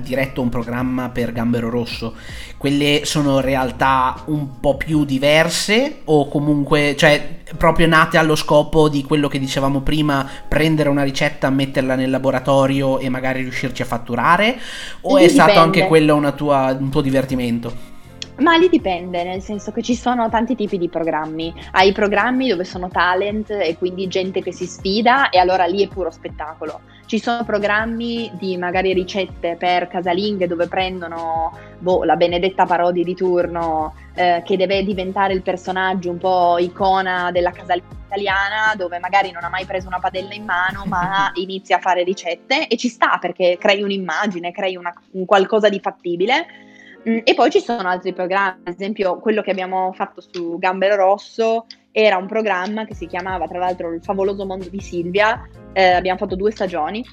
diretto 0.00 0.40
un 0.40 0.48
programma 0.48 1.08
per 1.08 1.32
Gambero 1.32 1.70
Rosso, 1.70 2.14
quelle 2.56 3.02
sono 3.04 3.40
realtà 3.40 4.22
un 4.26 4.60
po' 4.60 4.76
più 4.76 5.04
diverse 5.04 6.00
o 6.04 6.28
comunque, 6.28 6.94
cioè 6.96 7.40
proprio 7.56 7.86
nate 7.86 8.18
allo 8.18 8.34
scopo 8.36 8.88
di 8.88 9.02
quello 9.04 9.28
che 9.28 9.38
dicevamo 9.38 9.80
prima, 9.80 10.28
prendere 10.48 10.88
una 10.88 11.02
ricetta, 11.02 11.50
metterla 11.50 11.94
nel 11.94 12.10
laboratorio 12.10 12.98
e 12.98 13.08
magari 13.08 13.42
riuscirci 13.42 13.82
a 13.82 13.86
fatturare? 13.86 14.58
O 15.02 15.16
Lì 15.16 15.24
è 15.24 15.28
dipende. 15.28 15.52
stato 15.52 15.58
anche 15.64 15.86
quello 15.86 16.32
tua, 16.32 16.76
un 16.78 16.90
tuo 16.90 17.00
divertimento? 17.00 17.94
Ma 18.38 18.56
lì 18.56 18.68
dipende, 18.68 19.24
nel 19.24 19.40
senso 19.40 19.72
che 19.72 19.80
ci 19.80 19.94
sono 19.94 20.28
tanti 20.28 20.54
tipi 20.54 20.76
di 20.76 20.90
programmi. 20.90 21.54
Hai 21.70 21.92
programmi 21.92 22.48
dove 22.48 22.64
sono 22.64 22.88
talent 22.88 23.50
e 23.50 23.78
quindi 23.78 24.08
gente 24.08 24.42
che 24.42 24.52
si 24.52 24.66
sfida 24.66 25.30
e 25.30 25.38
allora 25.38 25.64
lì 25.64 25.82
è 25.82 25.88
puro 25.88 26.10
spettacolo. 26.10 26.80
Ci 27.06 27.18
sono 27.18 27.44
programmi 27.44 28.30
di 28.34 28.58
magari 28.58 28.92
ricette 28.92 29.56
per 29.56 29.88
casalinghe 29.88 30.46
dove 30.46 30.66
prendono 30.66 31.56
boh, 31.78 32.04
la 32.04 32.16
Benedetta 32.16 32.66
Parodi 32.66 33.04
di 33.04 33.14
turno 33.14 33.94
eh, 34.14 34.42
che 34.44 34.58
deve 34.58 34.84
diventare 34.84 35.32
il 35.32 35.42
personaggio 35.42 36.10
un 36.10 36.18
po' 36.18 36.58
icona 36.58 37.30
della 37.30 37.52
casalinga 37.52 37.94
italiana 38.06 38.74
dove 38.76 38.98
magari 38.98 39.30
non 39.30 39.44
ha 39.44 39.48
mai 39.48 39.64
preso 39.64 39.86
una 39.86 39.98
padella 39.98 40.34
in 40.34 40.44
mano 40.44 40.84
ma 40.84 41.30
inizia 41.40 41.76
a 41.76 41.80
fare 41.80 42.02
ricette 42.02 42.66
e 42.68 42.76
ci 42.76 42.88
sta 42.88 43.18
perché 43.18 43.56
crei 43.58 43.82
un'immagine, 43.82 44.50
crei 44.50 44.76
una, 44.76 44.92
un 45.12 45.24
qualcosa 45.24 45.68
di 45.68 45.80
fattibile 45.80 46.65
e 47.06 47.34
poi 47.34 47.50
ci 47.50 47.60
sono 47.60 47.88
altri 47.88 48.12
programmi, 48.12 48.62
ad 48.64 48.74
esempio 48.74 49.20
quello 49.20 49.40
che 49.40 49.52
abbiamo 49.52 49.92
fatto 49.92 50.20
su 50.20 50.58
Gambero 50.58 50.96
Rosso 50.96 51.66
era 51.92 52.16
un 52.16 52.26
programma 52.26 52.84
che 52.84 52.94
si 52.94 53.06
chiamava 53.06 53.46
tra 53.46 53.58
l'altro 53.58 53.92
Il 53.92 54.02
favoloso 54.02 54.44
mondo 54.44 54.68
di 54.68 54.80
Silvia, 54.80 55.48
eh, 55.72 55.92
abbiamo 55.92 56.18
fatto 56.18 56.34
due 56.34 56.50
stagioni 56.50 57.04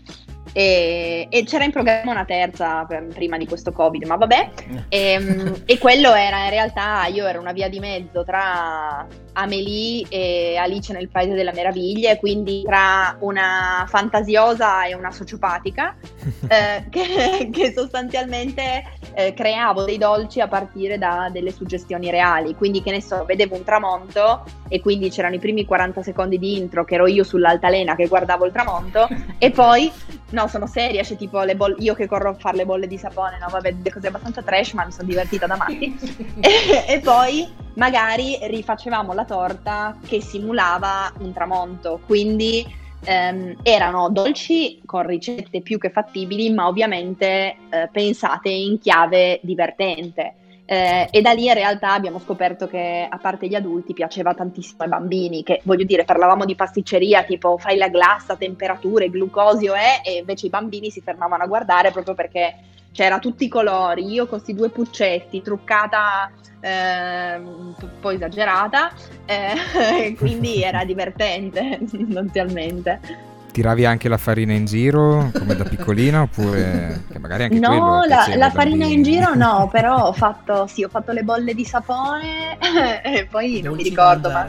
e, 0.52 1.28
e, 1.30 1.44
c'era 1.44 1.64
in 1.64 1.72
programma 1.72 2.12
una 2.12 2.26
terza 2.26 2.86
per, 2.86 3.06
prima 3.08 3.38
di 3.38 3.46
questo 3.46 3.72
covid, 3.72 4.04
ma 4.06 4.16
vabbè, 4.16 4.50
e, 4.90 5.12
ehm, 5.12 5.62
e, 5.66 5.78
quello 5.78 6.14
era 6.14 6.44
in 6.44 6.50
realtà, 6.50 7.06
io 7.06 7.28
ero 7.28 7.40
una 7.40 7.54
via 7.54 7.70
di 7.70 7.80
mezzo 7.80 8.24
tra 8.24 9.08
Amelie 9.34 10.06
e 10.10 10.56
Alice 10.58 10.94
nel 10.94 11.10
Paese 11.10 11.34
delle 11.34 11.54
Meraviglie, 11.54 12.18
quindi 12.18 12.64
tra 12.64 13.16
una 13.20 13.86
fantasiosa 13.88 14.86
e 14.86 14.96
una 14.96 15.12
sociopatica, 15.12 15.96
eh, 16.48 16.86
che, 16.90 17.50
che, 17.52 17.74
sostanzialmente 17.76 18.84
eh, 19.14 19.34
creavo 19.34 19.84
dei 19.84 19.98
dolci 19.98 20.40
a 20.40 20.48
partire 20.48 20.98
da 20.98 21.30
delle 21.32 21.52
suggestioni 21.52 22.10
reali, 22.10 22.56
quindi 22.56 22.82
che 22.82 22.92
ne 22.92 23.02
so, 23.02 23.26
vedevo 23.26 23.56
un 23.56 23.64
tramonto 23.64 24.44
e 24.68 24.80
quindi 24.80 25.10
c'erano 25.10 25.36
i 25.36 25.40
primi 25.40 25.66
40 25.66 26.02
secondi 26.02 26.40
di 26.40 26.58
intro 26.58 26.86
che 26.86 26.96
ero 26.96 27.08
io 27.08 27.24
sull'altalena 27.24 27.96
che 27.96 28.08
guardavo 28.08 28.46
il 28.46 28.52
tramonto 28.52 29.08
e 29.38 29.50
poi 29.52 29.92
No, 30.34 30.48
sono 30.48 30.66
seria, 30.66 31.04
cioè 31.04 31.16
tipo 31.16 31.44
le 31.44 31.56
bolle, 31.56 31.76
io 31.78 31.94
che 31.94 32.08
corro 32.08 32.32
a 32.32 32.34
fare 32.34 32.58
le 32.58 32.66
bolle 32.66 32.88
di 32.88 32.98
sapone, 32.98 33.38
no, 33.40 33.48
vabbè, 33.52 33.76
cose 33.92 34.08
abbastanza 34.08 34.42
trash, 34.42 34.74
ma 34.74 34.84
mi 34.84 34.92
sono 34.92 35.08
divertita 35.08 35.46
da 35.46 35.56
matti. 35.56 35.96
e, 36.42 36.86
e, 36.88 37.00
poi 37.02 37.48
magari 37.76 38.40
rifacevamo 38.42 39.14
la 39.14 39.23
torta 39.26 39.98
che 40.06 40.22
simulava 40.22 41.14
un 41.20 41.34
tramonto, 41.34 42.00
quindi 42.06 42.66
ehm, 43.04 43.58
erano 43.64 44.10
dolci 44.10 44.82
con 44.86 45.06
ricette 45.06 45.62
più 45.62 45.78
che 45.78 45.90
fattibili, 45.90 46.52
ma 46.52 46.68
ovviamente 46.68 47.56
eh, 47.70 47.90
pensate 47.92 48.50
in 48.50 48.80
chiave 48.80 49.40
divertente. 49.44 50.36
Eh, 50.74 51.08
e 51.12 51.22
da 51.22 51.34
lì 51.34 51.46
in 51.46 51.54
realtà 51.54 51.94
abbiamo 51.94 52.18
scoperto 52.18 52.66
che 52.66 53.06
a 53.08 53.20
parte 53.20 53.48
gli 53.48 53.54
adulti 53.54 53.94
piaceva 53.94 54.34
tantissimo 54.34 54.82
ai 54.82 54.90
bambini, 54.90 55.44
che 55.44 55.62
voglio 55.66 55.84
dire, 55.84 56.04
parlavamo 56.04 56.46
di 56.46 56.56
pasticceria, 56.56 57.22
tipo 57.26 57.60
fai 57.60 57.78
la 57.78 57.90
glassa, 57.90 58.36
temperature, 58.38 59.12
glucosio 59.12 59.76
è, 59.76 60.02
e 60.04 60.18
invece 60.18 60.48
i 60.48 60.50
bambini 60.50 60.90
si 60.90 61.00
fermavano 61.02 61.44
a 61.44 61.46
guardare 61.46 61.92
proprio 61.92 62.16
perché 62.16 62.56
c'era 62.92 63.20
tutti 63.20 63.44
i 63.44 63.50
colori, 63.50 64.06
io 64.06 64.26
con 64.26 64.40
questi 64.40 64.56
due 64.56 64.70
puccetti, 64.70 65.44
truccata 65.44 66.32
eh, 66.60 67.36
un 67.36 67.76
po' 68.02 68.10
esagerata, 68.10 68.94
eh, 69.26 70.16
quindi 70.18 70.64
era 70.64 70.84
divertente 70.84 71.82
sostanzialmente 71.86 73.32
tiravi 73.54 73.86
anche 73.86 74.10
la 74.10 74.18
farina 74.18 74.54
in 74.54 74.66
giro 74.66 75.30
come 75.32 75.56
da 75.56 75.64
piccolina 75.64 76.24
oppure 76.24 77.04
magari 77.20 77.44
anche 77.44 77.60
no 77.60 78.04
la, 78.06 78.26
la 78.36 78.50
farina 78.50 78.86
in 78.86 79.04
giro 79.04 79.36
no 79.36 79.70
però 79.72 80.08
ho 80.08 80.14
fatto 80.14 80.66
sì 80.66 80.84
ho 80.84 80.90
fatto 80.90 81.12
le 81.12 81.24
bolle 81.24 81.54
di 81.54 81.64
sapone 81.64 82.58
e 83.04 83.28
poi 83.30 83.62
non, 83.62 83.70
non 83.70 83.76
mi 83.76 83.84
ricordo 83.84 84.32
ma 84.32 84.48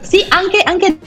sì 0.00 0.26
anche, 0.28 0.62
anche, 0.64 0.98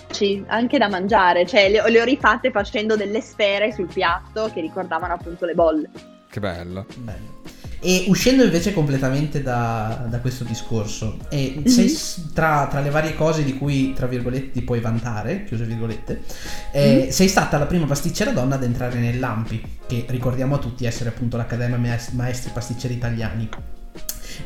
anche, 0.48 0.78
da 0.78 0.88
mangiare 0.88 1.46
cioè 1.46 1.70
le, 1.70 1.84
le 1.90 2.02
ho 2.02 2.06
rifatte 2.06 2.50
facendo 2.50 2.96
delle 2.96 3.20
sfere 3.20 3.74
sul 3.74 3.88
piatto 3.88 4.50
che 4.54 4.62
ricordavano 4.62 5.14
appunto 5.14 5.46
le 5.46 5.54
bolle. 5.54 5.90
Che 6.30 6.40
bello. 6.40 6.86
Bello 6.96 7.55
e 7.86 8.06
uscendo 8.08 8.44
invece 8.44 8.74
completamente 8.74 9.44
da, 9.44 10.08
da 10.10 10.20
questo 10.20 10.44
discorso, 10.44 11.18
e 11.30 11.54
mm-hmm. 11.60 12.34
tra, 12.34 12.66
tra, 12.68 12.80
le 12.80 12.90
varie 12.90 13.14
cose 13.14 13.44
di 13.44 13.56
cui, 13.56 13.94
tra 13.94 14.08
virgolette, 14.08 14.50
ti 14.50 14.64
puoi 14.64 14.80
vantare, 14.80 15.44
chiuse 15.44 15.66
virgolette, 15.66 16.24
eh, 16.72 16.96
mm-hmm. 16.96 17.10
sei 17.10 17.28
stata 17.28 17.60
la 17.60 17.68
prima 17.68 17.86
pasticcera 17.86 18.32
donna 18.32 18.56
ad 18.56 18.64
entrare 18.64 18.98
nell'AMPI, 18.98 19.64
che 19.86 20.06
ricordiamo 20.10 20.56
a 20.56 20.58
tutti 20.58 20.86
essere 20.86 21.10
appunto 21.10 21.38
l'Accademia 21.38 21.78
Maestri 22.14 22.50
Pasticceri 22.52 22.96
Italiani 22.96 23.48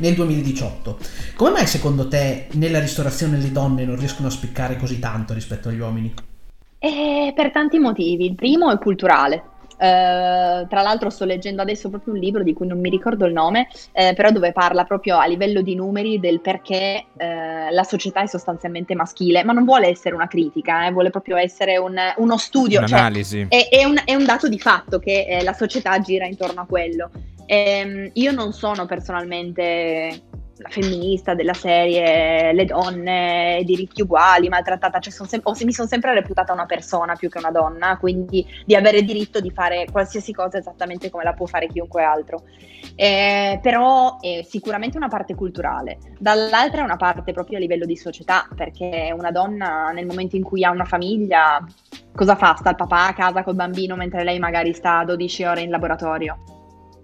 nel 0.00 0.14
2018. 0.14 0.98
Come 1.34 1.50
mai 1.50 1.66
secondo 1.66 2.08
te 2.08 2.48
nella 2.52 2.78
ristorazione 2.78 3.38
le 3.38 3.52
donne 3.52 3.86
non 3.86 3.96
riescono 3.96 4.28
a 4.28 4.30
spiccare 4.30 4.76
così 4.76 4.98
tanto 4.98 5.32
rispetto 5.32 5.70
agli 5.70 5.80
uomini? 5.80 6.12
Eh, 6.78 7.32
per 7.34 7.52
tanti 7.52 7.78
motivi. 7.78 8.26
Il 8.26 8.34
primo 8.34 8.70
è 8.70 8.76
culturale. 8.76 9.49
Eh, 9.80 10.66
tra 10.68 10.82
l'altro 10.82 11.08
sto 11.08 11.24
leggendo 11.24 11.62
adesso 11.62 11.88
proprio 11.88 12.12
un 12.12 12.20
libro 12.20 12.42
di 12.42 12.52
cui 12.52 12.66
non 12.66 12.78
mi 12.78 12.90
ricordo 12.90 13.24
il 13.24 13.32
nome, 13.32 13.68
eh, 13.92 14.12
però 14.14 14.30
dove 14.30 14.52
parla 14.52 14.84
proprio 14.84 15.16
a 15.16 15.24
livello 15.24 15.62
di 15.62 15.74
numeri 15.74 16.20
del 16.20 16.40
perché 16.40 17.06
eh, 17.16 17.70
la 17.70 17.82
società 17.84 18.20
è 18.20 18.26
sostanzialmente 18.26 18.94
maschile, 18.94 19.42
ma 19.42 19.54
non 19.54 19.64
vuole 19.64 19.88
essere 19.88 20.14
una 20.14 20.28
critica, 20.28 20.86
eh, 20.86 20.92
vuole 20.92 21.08
proprio 21.08 21.36
essere 21.36 21.78
un, 21.78 21.96
uno 22.16 22.36
studio, 22.36 22.80
cioè, 22.80 22.98
Un'analisi. 22.98 23.46
Cioè, 23.48 23.68
è, 23.68 23.76
è, 23.78 23.84
un, 23.84 23.98
è, 24.04 24.14
un, 24.14 24.24
dato 24.26 24.48
di 24.48 24.58
fatto 24.58 24.98
che 24.98 25.24
eh, 25.26 25.42
la 25.42 25.54
società 25.54 25.98
gira 26.00 26.26
intorno 26.26 26.60
a 26.60 26.66
quello. 26.66 27.10
Ehm, 27.46 28.10
io 28.12 28.32
non 28.32 28.52
sono 28.52 28.84
personalmente 28.84 30.28
femminista 30.68 31.34
della 31.34 31.52
serie 31.52 32.52
le 32.52 32.64
donne, 32.64 33.62
diritti 33.64 34.02
uguali, 34.02 34.48
maltrattata, 34.48 34.98
cioè 34.98 35.12
son 35.12 35.26
sem- 35.26 35.42
mi 35.64 35.72
sono 35.72 35.88
sempre 35.88 36.12
reputata 36.14 36.52
una 36.52 36.66
persona 36.66 37.14
più 37.14 37.28
che 37.28 37.38
una 37.38 37.50
donna, 37.50 37.96
quindi 37.98 38.46
di 38.64 38.74
avere 38.74 39.02
diritto 39.02 39.40
di 39.40 39.50
fare 39.50 39.86
qualsiasi 39.90 40.32
cosa 40.32 40.58
esattamente 40.58 41.10
come 41.10 41.24
la 41.24 41.32
può 41.32 41.46
fare 41.46 41.66
chiunque 41.66 42.02
altro. 42.02 42.42
Eh, 42.94 43.58
però 43.62 44.18
è 44.20 44.44
sicuramente 44.46 44.96
una 44.96 45.08
parte 45.08 45.34
culturale, 45.34 45.98
dall'altra 46.18 46.82
è 46.82 46.84
una 46.84 46.96
parte 46.96 47.32
proprio 47.32 47.56
a 47.56 47.60
livello 47.60 47.86
di 47.86 47.96
società, 47.96 48.48
perché 48.54 49.14
una 49.16 49.30
donna 49.30 49.90
nel 49.92 50.06
momento 50.06 50.36
in 50.36 50.42
cui 50.42 50.64
ha 50.64 50.70
una 50.70 50.84
famiglia, 50.84 51.64
cosa 52.14 52.36
fa? 52.36 52.56
Sta 52.56 52.70
il 52.70 52.76
papà 52.76 53.06
a 53.06 53.14
casa 53.14 53.42
col 53.42 53.54
bambino 53.54 53.96
mentre 53.96 54.24
lei 54.24 54.38
magari 54.38 54.72
sta 54.72 55.04
12 55.04 55.44
ore 55.44 55.62
in 55.62 55.70
laboratorio 55.70 56.59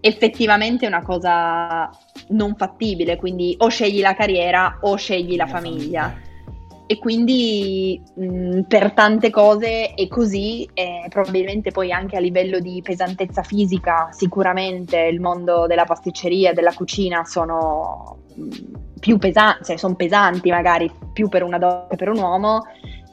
effettivamente 0.07 0.85
è 0.85 0.89
una 0.89 1.03
cosa 1.03 1.91
non 2.29 2.55
fattibile, 2.57 3.17
quindi 3.17 3.55
o 3.59 3.69
scegli 3.69 4.01
la 4.01 4.15
carriera 4.15 4.79
o 4.83 4.97
scegli 4.97 5.37
la, 5.37 5.47
famiglia. 5.47 6.03
famiglia. 6.03 6.25
e 6.87 6.99
quindi 6.99 8.01
mh, 8.15 8.61
per 8.63 8.93
tante 8.93 9.31
cose 9.31 9.95
è 9.95 10.07
così 10.07 10.69
e 10.73 11.07
probabilmente 11.09 11.73
poi 11.73 11.91
anche 11.93 12.17
a 12.17 12.21
livello 12.21 12.61
di 12.61 12.81
pesantezza 12.83 13.43
fisica 13.43 14.09
sicuramente 14.13 14.99
il 14.99 15.21
mondo 15.21 15.67
della 15.67 15.85
pasticceria 15.85 16.51
e 16.51 16.55
della 16.55 16.73
cucina 16.73 17.25
sono 17.25 18.19
mh, 18.35 18.99
più 19.01 19.19
pesanti, 19.19 19.65
cioè 19.65 19.77
sono 19.77 19.97
pesanti 19.97 20.51
magari 20.51 20.91
più 21.13 21.29
per 21.29 21.43
una 21.43 21.59
donna 21.59 21.87
che 21.91 21.97
per 21.97 22.09
un 22.09 22.19
uomo 22.19 22.63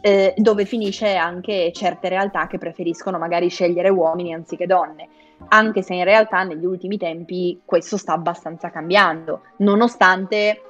eh, 0.02 0.34
dove 0.38 0.66
finisce 0.66 1.16
anche 1.16 1.72
certe 1.74 2.10
realtà 2.10 2.46
che 2.46 2.58
preferiscono 2.58 3.18
magari 3.18 3.50
scegliere 3.50 3.90
uomini 3.90 4.34
anziché 4.34 4.68
donne 4.68 5.08
anche 5.50 5.82
se 5.82 5.94
in 5.94 6.04
realtà 6.04 6.44
negli 6.44 6.66
ultimi 6.66 6.98
tempi 6.98 7.62
questo 7.66 7.98
sta 7.98 8.14
abbastanza 8.14 8.70
cambiando, 8.70 9.42
nonostante 9.58 10.62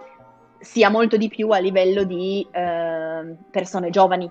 sia 0.59 0.89
molto 0.89 1.17
di 1.17 1.27
più 1.27 1.49
a 1.49 1.57
livello 1.57 2.03
di 2.03 2.45
eh, 2.51 3.35
persone 3.51 3.89
giovani. 3.89 4.29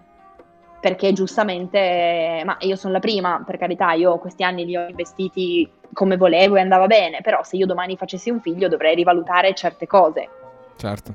Perché 0.80 1.12
giustamente, 1.12 2.42
ma 2.44 2.56
io 2.60 2.74
sono 2.74 2.94
la 2.94 2.98
prima, 2.98 3.44
per 3.46 3.56
carità, 3.56 3.92
io 3.92 4.18
questi 4.18 4.42
anni 4.42 4.64
li 4.64 4.76
ho 4.76 4.88
investiti 4.88 5.70
come 5.92 6.16
volevo 6.16 6.56
e 6.56 6.60
andava 6.60 6.88
bene, 6.88 7.20
però 7.22 7.44
se 7.44 7.56
io 7.56 7.66
domani 7.66 7.96
facessi 7.96 8.30
un 8.30 8.40
figlio 8.40 8.66
dovrei 8.66 8.96
rivalutare 8.96 9.54
certe 9.54 9.86
cose. 9.86 10.28
Certo. 10.76 11.14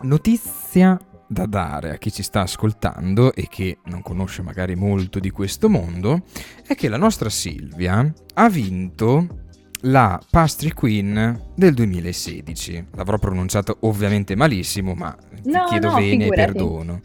Notizia 0.00 0.98
da 1.28 1.46
dare 1.46 1.90
a 1.90 1.98
chi 1.98 2.12
ci 2.12 2.22
sta 2.22 2.42
ascoltando 2.42 3.34
e 3.34 3.46
che 3.48 3.78
non 3.86 4.02
conosce 4.02 4.42
magari 4.42 4.74
molto 4.74 5.18
di 5.18 5.30
questo 5.30 5.68
mondo 5.68 6.22
è 6.66 6.74
che 6.74 6.88
la 6.88 6.96
nostra 6.96 7.28
Silvia 7.28 8.12
ha 8.34 8.48
vinto 8.48 9.44
la 9.82 10.20
Pastry 10.30 10.72
Queen 10.72 11.52
del 11.54 11.74
2016. 11.74 12.86
L'avrò 12.94 13.18
pronunciato 13.18 13.78
ovviamente 13.80 14.34
malissimo, 14.34 14.94
ma 14.94 15.16
ti 15.42 15.50
no, 15.50 15.64
chiedo 15.66 15.90
no, 15.90 15.96
bene 15.96 16.24
figurati. 16.24 16.52
perdono. 16.52 17.00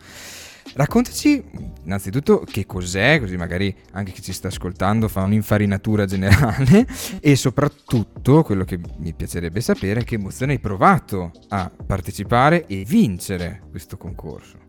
Raccontaci 0.74 1.43
innanzitutto 1.84 2.43
che 2.49 2.65
cos'è, 2.65 3.19
così 3.19 3.36
magari 3.36 3.76
anche 3.91 4.11
chi 4.11 4.22
ci 4.22 4.34
sta 4.34 4.47
ascoltando 4.47 5.07
fa 5.07 5.24
un'infarinatura 5.24 6.05
generale 6.05 6.88
e 7.19 7.36
soprattutto 7.36 8.43
quello 8.43 8.63
che 8.63 8.80
mi 8.97 9.13
piacerebbe 9.13 9.59
sapere 9.61 10.01
è 10.01 10.03
che 10.03 10.15
emozione 10.15 10.53
hai 10.53 10.59
provato 10.59 11.32
a 11.49 11.69
partecipare 11.86 12.65
e 12.67 12.84
vincere 12.86 13.61
questo 13.69 13.97
concorso. 13.97 14.61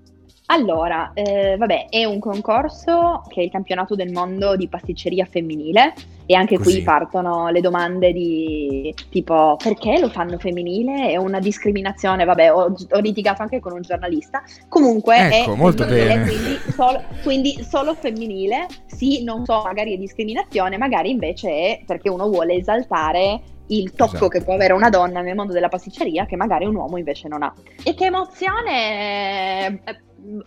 Allora, 0.46 1.12
eh, 1.14 1.56
vabbè, 1.56 1.86
è 1.88 2.04
un 2.04 2.18
concorso 2.18 3.22
che 3.28 3.40
è 3.40 3.44
il 3.44 3.50
campionato 3.50 3.94
del 3.94 4.12
mondo 4.12 4.54
di 4.56 4.68
pasticceria 4.68 5.24
femminile 5.24 5.94
e 6.26 6.34
anche 6.34 6.56
Così. 6.56 6.74
qui 6.74 6.82
partono 6.82 7.48
le 7.48 7.60
domande 7.60 8.12
di 8.12 8.94
tipo 9.08 9.56
perché 9.62 9.98
lo 9.98 10.08
fanno 10.10 10.38
femminile? 10.38 11.10
È 11.10 11.16
una 11.16 11.38
discriminazione, 11.38 12.24
vabbè, 12.24 12.52
ho, 12.52 12.74
ho 12.90 12.98
litigato 12.98 13.42
anche 13.42 13.60
con 13.60 13.72
un 13.72 13.80
giornalista. 13.80 14.42
Comunque 14.68 15.16
Ecco, 15.16 15.52
è 15.54 15.56
molto 15.56 15.86
bene. 15.86 16.22
Quindi 16.22 16.58
solo, 16.72 17.02
quindi 17.22 17.62
solo 17.62 17.94
femminile, 17.94 18.66
sì, 18.86 19.24
non 19.24 19.44
so, 19.46 19.62
magari 19.64 19.94
è 19.94 19.98
discriminazione, 19.98 20.76
magari 20.76 21.10
invece 21.10 21.50
è 21.50 21.80
perché 21.86 22.10
uno 22.10 22.28
vuole 22.28 22.54
esaltare 22.54 23.40
il 23.68 23.92
tocco 23.92 24.16
Esatto. 24.16 24.28
che 24.28 24.42
può 24.42 24.54
avere 24.54 24.74
una 24.74 24.90
donna 24.90 25.20
nel 25.22 25.34
mondo 25.34 25.52
della 25.52 25.68
pasticceria 25.68 26.26
che 26.26 26.36
magari 26.36 26.66
un 26.66 26.74
uomo 26.74 26.98
invece 26.98 27.28
non 27.28 27.42
ha. 27.42 27.54
E 27.82 27.94
che 27.94 28.06
emozione! 28.06 29.80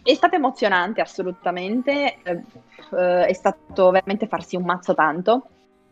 È 0.03 0.13
stato 0.13 0.36
emozionante 0.36 1.01
assolutamente, 1.01 2.17
eh, 2.23 2.43
eh, 2.97 3.26
è 3.26 3.34
stato 3.34 3.91
veramente 3.91 4.28
farsi 4.28 4.55
un 4.55 4.63
mazzo 4.63 4.93
tanto. 4.93 5.47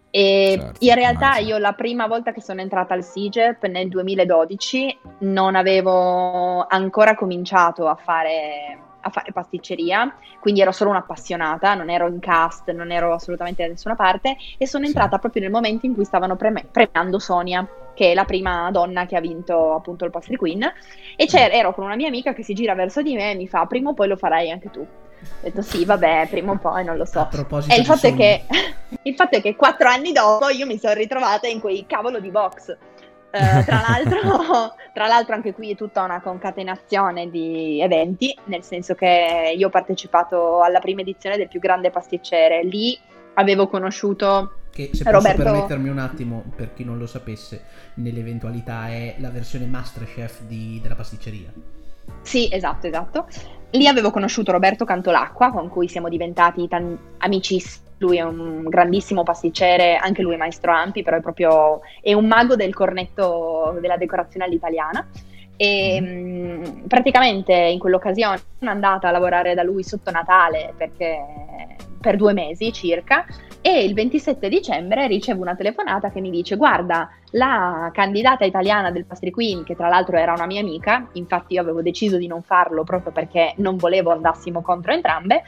E 0.10 0.56
Certo, 0.60 0.86
in 0.86 0.94
realtà 0.94 1.26
immagino. 1.26 1.50
io 1.50 1.58
la 1.58 1.74
prima 1.74 2.06
volta 2.08 2.32
che 2.32 2.42
sono 2.42 2.62
entrata 2.62 2.94
al 2.94 3.04
SIGEP 3.04 3.66
nel 3.66 3.90
2012 3.90 5.00
non 5.20 5.56
avevo 5.56 6.66
ancora 6.68 7.16
cominciato 7.16 7.88
a 7.88 7.96
fare, 7.96 8.78
a 9.02 9.10
fare 9.10 9.32
pasticceria, 9.34 10.16
quindi 10.40 10.62
ero 10.62 10.72
solo 10.72 10.92
un'appassionata, 10.92 11.74
non 11.74 11.90
ero 11.90 12.08
in 12.08 12.20
cast, 12.20 12.70
non 12.72 12.92
ero 12.92 13.14
assolutamente 13.14 13.64
da 13.64 13.70
nessuna 13.70 13.96
parte 13.96 14.38
e 14.58 14.68
sono 14.68 14.84
Sì. 14.86 14.92
entrata 14.92 15.18
proprio 15.18 15.42
nel 15.42 15.52
momento 15.52 15.88
in 15.88 15.96
cui 15.96 16.06
stavano 16.06 16.36
preme- 16.36 16.68
premiando 16.72 17.18
Sonia, 17.18 17.68
che 17.94 18.12
è 18.12 18.14
la 18.14 18.26
prima 18.26 18.70
donna 18.72 19.06
che 19.06 19.16
ha 19.16 19.20
vinto 19.22 19.74
appunto 19.76 20.06
il 20.06 20.12
Pastry 20.12 20.36
Queen 20.36 20.64
e 21.16 21.26
c'era- 21.26 21.54
ero 21.54 21.74
con 21.74 21.86
una 21.86 21.96
mia 21.96 22.08
amica 22.08 22.34
che 22.34 22.44
si 22.44 22.54
gira 22.54 22.74
verso 22.76 23.02
di 23.02 23.14
me 23.16 23.32
e 23.32 23.36
mi 23.36 23.48
fa 23.48 23.66
prima 23.66 23.90
o 23.92 23.94
poi 23.94 24.08
lo 24.08 24.16
farai 24.18 24.50
anche 24.52 24.70
tu. 24.72 24.80
Ho 24.80 25.28
detto 25.42 25.62
sì, 25.62 25.86
vabbè, 25.86 26.28
prima 26.30 26.52
o 26.52 26.58
poi 26.58 26.84
non 26.84 26.98
lo 26.98 27.04
A 27.04 27.06
so. 27.06 27.28
proposito 27.30 27.74
E 27.74 27.80
il 27.80 27.86
fatto, 27.86 28.14
che, 28.14 28.44
il 29.04 29.16
fatto 29.16 29.38
è 29.38 29.42
che 29.42 29.56
quattro 29.56 29.88
anni 29.88 30.12
dopo 30.12 30.50
io 30.50 30.66
mi 30.66 30.78
sono 30.78 30.94
ritrovata 30.94 31.48
in 31.48 31.60
quei 31.62 31.86
cavolo 31.88 32.20
di 32.20 32.30
box. 32.30 32.76
Eh, 33.32 33.64
tra, 33.64 33.82
l'altro, 33.88 34.20
tra 34.94 35.08
l'altro 35.08 35.34
anche 35.34 35.54
qui 35.54 35.72
è 35.72 35.76
tutta 35.76 36.04
una 36.04 36.22
concatenazione 36.22 37.30
di 37.30 37.82
eventi, 37.82 38.38
nel 38.46 38.64
senso 38.64 38.96
che 38.96 39.54
io 39.56 39.68
ho 39.68 39.72
partecipato 39.72 40.62
alla 40.62 40.80
prima 40.80 41.02
edizione 41.02 41.38
del 41.38 41.48
più 41.48 41.60
grande 41.60 41.90
pasticcere. 41.90 42.64
Lì 42.64 43.00
avevo 43.36 43.68
conosciuto 43.68 44.54
che 44.72 44.90
se 44.94 45.04
posso 45.04 45.18
Roberto- 45.18 45.44
permettermi 45.44 45.90
un 45.90 46.00
attimo, 46.00 46.44
per 46.56 46.74
chi 46.74 46.84
non 46.84 46.98
lo 46.98 47.06
sapesse, 47.06 47.64
nell'eventualità 47.96 48.88
è 48.90 49.16
la 49.20 49.30
versione 49.30 49.66
Masterchef 49.66 50.42
di- 50.44 50.80
della 50.82 50.96
pasticceria. 50.96 51.52
Sì, 52.22 52.48
esatto, 52.52 52.88
esatto. 52.88 53.28
Lì 53.72 53.88
avevo 53.88 54.12
conosciuto 54.12 54.52
Roberto 54.52 54.86
Cantolacqua, 54.86 55.52
con 55.52 55.70
cui 55.70 55.88
siamo 55.88 56.10
diventati 56.10 56.68
tan- 56.68 56.98
amicissimi. 57.20 57.82
Lui 58.00 58.18
è 58.18 58.22
un 58.22 58.64
grandissimo 58.68 59.24
pasticcere, 59.24 59.96
anche 59.96 60.22
lui 60.22 60.34
è 60.34 60.38
maestro 60.38 60.74
Ampi, 60.74 61.04
però 61.04 61.18
è 61.18 61.22
proprio 61.22 61.80
è 62.02 62.12
un 62.12 62.26
mago 62.26 62.56
del 62.58 62.74
cornetto 62.74 63.78
della 63.80 63.96
decorazione 63.96 64.46
all'italiana. 64.46 65.08
E 65.56 66.02
mh, 66.02 66.88
praticamente 66.88 67.54
in 67.54 67.80
quell'occasione 67.80 68.42
sono 68.60 68.72
andata 68.72 69.08
a 69.08 69.12
lavorare 69.12 69.54
da 69.54 69.64
lui 69.64 69.84
sotto 69.84 70.12
Natale 70.12 70.74
perché 70.76 71.20
per 72.02 72.18
due 72.18 72.34
mesi 72.34 72.74
circa 72.74 73.26
e 73.62 73.84
il 73.84 73.94
27 73.94 74.50
dicembre 74.50 75.08
ricevo 75.08 75.42
una 75.42 75.56
telefonata 75.56 76.12
che 76.12 76.20
mi 76.20 76.30
dice 76.30 76.58
guarda 76.58 77.10
la 77.32 77.90
candidata 77.94 78.44
italiana 78.44 78.92
del 78.92 79.06
Pastry 79.06 79.30
Queen 79.30 79.64
che 79.64 79.76
tra 79.76 79.88
l'altro 79.88 80.18
era 80.18 80.34
una 80.34 80.46
mia 80.46 80.60
amica 80.60 81.08
infatti 81.14 81.54
io 81.54 81.62
avevo 81.62 81.82
deciso 81.82 82.18
di 82.18 82.28
non 82.28 82.42
farlo 82.42 82.84
proprio 82.84 83.14
perché 83.14 83.54
non 83.58 83.78
volevo 83.78 84.12
andassimo 84.12 84.62
contro 84.62 84.92
entrambe 84.92 85.44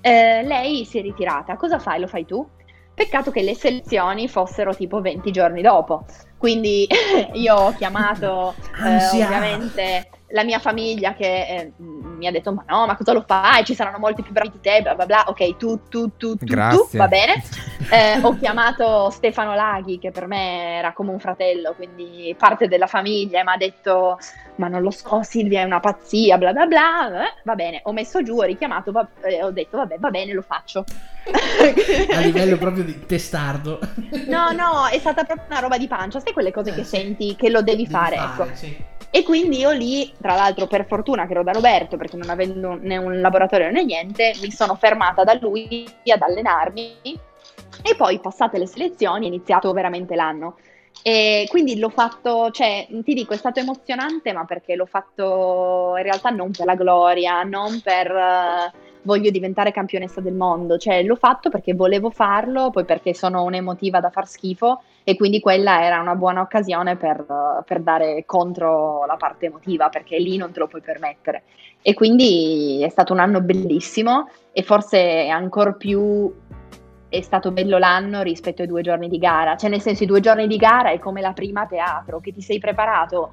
eh, 0.00 0.42
lei 0.42 0.84
si 0.84 0.98
è 0.98 1.02
ritirata. 1.02 1.56
Cosa 1.56 1.78
fai? 1.78 2.00
Lo 2.00 2.06
fai 2.06 2.24
tu? 2.24 2.46
Peccato 2.94 3.30
che 3.30 3.42
le 3.42 3.54
selezioni 3.54 4.28
fossero 4.28 4.74
tipo 4.74 5.00
20 5.00 5.30
giorni 5.30 5.62
dopo 5.62 6.04
quindi 6.40 6.88
io 7.34 7.54
ho 7.54 7.74
chiamato 7.74 8.54
eh, 8.82 9.06
ovviamente 9.08 10.08
la 10.32 10.44
mia 10.44 10.58
famiglia 10.58 11.14
che 11.14 11.24
eh, 11.46 11.72
mi 11.78 12.26
ha 12.26 12.30
detto 12.30 12.52
ma 12.52 12.64
no 12.68 12.86
ma 12.86 12.96
cosa 12.96 13.12
lo 13.12 13.24
fai? 13.26 13.64
Ci 13.64 13.74
saranno 13.74 13.98
molti 13.98 14.22
più 14.22 14.32
bravi 14.32 14.50
di 14.52 14.60
te 14.60 14.80
bla 14.82 14.94
bla 14.94 15.06
bla. 15.06 15.24
Ok 15.28 15.56
tu 15.56 15.88
tu 15.88 16.16
tu 16.16 16.36
tu, 16.36 16.44
tu 16.46 16.88
va 16.96 17.08
bene. 17.08 17.42
Eh, 17.92 18.20
ho 18.22 18.36
chiamato 18.36 19.08
Stefano 19.10 19.54
Laghi 19.54 19.98
che 19.98 20.12
per 20.12 20.26
me 20.28 20.76
era 20.76 20.92
come 20.92 21.10
un 21.10 21.18
fratello 21.18 21.72
quindi 21.74 22.32
parte 22.38 22.68
della 22.68 22.86
famiglia 22.86 23.40
e 23.40 23.42
mi 23.42 23.50
ha 23.52 23.56
detto 23.56 24.16
ma 24.56 24.68
non 24.68 24.82
lo 24.82 24.90
so 24.92 25.22
Silvia 25.24 25.62
è 25.62 25.64
una 25.64 25.80
pazzia 25.80 26.36
bla 26.38 26.52
bla 26.52 26.66
bla 26.66 27.24
Eh, 27.24 27.32
va 27.42 27.54
bene. 27.56 27.80
Ho 27.84 27.92
messo 27.92 28.22
giù 28.22 28.36
ho 28.38 28.42
richiamato 28.42 28.92
va- 28.92 29.08
eh, 29.22 29.42
ho 29.42 29.50
detto 29.50 29.78
vabbè 29.78 29.96
va 29.98 30.10
bene 30.10 30.34
lo 30.34 30.42
faccio. 30.42 30.84
A 32.14 32.20
livello 32.20 32.56
proprio 32.58 32.84
di 32.84 33.06
testardo. 33.06 33.80
no 34.28 34.52
no 34.52 34.86
è 34.90 34.98
stata 34.98 35.24
proprio 35.24 35.46
una 35.50 35.60
roba 35.60 35.78
di 35.78 35.88
pancia. 35.88 36.20
Sai 36.20 36.32
quelle 36.32 36.52
cose 36.52 36.70
Eh, 36.70 36.74
che 36.74 36.84
sì. 36.84 36.96
senti 36.96 37.34
che 37.34 37.48
lo 37.48 37.62
devi, 37.62 37.86
Devi 37.86 37.90
fare, 37.90 38.16
ecco. 38.16 38.46
sì. 38.52 38.76
E 39.12 39.24
quindi 39.24 39.58
io 39.58 39.70
lì, 39.72 40.12
tra 40.20 40.34
l'altro 40.34 40.66
per 40.66 40.86
fortuna 40.86 41.26
che 41.26 41.32
ero 41.32 41.42
da 41.42 41.52
Roberto, 41.52 41.96
perché 41.96 42.16
non 42.16 42.30
avendo 42.30 42.78
né 42.80 42.96
un 42.96 43.20
laboratorio 43.20 43.70
né 43.70 43.84
niente, 43.84 44.34
mi 44.40 44.52
sono 44.52 44.76
fermata 44.76 45.24
da 45.24 45.36
lui 45.40 45.84
ad 46.04 46.22
allenarmi. 46.22 46.98
E 47.82 47.96
poi 47.96 48.20
passate 48.20 48.58
le 48.58 48.66
selezioni 48.66 49.24
è 49.24 49.28
iniziato 49.28 49.72
veramente 49.72 50.14
l'anno. 50.14 50.56
E 51.02 51.46
quindi 51.48 51.78
l'ho 51.78 51.88
fatto, 51.88 52.50
cioè 52.50 52.86
ti 52.88 53.14
dico 53.14 53.32
è 53.32 53.36
stato 53.36 53.58
emozionante 53.58 54.32
ma 54.32 54.44
perché 54.44 54.74
l'ho 54.74 54.86
fatto 54.86 55.94
in 55.96 56.02
realtà 56.02 56.28
non 56.30 56.50
per 56.50 56.66
la 56.66 56.74
gloria, 56.74 57.42
non 57.42 57.80
per 57.80 58.10
eh, 58.10 58.72
voglio 59.02 59.30
diventare 59.30 59.72
campionessa 59.72 60.20
del 60.20 60.34
mondo, 60.34 60.76
cioè 60.76 61.02
l'ho 61.02 61.16
fatto 61.16 61.48
perché 61.48 61.72
volevo 61.74 62.10
farlo, 62.10 62.70
poi 62.70 62.84
perché 62.84 63.14
sono 63.14 63.44
un'emotiva 63.44 63.98
da 64.00 64.10
far 64.10 64.28
schifo 64.28 64.82
e 65.10 65.16
quindi 65.16 65.40
quella 65.40 65.82
era 65.82 66.00
una 66.00 66.14
buona 66.14 66.40
occasione 66.40 66.94
per, 66.94 67.26
per 67.66 67.80
dare 67.80 68.22
contro 68.24 69.04
la 69.06 69.16
parte 69.16 69.46
emotiva 69.46 69.88
perché 69.88 70.16
lì 70.18 70.36
non 70.36 70.52
te 70.52 70.60
lo 70.60 70.68
puoi 70.68 70.82
permettere. 70.82 71.42
E 71.82 71.94
quindi 71.94 72.80
è 72.80 72.88
stato 72.90 73.12
un 73.12 73.18
anno 73.18 73.40
bellissimo 73.40 74.28
e 74.52 74.62
forse 74.62 75.26
ancora 75.26 75.72
più 75.72 76.32
è 77.08 77.20
stato 77.22 77.50
bello 77.50 77.76
l'anno 77.78 78.22
rispetto 78.22 78.62
ai 78.62 78.68
due 78.68 78.82
giorni 78.82 79.08
di 79.08 79.18
gara. 79.18 79.56
Cioè 79.56 79.68
nel 79.68 79.80
senso 79.80 80.04
i 80.04 80.06
due 80.06 80.20
giorni 80.20 80.46
di 80.46 80.56
gara 80.56 80.90
è 80.90 81.00
come 81.00 81.20
la 81.20 81.32
prima 81.32 81.66
teatro 81.66 82.20
che 82.20 82.32
ti 82.32 82.40
sei 82.40 82.60
preparato 82.60 83.32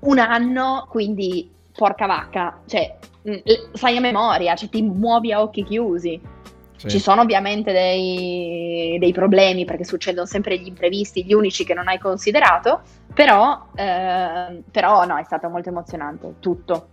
un 0.00 0.18
anno 0.18 0.86
quindi 0.88 1.46
porca 1.76 2.06
vacca. 2.06 2.60
Cioè 2.64 2.96
mh, 3.20 3.36
sai 3.74 3.98
a 3.98 4.00
memoria 4.00 4.54
cioè 4.54 4.70
ti 4.70 4.80
muovi 4.80 5.30
a 5.30 5.42
occhi 5.42 5.62
chiusi 5.62 6.40
Sì. 6.82 6.90
ci 6.90 6.98
sono 6.98 7.20
ovviamente 7.20 7.72
dei, 7.72 8.96
dei 8.98 9.12
problemi 9.12 9.64
perché 9.64 9.84
succedono 9.84 10.26
sempre 10.26 10.58
gli 10.58 10.66
imprevisti, 10.66 11.24
gli 11.24 11.32
unici 11.32 11.64
che 11.64 11.74
non 11.74 11.86
hai 11.86 11.98
considerato, 11.98 12.82
però, 13.14 13.66
eh, 13.76 14.62
però 14.68 15.04
no, 15.04 15.16
è 15.16 15.22
stato 15.22 15.48
molto 15.48 15.68
emozionante, 15.68 16.34
tutto. 16.40 16.88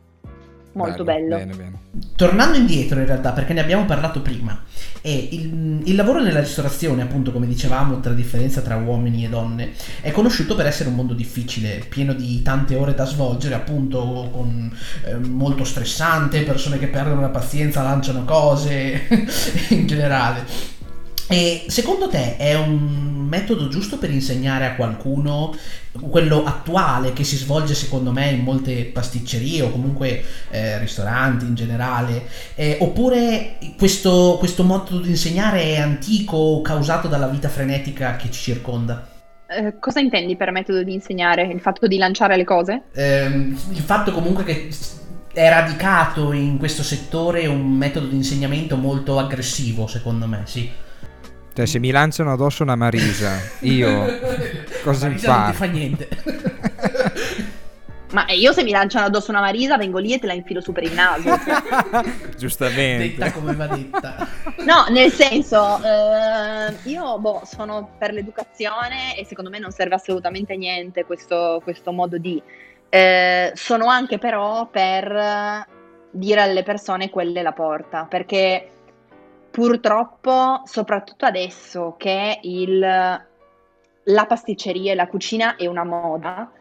Molto 0.83 1.03
bello. 1.03 1.37
Bene, 1.37 1.55
bene. 1.55 1.77
Tornando 2.15 2.57
indietro 2.57 2.99
in 2.99 3.05
realtà, 3.05 3.31
perché 3.31 3.53
ne 3.53 3.61
abbiamo 3.61 3.85
parlato 3.85 4.21
prima, 4.21 4.61
e 5.01 5.29
il, 5.31 5.81
il, 5.83 5.95
lavoro 5.95 6.21
nella 6.21 6.39
ristorazione, 6.39 7.01
appunto, 7.01 7.31
come 7.31 7.47
dicevamo, 7.47 7.99
tra 7.99 8.13
differenza 8.13 8.61
tra 8.61 8.75
uomini 8.75 9.25
e 9.25 9.29
donne, 9.29 9.71
è 10.01 10.11
conosciuto 10.11 10.55
per 10.55 10.65
essere 10.65 10.89
un 10.89 10.95
mondo 10.95 11.13
difficile, 11.13 11.83
pieno 11.87 12.13
di 12.13 12.41
tante 12.41 12.75
ore 12.75 12.93
da 12.93 13.05
svolgere, 13.05 13.55
appunto, 13.55 14.29
con, 14.31 14.75
eh, 15.05 15.15
molto 15.15 15.63
stressante, 15.63 16.43
persone 16.43 16.77
che 16.79 16.87
perdono 16.87 17.21
la 17.21 17.29
pazienza, 17.29 17.81
lanciano 17.81 18.25
cose, 18.25 19.07
in 19.69 19.87
generale. 19.87 20.77
E 21.31 21.65
secondo 21.67 22.09
te 22.09 22.37
è 22.37 22.55
un 22.55 23.27
metodo 23.29 23.67
giusto 23.67 23.99
per 23.99 24.09
insegnare 24.09 24.65
a 24.65 24.73
qualcuno 24.73 25.55
quello 26.09 26.43
attuale 26.43 27.13
che 27.13 27.23
si 27.23 27.35
svolge 27.35 27.75
secondo 27.75 28.11
me 28.11 28.31
in 28.31 28.41
molte 28.41 28.85
pasticcerie 28.85 29.61
o 29.61 29.69
comunque 29.69 30.23
eh, 30.49 30.79
ristoranti 30.79 31.45
in 31.45 31.53
generale? 31.53 32.23
Eh, 32.55 32.77
oppure 32.81 33.57
questo, 33.77 34.37
questo 34.39 34.63
modo 34.63 34.97
di 34.97 35.09
insegnare 35.09 35.61
è 35.61 35.77
antico, 35.77 36.61
causato 36.61 37.07
dalla 37.07 37.27
vita 37.27 37.47
frenetica 37.47 38.15
che 38.15 38.31
ci 38.31 38.41
circonda? 38.41 39.07
Eh, 39.47 39.75
cosa 39.79 39.99
intendi 39.99 40.35
per 40.35 40.49
metodo 40.49 40.81
di 40.81 40.93
insegnare? 40.93 41.43
Il 41.43 41.59
fatto 41.59 41.85
di 41.85 41.97
lanciare 41.97 42.37
le 42.37 42.43
cose? 42.43 42.85
Eh, 42.91 43.25
il 43.25 43.83
fatto 43.85 44.11
comunque 44.11 44.43
che 44.43 44.69
è 45.31 45.47
radicato 45.47 46.33
in 46.33 46.57
questo 46.57 46.81
settore 46.81 47.45
un 47.45 47.71
metodo 47.71 48.07
di 48.07 48.15
insegnamento 48.15 48.77
molto 48.77 49.19
aggressivo, 49.19 49.85
secondo 49.85 50.25
me, 50.25 50.41
sì. 50.45 50.87
Cioè, 51.53 51.65
se 51.65 51.79
mi 51.79 51.91
lanciano 51.91 52.31
addosso 52.31 52.63
una 52.63 52.75
Marisa, 52.75 53.37
io 53.61 53.89
cosa 54.83 55.07
Marisa 55.07 55.27
imparo? 55.27 55.41
non 55.41 55.51
ti 55.51 55.57
fa 55.57 55.65
niente. 55.65 56.07
Ma 58.11 58.25
io 58.29 58.51
se 58.53 58.63
mi 58.63 58.71
lanciano 58.71 59.05
addosso 59.05 59.29
una 59.29 59.39
Marisa 59.39 59.77
vengo 59.77 59.99
lì 59.99 60.13
e 60.13 60.19
te 60.19 60.25
la 60.25 60.33
infilo 60.33 60.61
su 60.61 60.71
per 60.71 60.83
il 60.83 60.93
naso. 60.93 61.29
Giustamente. 62.37 63.15
detta 63.15 63.31
come 63.31 63.53
va 63.53 63.67
detta. 63.67 64.27
No, 64.65 64.85
nel 64.89 65.11
senso, 65.11 65.79
eh, 65.83 66.73
io 66.89 67.19
boh, 67.19 67.43
sono 67.45 67.91
per 67.99 68.13
l'educazione 68.13 69.15
e 69.15 69.25
secondo 69.25 69.51
me 69.51 69.59
non 69.59 69.71
serve 69.71 69.95
assolutamente 69.95 70.53
a 70.53 70.57
niente 70.57 71.05
questo, 71.05 71.59
questo 71.63 71.91
modo 71.91 72.17
di... 72.17 72.41
Eh, 72.89 73.51
sono 73.53 73.85
anche 73.85 74.17
però 74.17 74.67
per 74.67 75.67
dire 76.09 76.41
alle 76.41 76.63
persone 76.63 77.11
quella 77.11 77.39
è 77.39 77.43
la 77.43 77.51
porta, 77.51 78.05
perché 78.09 78.69
purtroppo, 79.51 80.61
soprattutto 80.65 81.25
adesso 81.25 81.95
che 81.97 82.39
il, 82.43 82.79
la 82.79 84.25
pasticceria 84.25 84.91
e 84.91 84.95
la 84.95 85.07
cucina 85.07 85.55
è 85.55 85.65
una 85.65 85.83
moda, 85.83 86.51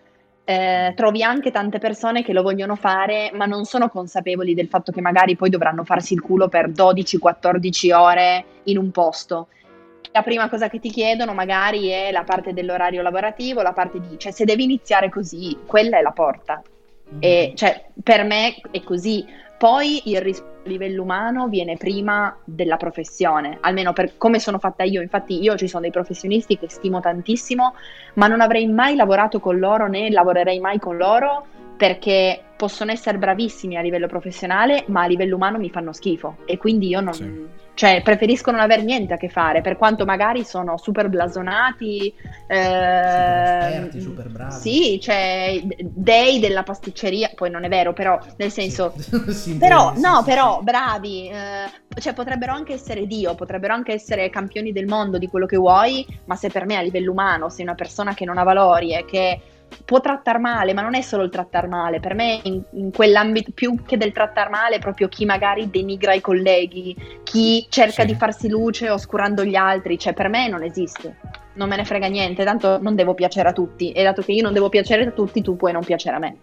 eh, 0.45 0.95
trovi 0.97 1.23
anche 1.23 1.51
tante 1.51 1.79
persone 1.79 2.23
che 2.25 2.33
lo 2.33 2.43
vogliono 2.43 2.75
fare, 2.75 3.31
ma 3.35 3.45
non 3.45 3.65
sono 3.65 3.91
consapevoli 3.91 4.55
del 4.55 4.69
fatto 4.69 4.93
che 4.93 5.03
magari 5.03 5.37
poi 5.37 5.51
dovranno 5.51 5.85
farsi 5.85 6.15
il 6.15 6.23
culo 6.23 6.49
per 6.49 6.71
12-14 6.71 7.95
ore 7.95 8.45
in 8.65 8.79
un 8.79 8.91
posto. 8.91 9.49
La 10.13 10.23
prima 10.23 10.49
cosa 10.49 10.71
che 10.71 10.81
ti 10.81 10.89
chiedono 10.89 11.35
magari 11.35 11.89
è 11.89 12.11
la 12.11 12.25
parte 12.25 12.55
dell'orario 12.55 13.03
lavorativo, 13.03 13.61
la 13.61 13.75
parte 13.75 14.01
di, 14.01 14.19
cioè 14.19 14.33
se 14.33 14.47
devi 14.47 14.65
iniziare 14.65 15.11
così, 15.11 15.59
quella 15.67 15.99
è 15.99 16.03
la 16.03 16.13
porta. 16.13 16.63
E, 17.19 17.53
cioè, 17.55 17.85
per 18.03 18.25
me 18.25 18.57
è 18.71 18.83
così. 18.83 19.25
Poi 19.59 20.09
il 20.11 20.21
rispetto 20.21 20.58
livello 20.69 21.03
umano 21.03 21.49
viene 21.49 21.77
prima 21.77 22.37
della 22.45 22.77
professione, 22.77 23.59
almeno 23.61 23.93
per 23.93 24.17
come 24.17 24.39
sono 24.39 24.59
fatta 24.59 24.85
io. 24.85 25.03
Infatti, 25.03 25.43
io 25.43 25.57
ci 25.57 25.67
sono 25.67 25.83
dei 25.83 25.91
professionisti 25.91 26.57
che 26.57 26.69
stimo 26.69 27.01
tantissimo, 27.01 27.75
ma 28.15 28.29
non 28.29 28.41
avrei 28.41 28.69
mai 28.69 28.95
lavorato 28.95 29.41
con 29.41 29.59
loro 29.59 29.89
né 29.89 30.11
lavorerei 30.11 30.61
mai 30.61 30.79
con 30.79 30.97
loro 30.97 31.47
perché 31.77 32.43
possono 32.57 32.91
essere 32.91 33.19
bravissimi 33.19 33.77
a 33.77 33.81
livello 33.81 34.09
professionale, 34.09 34.85
ma 34.89 35.03
a 35.03 35.07
livello 35.07 35.37
umano 35.37 35.59
mi 35.59 35.71
fanno 35.71 35.93
schifo. 35.93 36.39
E 36.45 36.59
quindi 36.59 36.89
io 36.89 37.01
non. 37.01 37.13
Sì. 37.15 37.47
Cioè, 37.79 38.03
preferisco 38.03 38.51
non 38.51 38.59
avere 38.61 38.83
niente 38.83 39.15
a 39.15 39.17
che 39.17 39.29
fare, 39.29 39.61
per 39.61 39.77
quanto 39.77 40.05
magari 40.05 40.45
sono 40.45 40.77
super 40.79 41.09
blasonati. 41.09 42.13
Super 43.05 43.39
Eh, 43.39 43.43
esperti, 43.43 44.01
super 44.01 44.29
bravi. 44.31 44.61
sì, 44.61 44.99
cioè, 45.01 45.61
dei 45.81 46.41
della 46.41 46.65
pasticceria, 46.65 47.31
poi 47.35 47.51
non 47.51 47.65
è 47.65 47.69
vero, 47.69 47.93
però 47.93 48.19
nel 48.37 48.51
senso. 48.51 48.95
Sì, 49.33 49.57
Però, 49.57 49.93
sì, 49.95 50.01
no, 50.01 50.23
però, 50.25 50.63
bravi, 50.63 51.29
eh, 51.31 51.71
cioè 52.01 52.15
potrebbero 52.15 52.53
anche 52.53 52.73
essere 52.75 53.07
Dio, 53.07 53.35
potrebbero 53.35 53.75
anche 53.75 53.93
essere 53.93 54.31
campioni 54.31 54.73
del 54.73 54.87
mondo 54.87 55.19
di 55.19 55.27
quello 55.29 55.47
che 55.47 55.57
vuoi, 55.57 56.07
ma 56.27 56.37
se 56.37 56.51
per 56.51 56.65
me 56.65 56.77
a 56.77 56.81
livello 56.81 57.11
umano 57.13 57.49
sei 57.51 57.65
una 57.65 57.75
persona 57.75 58.15
che 58.15 58.25
non 58.25 58.39
ha 58.39 58.45
valori 58.45 58.95
e 58.95 59.05
che 59.05 59.41
può 59.85 60.01
trattare 60.01 60.39
male, 60.39 60.73
ma 60.75 60.83
non 60.83 60.95
è 60.95 61.01
solo 61.01 61.23
il 61.23 61.31
trattare 61.31 61.67
male, 61.67 62.01
per 62.01 62.15
me 62.15 62.41
in, 62.45 62.63
in 62.73 62.91
quell'ambito 62.93 63.53
più 63.53 63.85
che 63.85 63.97
del 63.97 64.13
trattare 64.13 64.51
male 64.51 64.77
è 64.77 64.79
proprio 64.79 65.09
chi 65.09 65.25
magari 65.25 65.71
denigra 65.71 66.13
i 66.13 66.21
colleghi, 66.21 66.97
chi 67.23 67.67
cerca 67.69 68.03
Sì. 68.03 68.09
di 68.09 68.15
farsi 68.15 68.49
luce 68.49 68.91
oscurando 68.91 69.45
gli 69.45 69.55
altri, 69.57 69.99
cioè 69.99 70.13
per 70.13 70.29
me 70.29 70.49
non 70.49 70.63
esiste. 70.63 71.17
Non 71.55 71.69
me 71.69 71.77
ne 71.77 71.85
frega 71.85 72.07
niente, 72.07 72.45
tanto 72.45 72.81
non 72.81 72.95
devo 72.95 73.15
piacere 73.15 73.49
a 73.49 73.53
tutti 73.53 73.91
e 73.93 74.03
dato 74.05 74.23
che 74.23 74.33
io 74.33 74.43
non 74.43 74.53
devo 74.53 74.69
piacere 74.69 75.05
a 75.07 75.11
tutti, 75.11 75.43
tu 75.43 75.57
puoi 75.57 75.73
non 75.73 75.83
piacere 75.85 76.17
a 76.17 76.21
me. 76.21 76.37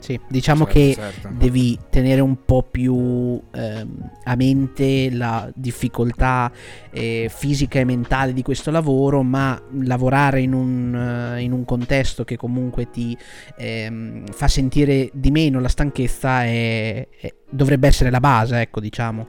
Sì, 0.00 0.18
diciamo 0.28 0.64
Certo, 0.64 0.78
che 0.78 0.92
certo. 0.94 1.28
devi 1.32 1.78
tenere 1.90 2.20
un 2.20 2.44
po' 2.44 2.62
più 2.62 3.40
ehm, 3.52 4.10
a 4.24 4.36
mente 4.36 5.10
la 5.10 5.50
difficoltà 5.54 6.50
eh, 6.90 7.30
fisica 7.34 7.78
e 7.80 7.84
mentale 7.84 8.32
di 8.32 8.42
questo 8.42 8.70
lavoro, 8.70 9.22
ma 9.22 9.60
lavorare 9.82 10.40
in 10.40 10.52
un, 10.52 10.94
eh, 11.36 11.42
in 11.42 11.52
un 11.52 11.64
contesto 11.64 12.24
che 12.24 12.36
comunque 12.36 12.90
ti 12.90 13.16
ehm, 13.56 14.26
fa 14.30 14.48
sentire 14.48 15.10
di 15.12 15.30
meno 15.30 15.60
la 15.60 15.68
stanchezza 15.68 16.44
è- 16.44 17.08
è- 17.20 17.34
dovrebbe 17.50 17.88
essere 17.88 18.10
la 18.10 18.20
base, 18.20 18.60
ecco, 18.60 18.80
diciamo. 18.80 19.26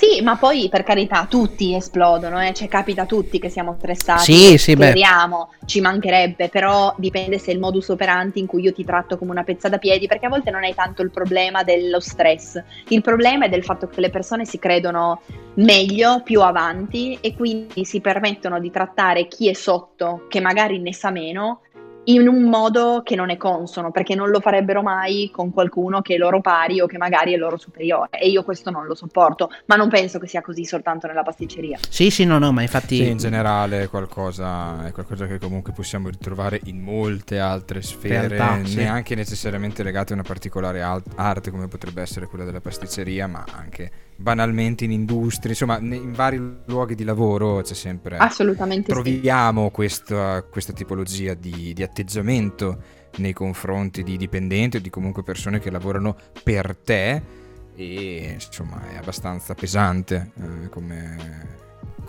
Sì, 0.00 0.22
ma 0.22 0.36
poi 0.36 0.70
per 0.70 0.82
carità 0.82 1.26
tutti 1.28 1.74
esplodono, 1.74 2.40
eh? 2.40 2.54
cioè 2.54 2.68
capita 2.68 3.02
a 3.02 3.04
tutti 3.04 3.38
che 3.38 3.50
siamo 3.50 3.74
stressati, 3.76 4.32
Sì, 4.32 4.56
sì, 4.56 4.72
speriamo, 4.72 5.50
ci 5.66 5.82
mancherebbe, 5.82 6.48
però 6.48 6.94
dipende 6.96 7.38
se 7.38 7.50
è 7.50 7.54
il 7.54 7.60
modus 7.60 7.90
operandi 7.90 8.40
in 8.40 8.46
cui 8.46 8.62
io 8.62 8.72
ti 8.72 8.82
tratto 8.82 9.18
come 9.18 9.32
una 9.32 9.44
pezza 9.44 9.68
da 9.68 9.76
piedi, 9.76 10.06
perché 10.06 10.24
a 10.24 10.30
volte 10.30 10.50
non 10.50 10.62
hai 10.62 10.74
tanto 10.74 11.02
il 11.02 11.10
problema 11.10 11.64
dello 11.64 12.00
stress, 12.00 12.62
il 12.88 13.02
problema 13.02 13.44
è 13.44 13.50
del 13.50 13.62
fatto 13.62 13.88
che 13.88 14.00
le 14.00 14.08
persone 14.08 14.46
si 14.46 14.58
credono 14.58 15.20
meglio, 15.56 16.22
più 16.22 16.40
avanti 16.40 17.18
e 17.20 17.34
quindi 17.34 17.84
si 17.84 18.00
permettono 18.00 18.58
di 18.58 18.70
trattare 18.70 19.28
chi 19.28 19.50
è 19.50 19.52
sotto, 19.52 20.24
che 20.30 20.40
magari 20.40 20.78
ne 20.78 20.94
sa 20.94 21.10
meno, 21.10 21.60
in 22.04 22.26
un 22.26 22.44
modo 22.44 23.02
che 23.04 23.14
non 23.14 23.30
è 23.30 23.36
consono, 23.36 23.90
perché 23.90 24.14
non 24.14 24.30
lo 24.30 24.40
farebbero 24.40 24.82
mai 24.82 25.30
con 25.32 25.52
qualcuno 25.52 26.00
che 26.00 26.14
è 26.14 26.18
loro 26.18 26.40
pari 26.40 26.80
o 26.80 26.86
che 26.86 26.98
magari 26.98 27.34
è 27.34 27.36
loro 27.36 27.56
superiore. 27.56 28.18
E 28.18 28.28
io 28.28 28.42
questo 28.42 28.70
non 28.70 28.86
lo 28.86 28.94
sopporto, 28.94 29.50
ma 29.66 29.76
non 29.76 29.88
penso 29.88 30.18
che 30.18 30.26
sia 30.26 30.40
così 30.40 30.64
soltanto 30.64 31.06
nella 31.06 31.22
pasticceria. 31.22 31.78
Sì, 31.88 32.10
sì, 32.10 32.24
no, 32.24 32.38
no, 32.38 32.52
ma 32.52 32.62
infatti... 32.62 32.96
Sì, 32.96 33.08
in 33.08 33.18
generale 33.18 33.82
è 33.82 33.88
qualcosa, 33.88 34.86
è 34.86 34.92
qualcosa 34.92 35.26
che 35.26 35.38
comunque 35.38 35.72
possiamo 35.72 36.08
ritrovare 36.08 36.60
in 36.64 36.80
molte 36.80 37.38
altre 37.38 37.82
sfere, 37.82 38.28
Realtà, 38.28 38.64
sì. 38.64 38.76
neanche 38.76 39.14
necessariamente 39.14 39.82
legate 39.82 40.12
a 40.12 40.16
una 40.16 40.24
particolare 40.24 40.80
arte 40.80 41.50
come 41.50 41.68
potrebbe 41.68 42.02
essere 42.02 42.26
quella 42.26 42.44
della 42.44 42.60
pasticceria, 42.60 43.26
ma 43.26 43.44
anche 43.56 43.90
banalmente 44.20 44.84
in 44.84 44.92
industrie, 44.92 45.52
insomma 45.52 45.78
in 45.78 46.12
vari 46.12 46.40
luoghi 46.66 46.94
di 46.94 47.04
lavoro 47.04 47.62
c'è 47.62 47.74
sempre... 47.74 48.18
Assolutamente 48.18 48.92
sì. 48.92 49.00
troviamo 49.00 49.70
questa, 49.70 50.42
questa 50.42 50.72
tipologia 50.72 51.34
di, 51.34 51.72
di 51.72 51.82
atteggiamento 51.82 52.82
nei 53.16 53.32
confronti 53.32 54.02
di 54.02 54.16
dipendenti 54.16 54.76
o 54.76 54.80
di 54.80 54.90
comunque 54.90 55.22
persone 55.22 55.58
che 55.58 55.70
lavorano 55.70 56.16
per 56.42 56.76
te 56.76 57.38
e 57.74 58.32
insomma 58.34 58.90
è 58.90 58.96
abbastanza 58.96 59.54
pesante 59.54 60.32
eh, 60.36 60.68
come, 60.68 61.58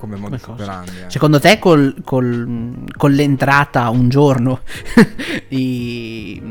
come 0.09 0.39
cosa. 0.39 0.51
operandi. 0.51 0.89
eh. 0.89 1.09
Secondo 1.09 1.39
te 1.39 1.59
col- 1.59 1.95
col- 2.03 2.83
con 2.97 3.11
l'entrata 3.11 3.89
un 3.89 4.09
giorno 4.09 4.61
di- 5.47 6.41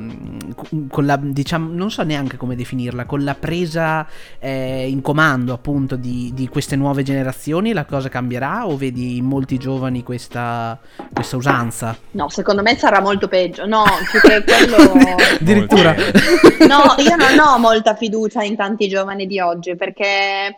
con 0.89 1.07
la 1.07 1.19
diciamo 1.21 1.73
non 1.73 1.91
so 1.91 2.03
neanche 2.03 2.37
come 2.37 2.55
definirla 2.57 3.05
con 3.07 3.25
la 3.25 3.35
presa 3.35 4.07
eh, 4.39 4.89
in 4.89 5.01
comando 5.01 5.53
appunto 5.53 5.97
di, 5.97 6.33
di 6.35 6.49
queste 6.49 6.77
nuove 6.77 7.03
generazioni 7.03 7.73
la 7.73 7.85
cosa 7.85 8.09
cambierà 8.09 8.67
o 8.67 8.77
vedi 8.77 9.17
in 9.17 9.25
molti 9.25 9.57
giovani 9.59 10.03
questa, 10.03 10.79
questa 11.13 11.37
usanza 11.37 11.97
No, 12.13 12.29
secondo 12.29 12.63
me 12.63 12.77
sarà 12.77 13.01
molto 13.01 13.29
peggio. 13.29 13.67
No, 13.67 13.85
più 14.11 14.21
che 14.21 14.43
quello... 14.45 15.17
addirittura. 15.39 15.95
No, 15.95 16.95
io 16.99 17.17
non 17.17 17.39
ho 17.39 17.59
molta 17.59 17.95
fiducia 17.95 18.43
in 18.43 18.57
tanti 18.57 18.89
giovani 18.89 19.27
di 19.27 19.39
oggi 19.41 19.77
perché 19.77 20.57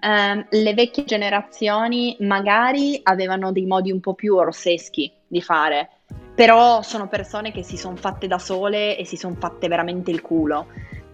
ehm, 0.00 0.46
le 0.50 0.74
vecchie 0.74 1.04
generazioni 1.04 2.16
magari 2.20 3.00
avevano 3.02 3.52
dei 3.52 3.66
modi 3.66 3.90
un 3.90 4.00
po' 4.00 4.14
più 4.14 4.34
orseschi 4.34 5.12
di 5.26 5.42
fare, 5.42 5.88
però 6.34 6.82
sono 6.82 7.08
persone 7.08 7.52
che 7.52 7.62
si 7.62 7.76
sono 7.76 7.96
fatte 7.96 8.26
da 8.26 8.38
sole 8.38 8.96
e 8.96 9.04
si 9.04 9.16
sono 9.16 9.36
fatte 9.38 9.68
veramente 9.68 10.10
il 10.10 10.22
culo. 10.22 10.66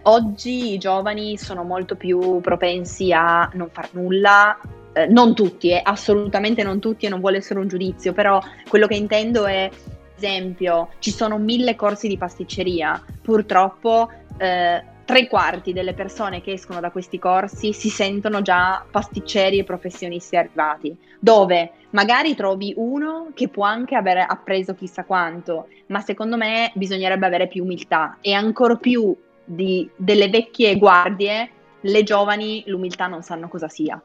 Oggi 0.03 0.73
i 0.73 0.77
giovani 0.77 1.37
sono 1.37 1.63
molto 1.63 1.95
più 1.95 2.39
propensi 2.39 3.11
a 3.11 3.49
non 3.53 3.69
far 3.71 3.89
nulla, 3.93 4.57
eh, 4.93 5.07
non 5.07 5.33
tutti, 5.33 5.71
eh, 5.71 5.81
assolutamente 5.83 6.63
non 6.63 6.79
tutti 6.79 7.05
e 7.05 7.09
non 7.09 7.19
vuole 7.19 7.37
essere 7.37 7.59
un 7.59 7.67
giudizio, 7.67 8.13
però 8.13 8.39
quello 8.69 8.87
che 8.87 8.95
intendo 8.95 9.45
è, 9.45 9.63
ad 9.63 9.71
esempio, 10.15 10.89
ci 10.99 11.11
sono 11.11 11.37
mille 11.37 11.75
corsi 11.75 12.07
di 12.07 12.17
pasticceria, 12.17 13.03
purtroppo 13.21 14.09
eh, 14.37 14.83
tre 15.05 15.27
quarti 15.27 15.71
delle 15.71 15.93
persone 15.93 16.41
che 16.41 16.53
escono 16.53 16.79
da 16.79 16.89
questi 16.89 17.19
corsi 17.19 17.73
si 17.73 17.89
sentono 17.89 18.41
già 18.41 18.83
pasticceri 18.89 19.59
e 19.59 19.63
professionisti 19.63 20.35
arrivati, 20.35 20.97
dove 21.19 21.71
magari 21.91 22.35
trovi 22.35 22.73
uno 22.75 23.29
che 23.33 23.47
può 23.47 23.63
anche 23.63 23.95
aver 23.95 24.25
appreso 24.27 24.73
chissà 24.73 25.05
quanto, 25.05 25.67
ma 25.87 26.01
secondo 26.01 26.37
me 26.37 26.71
bisognerebbe 26.73 27.25
avere 27.25 27.47
più 27.47 27.63
umiltà 27.63 28.17
e 28.19 28.33
ancora 28.33 28.75
più 28.75 29.15
di, 29.43 29.87
delle 29.95 30.27
vecchie 30.27 30.77
guardie, 30.77 31.49
le 31.81 32.03
giovani 32.03 32.63
l'umiltà 32.65 33.05
non 33.05 33.21
sanno 33.21 33.47
cosa 33.47 33.69
sia. 33.69 34.01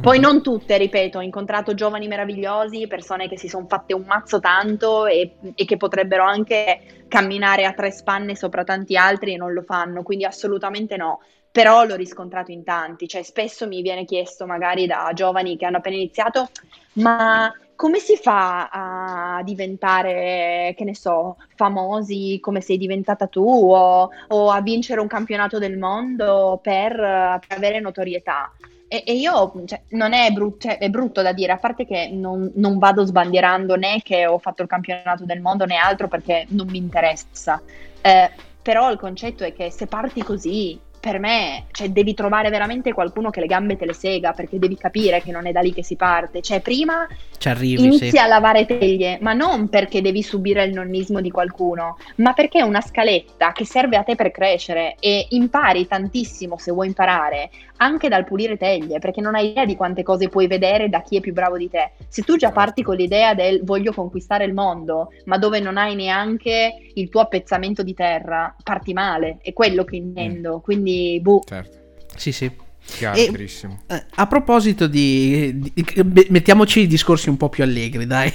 Poi 0.00 0.20
non 0.20 0.42
tutte, 0.42 0.78
ripeto, 0.78 1.18
ho 1.18 1.22
incontrato 1.22 1.74
giovani 1.74 2.06
meravigliosi, 2.06 2.86
persone 2.86 3.28
che 3.28 3.36
si 3.36 3.48
sono 3.48 3.66
fatte 3.66 3.94
un 3.94 4.04
mazzo 4.06 4.38
tanto 4.38 5.06
e, 5.06 5.34
e, 5.56 5.64
che 5.64 5.76
potrebbero 5.76 6.22
anche 6.22 7.04
camminare 7.08 7.64
a 7.64 7.72
tre 7.72 7.90
spanne 7.90 8.36
sopra 8.36 8.62
tanti 8.62 8.96
altri 8.96 9.34
e 9.34 9.36
non 9.36 9.52
lo 9.52 9.62
fanno, 9.62 10.04
quindi 10.04 10.24
assolutamente 10.24 10.96
no. 10.96 11.20
Però 11.50 11.84
l'ho 11.84 11.96
riscontrato 11.96 12.52
in 12.52 12.62
tanti, 12.62 13.08
cioè 13.08 13.22
spesso 13.22 13.66
mi 13.66 13.82
viene 13.82 14.04
chiesto 14.04 14.46
magari 14.46 14.86
da 14.86 15.10
giovani 15.12 15.56
che 15.56 15.66
hanno 15.66 15.78
appena 15.78 15.96
iniziato, 15.96 16.48
ma 16.94 17.52
come 17.74 17.98
si 17.98 18.16
fa 18.16 18.68
a 18.70 19.42
diventare, 19.42 20.72
che 20.76 20.84
ne 20.84 20.94
so, 20.94 21.36
famosi 21.56 22.38
come 22.40 22.60
sei 22.60 22.78
diventata 22.78 23.26
tu 23.26 23.44
o, 23.44 24.08
o 24.28 24.50
a 24.50 24.60
vincere 24.62 25.00
un 25.00 25.08
campionato 25.08 25.58
del 25.58 25.76
mondo 25.76 26.60
per, 26.62 26.94
per 26.94 27.58
avere 27.58 27.80
notorietà? 27.80 28.50
E, 28.92 29.04
e 29.06 29.14
io, 29.14 29.54
cioè, 29.64 29.80
non 29.92 30.12
è, 30.12 30.30
brut- 30.32 30.60
cioè, 30.60 30.76
è, 30.76 30.90
brutto 30.90 31.22
da 31.22 31.32
dire, 31.32 31.52
a 31.52 31.56
parte 31.56 31.86
che 31.86 32.10
non, 32.12 32.52
non, 32.56 32.76
vado 32.76 33.06
sbandierando 33.06 33.74
né 33.76 34.02
che 34.02 34.26
ho 34.26 34.36
fatto 34.38 34.60
il 34.60 34.68
campionato 34.68 35.24
del 35.24 35.40
mondo 35.40 35.64
né 35.64 35.76
altro 35.76 36.08
perché 36.08 36.44
non 36.48 36.68
mi 36.68 36.76
interessa. 36.76 37.62
Eh, 38.02 38.30
però 38.60 38.92
il 38.92 38.98
concetto 38.98 39.44
è 39.44 39.54
che 39.54 39.70
se 39.70 39.86
parti 39.86 40.22
così 40.22 40.78
per 41.02 41.18
me, 41.18 41.64
cioè, 41.72 41.88
devi 41.88 42.14
trovare 42.14 42.48
veramente 42.48 42.92
qualcuno 42.92 43.30
che 43.30 43.40
le 43.40 43.46
gambe 43.46 43.76
te 43.76 43.86
le 43.86 43.92
sega, 43.92 44.30
perché 44.30 44.60
devi 44.60 44.76
capire 44.76 45.20
che 45.20 45.32
non 45.32 45.48
è 45.48 45.50
da 45.50 45.58
lì 45.58 45.72
che 45.74 45.82
si 45.82 45.96
parte. 45.96 46.40
Cioè, 46.40 46.60
prima 46.60 47.08
Ci 47.38 47.48
arrivi, 47.48 47.84
inizi 47.84 48.10
sì. 48.10 48.18
a 48.18 48.28
lavare 48.28 48.66
teglie, 48.66 49.18
ma 49.20 49.32
non 49.32 49.68
perché 49.68 50.00
devi 50.00 50.22
subire 50.22 50.62
il 50.62 50.72
nonnismo 50.72 51.20
di 51.20 51.32
qualcuno, 51.32 51.96
ma 52.18 52.34
perché 52.34 52.60
è 52.60 52.62
una 52.62 52.80
scaletta 52.80 53.50
che 53.50 53.66
serve 53.66 53.96
a 53.96 54.04
te 54.04 54.14
per 54.14 54.30
crescere 54.30 54.94
e 55.00 55.26
impari 55.30 55.88
tantissimo 55.88 56.56
se 56.56 56.70
vuoi 56.70 56.86
imparare, 56.86 57.50
anche 57.78 58.08
dal 58.08 58.24
pulire 58.24 58.56
teglie, 58.56 59.00
perché 59.00 59.20
non 59.20 59.34
hai 59.34 59.48
idea 59.48 59.64
di 59.64 59.74
quante 59.74 60.04
cose 60.04 60.28
puoi 60.28 60.46
vedere 60.46 60.88
da 60.88 61.02
chi 61.02 61.16
è 61.16 61.20
più 61.20 61.32
bravo 61.32 61.56
di 61.56 61.68
te. 61.68 61.94
Se 62.06 62.22
tu 62.22 62.36
già 62.36 62.52
parti 62.52 62.84
con 62.84 62.94
l'idea 62.94 63.34
del 63.34 63.62
voglio 63.64 63.92
conquistare 63.92 64.44
il 64.44 64.54
mondo, 64.54 65.10
ma 65.24 65.36
dove 65.36 65.58
non 65.58 65.76
hai 65.78 65.96
neanche 65.96 66.76
il 66.94 67.08
tuo 67.08 67.22
appezzamento 67.22 67.82
di 67.82 67.92
terra, 67.92 68.54
parti 68.62 68.92
male, 68.92 69.38
è 69.42 69.52
quello 69.52 69.82
che 69.82 69.96
intendo. 69.96 70.60
Quindi, 70.60 70.91
boh. 71.20 71.42
Certo, 71.46 71.76
Sì, 72.16 72.32
sì. 72.32 72.50
chiaro, 72.84 73.16
E- 73.18 73.28
chiarissimo. 73.28 73.82
Eh, 73.86 74.04
a 74.16 74.26
proposito 74.26 74.86
di, 74.86 75.58
di- 75.58 76.26
mettiamoci 76.30 76.80
i 76.80 76.86
discorsi 76.86 77.28
un 77.28 77.36
po' 77.36 77.48
più 77.48 77.62
allegri, 77.64 78.06
dai. 78.06 78.32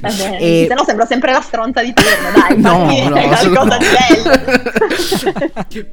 Vabbè, 0.00 0.38
E- 0.40 0.64
se 0.68 0.74
no 0.74 0.84
sembro 0.84 1.04
sempre 1.06 1.32
la 1.32 1.40
stronza 1.42 1.82
di 1.82 1.92
turno, 1.92 2.30
dai, 2.34 2.58
No, 2.60 2.84
no, 3.10 3.26
qualcosa 3.28 3.76
di 3.78 3.84
bello. 3.86 4.30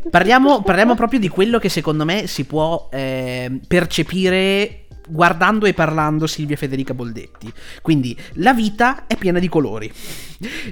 parliamo, 0.10 0.62
parliamo 0.62 0.95
proprio 0.95 1.20
di 1.20 1.28
quello 1.30 1.60
che 1.60 1.70
secondo 1.70 2.06
me 2.06 2.28
si 2.28 2.45
può 2.45 2.88
eh, 2.91 3.51
percepire 3.68 4.83
guardando 5.08 5.66
e 5.66 5.74
parlando 5.74 6.28
Silvia 6.28 6.56
Federica 6.56 6.93
Boldetti. 6.93 7.51
Quindi 7.82 8.18
la 8.34 8.54
vita 8.54 9.06
è 9.08 9.16
piena 9.18 9.39
di 9.39 9.49
colori. 9.49 9.91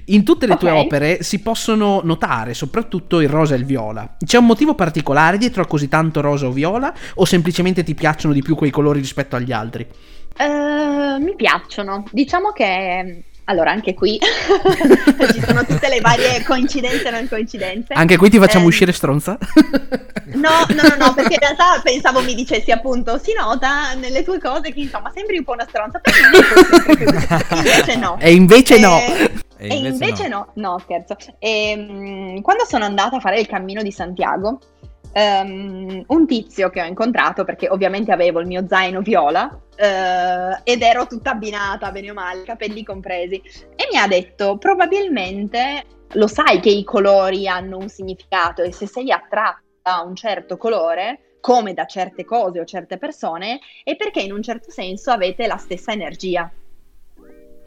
In 0.05 0.23
tutte 0.23 0.47
le 0.47 0.57
tue 0.57 0.71
Ok. 0.71 0.77
opere 0.77 1.23
si 1.23 1.39
possono 1.39 2.01
notare 2.03 2.53
soprattutto 2.53 3.21
il 3.21 3.29
rosa 3.29 3.55
e 3.55 3.57
il 3.57 3.65
viola. 3.65 4.15
C'è 4.23 4.38
un 4.38 4.45
motivo 4.45 4.75
particolare 4.75 5.38
dietro 5.38 5.61
a 5.61 5.67
così 5.67 5.88
tanto 5.88 6.21
rosa 6.21 6.47
o 6.47 6.51
viola 6.51 6.93
o 7.15 7.25
semplicemente 7.25 7.84
ti 7.84 7.93
piacciono 7.93 8.34
di 8.34 8.41
più 8.41 8.55
quei 8.55 8.71
colori 8.71 8.99
rispetto 8.99 9.36
agli 9.36 9.51
altri? 9.51 9.88
Eh, 10.38 11.19
mi 11.19 11.36
piacciono. 11.36 12.05
Diciamo 12.11 12.51
che 12.51 13.23
allora 13.45 13.71
anche 13.71 13.93
qui 13.93 14.17
ci 15.33 15.41
sono 15.45 15.65
tutte 15.65 15.89
le 15.89 15.99
varie 15.99 16.43
coincidenze 16.43 17.07
e 17.07 17.11
non 17.11 17.27
coincidenze. 17.27 17.93
Anche 17.93 18.17
qui 18.17 18.29
ti 18.29 18.37
facciamo 18.37 18.65
Eh, 18.65 18.67
uscire 18.67 18.91
stronza? 18.93 19.37
No, 20.33 20.49
no, 20.69 20.81
no, 20.87 20.95
no, 21.05 21.13
perché 21.13 21.33
in 21.33 21.39
realtà 21.39 21.79
pensavo 21.83 22.21
mi 22.21 22.33
dicessi 22.35 22.71
appunto, 22.71 23.17
si 23.17 23.33
nota 23.33 23.93
nelle 23.95 24.23
tue 24.23 24.39
cose 24.39 24.71
che 24.71 24.79
insomma 24.79 25.11
sembri 25.13 25.37
un 25.37 25.43
po' 25.43 25.51
una 25.53 25.65
stronza, 25.67 25.99
però. 25.99 26.15
Invece 27.57 27.95
no. 27.97 28.17
E 28.19 28.33
invece 28.33 28.79
no. 28.79 28.97
Eh, 28.97 29.31
E 29.57 29.67
E 29.67 29.75
invece 29.75 30.03
invece, 30.05 30.27
no. 30.27 30.51
no, 30.55 30.79
scherzo. 30.79 31.15
Ehm, 31.39 32.41
quando 32.41 32.65
sono 32.65 32.85
andata 32.85 33.17
a 33.17 33.19
fare 33.19 33.39
il 33.39 33.47
cammino 33.47 33.81
di 33.83 33.91
Santiago, 33.91 34.59
ehm, 35.12 36.03
un 36.07 36.28
tizio 36.28 36.70
che 36.70 36.82
ho 36.82 36.86
incontrato, 36.86 37.43
perché 37.43 37.70
ovviamente 37.70 38.12
avevo 38.12 38.39
il 38.39 38.47
mio 38.47 38.66
zaino 38.68 39.01
viola 39.01 39.59
eh, 39.76 40.62
ed 40.64 40.82
ero 40.82 41.07
tutta 41.07 41.32
abbinata, 41.32 41.91
bene 41.91 42.12
o 42.12 42.14
male, 42.14 42.43
capelli 42.43 42.84
compresi, 42.84 43.41
e 43.76 43.88
mi 43.91 43.97
ha 43.97 44.07
detto 44.07 44.57
probabilmente 44.57 45.86
lo 46.14 46.28
sai 46.28 46.59
che 46.59 46.70
i 46.70 46.84
colori 46.84 47.47
hanno 47.47 47.78
un 47.78 47.88
significato 47.88 48.62
e 48.62 48.72
se 48.72 48.86
sei 48.86 49.12
attratta 49.12 49.62
a 49.84 50.03
un 50.03 50.16
certo 50.16 50.57
colore, 50.57 51.38
come 51.39 51.74
da 51.74 51.86
certe 51.86 52.24
cose 52.24 52.59
o 52.59 52.66
certe 52.66 52.97
persone, 52.97 53.59
è 53.84 53.95
perché 53.95 54.22
in 54.22 54.32
un 54.32 54.43
certo 54.43 54.70
senso 54.70 55.12
avete 55.12 55.47
la 55.47 55.57
stessa 55.57 55.91
energia. 55.91 56.51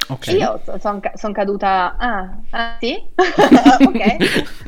Ok. 0.08 0.28
E 0.28 0.32
Io 0.32 0.60
sono 0.76 1.32
caduta. 1.32 1.96
Ah, 1.98 2.38
ah, 2.50 2.76
sì? 2.80 2.94
ok. 3.14 4.62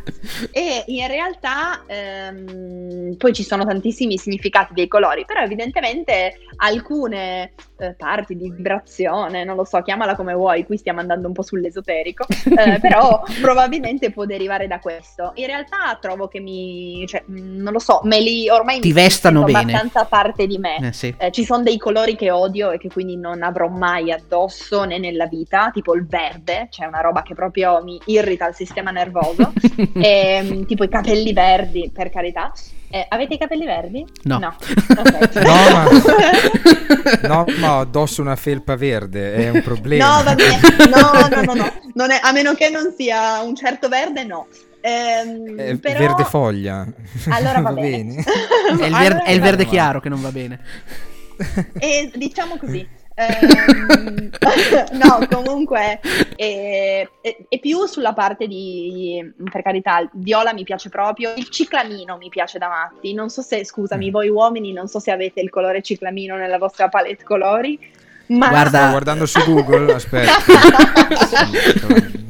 E 0.51 0.85
in 0.87 1.07
realtà 1.07 1.83
ehm, 1.87 3.17
poi 3.17 3.33
ci 3.33 3.43
sono 3.43 3.65
tantissimi 3.65 4.19
significati 4.19 4.73
dei 4.75 4.89
colori, 4.89 5.25
però 5.25 5.43
evidentemente 5.43 6.39
alcune 6.57 7.53
eh, 7.79 7.95
parti 7.95 8.37
di 8.37 8.51
vibrazione, 8.51 9.45
non 9.45 9.57
lo 9.57 9.65
so, 9.65 9.83
chiamala 9.83 10.15
come 10.15 10.35
vuoi, 10.35 10.65
qui 10.65 10.77
stiamo 10.77 11.01
andando 11.01 11.27
un 11.29 11.33
po' 11.33 11.43
sull'esoterico, 11.43 12.25
eh, 12.57 12.79
però 12.81 13.23
probabilmente 13.41 14.11
può 14.11 14.25
derivare 14.25 14.67
da 14.67 14.79
questo. 14.79 15.33
In 15.35 15.47
realtà 15.47 15.97
trovo 16.01 16.29
che 16.29 16.41
mi, 16.41 17.05
cioè, 17.07 17.23
mh, 17.27 17.63
non 17.63 17.73
lo 17.73 17.79
so, 17.79 18.01
me 18.05 18.21
li 18.21 18.49
ormai 18.49 18.81
Ti 18.81 18.89
mi 18.89 18.95
vestano 18.95 19.45
bene. 19.45 19.59
abbastanza 19.59 20.05
parte 20.05 20.47
di 20.47 20.59
me. 20.59 20.79
Eh, 20.89 20.93
sì. 20.93 21.15
Eh, 21.19 21.31
ci 21.31 21.45
sono 21.45 21.63
dei 21.63 21.77
colori 21.79 22.17
che 22.17 22.31
odio 22.31 22.71
e 22.71 22.79
che 22.79 22.89
quindi 22.89 23.17
non 23.17 23.43
avrò 23.43 23.69
mai 23.69 24.11
addosso 24.11 24.85
né 24.85 24.99
nella 24.99 25.26
vita, 25.27 25.71
tipo 25.73 25.95
il 25.95 26.07
verde, 26.07 26.69
cioè 26.71 26.87
una 26.87 27.01
roba 27.01 27.23
che 27.23 27.35
proprio 27.35 27.83
mi 27.83 28.01
irrita 28.07 28.49
il 28.49 28.55
sistema 28.55 28.91
nervoso, 28.91 29.53
Ehm, 29.95 30.67
tipo 30.67 30.85
i 30.85 30.89
capelli 30.89 31.33
verdi, 31.33 31.91
per 31.93 32.11
carità. 32.11 32.53
Eh, 32.89 33.05
avete 33.09 33.35
i 33.35 33.39
capelli 33.39 33.65
verdi? 33.67 34.05
No. 34.23 34.39
No, 34.39 34.55
Ok. 34.97 35.35
No, 35.43 35.53
ma- 35.73 35.89
No, 37.29 37.45
ma 37.59 37.79
addosso 37.81 38.21
una 38.23 38.37
felpa 38.37 38.77
verde, 38.77 39.35
è 39.35 39.49
un 39.51 39.63
problema. 39.63 40.17
No, 40.19 40.23
va 40.23 40.35
bene. 40.35 40.61
No, 40.89 41.29
no, 41.29 41.43
no, 41.43 41.55
no. 41.55 41.73
Non 41.95 42.11
è- 42.11 42.21
a 42.23 42.33
meno 42.33 42.55
che 42.55 42.69
non 42.71 42.95
sia 42.97 43.41
un 43.43 43.55
certo 43.57 43.89
verde, 43.89 44.25
no. 44.25 44.47
Ehm, 44.81 45.59
È 45.59 45.77
però- 45.79 45.99
verde 45.99 46.25
foglia. 46.25 46.87
Allora 47.31 47.61
va, 47.61 47.73
bene. 47.73 48.15
È 48.15 48.71
il, 48.71 48.77
ver- 48.77 48.93
Allora 48.95 49.23
è 49.25 49.31
il 49.33 49.39
va 49.41 49.45
verde 49.45 49.65
bene. 49.65 49.69
chiaro 49.77 50.01
che 50.01 50.09
non 50.09 50.21
va 50.21 50.31
bene. 50.31 50.61
E 51.79 52.11
diciamo 52.15 52.57
così. 52.57 52.87
Ehm, 53.17 54.31
no, 55.03 55.27
comunque 55.31 55.99
è, 56.37 57.09
è- 57.21 57.37
è 57.49 57.59
più 57.59 57.87
sulla 57.87 58.13
parte 58.13 58.47
di, 58.47 59.21
per 59.51 59.63
carità, 59.63 59.99
il 60.01 60.11
viola 60.13 60.53
mi 60.53 60.63
piace 60.65 60.89
proprio, 60.89 61.33
il 61.37 61.49
ciclamino 61.49 62.17
mi 62.19 62.29
piace 62.29 62.59
da 62.59 62.69
matti. 62.69 63.13
Non 63.15 63.29
so 63.31 63.43
se, 63.43 63.65
scusami, 63.65 64.09
Mm. 64.09 64.13
voi 64.13 64.29
uomini, 64.29 64.73
non 64.73 64.87
so 64.89 64.99
se 64.99 65.11
avete 65.11 65.41
il 65.41 65.51
colore 65.51 65.83
ciclamino 65.83 66.37
nella 66.37 66.59
vostra 66.59 66.89
palette 66.89 67.25
colori, 67.25 67.79
ma 68.29 68.49
Guarda- 68.49 68.81
Sto 68.83 68.91
guardando 68.91 69.27
su 69.27 69.41
Google, 69.45 69.93
aspetta. 69.95 70.33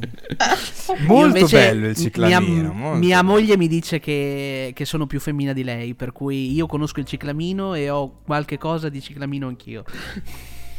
Molto 1.06 1.36
invece, 1.38 1.56
bello 1.56 1.86
il 1.88 1.96
ciclamino. 1.96 2.38
Mia, 2.40 2.72
molto 2.72 2.98
mia 2.98 3.20
bello. 3.22 3.32
moglie 3.32 3.56
mi 3.56 3.68
dice 3.68 3.98
che, 4.00 4.72
che 4.74 4.84
sono 4.84 5.06
più 5.06 5.18
femmina 5.20 5.52
di 5.52 5.64
lei, 5.64 5.94
per 5.94 6.12
cui 6.12 6.52
io 6.52 6.66
conosco 6.66 7.00
il 7.00 7.06
ciclamino 7.06 7.74
e 7.74 7.88
ho 7.90 8.18
qualche 8.24 8.58
cosa 8.58 8.88
di 8.88 9.00
ciclamino 9.00 9.46
anch'io. 9.48 9.84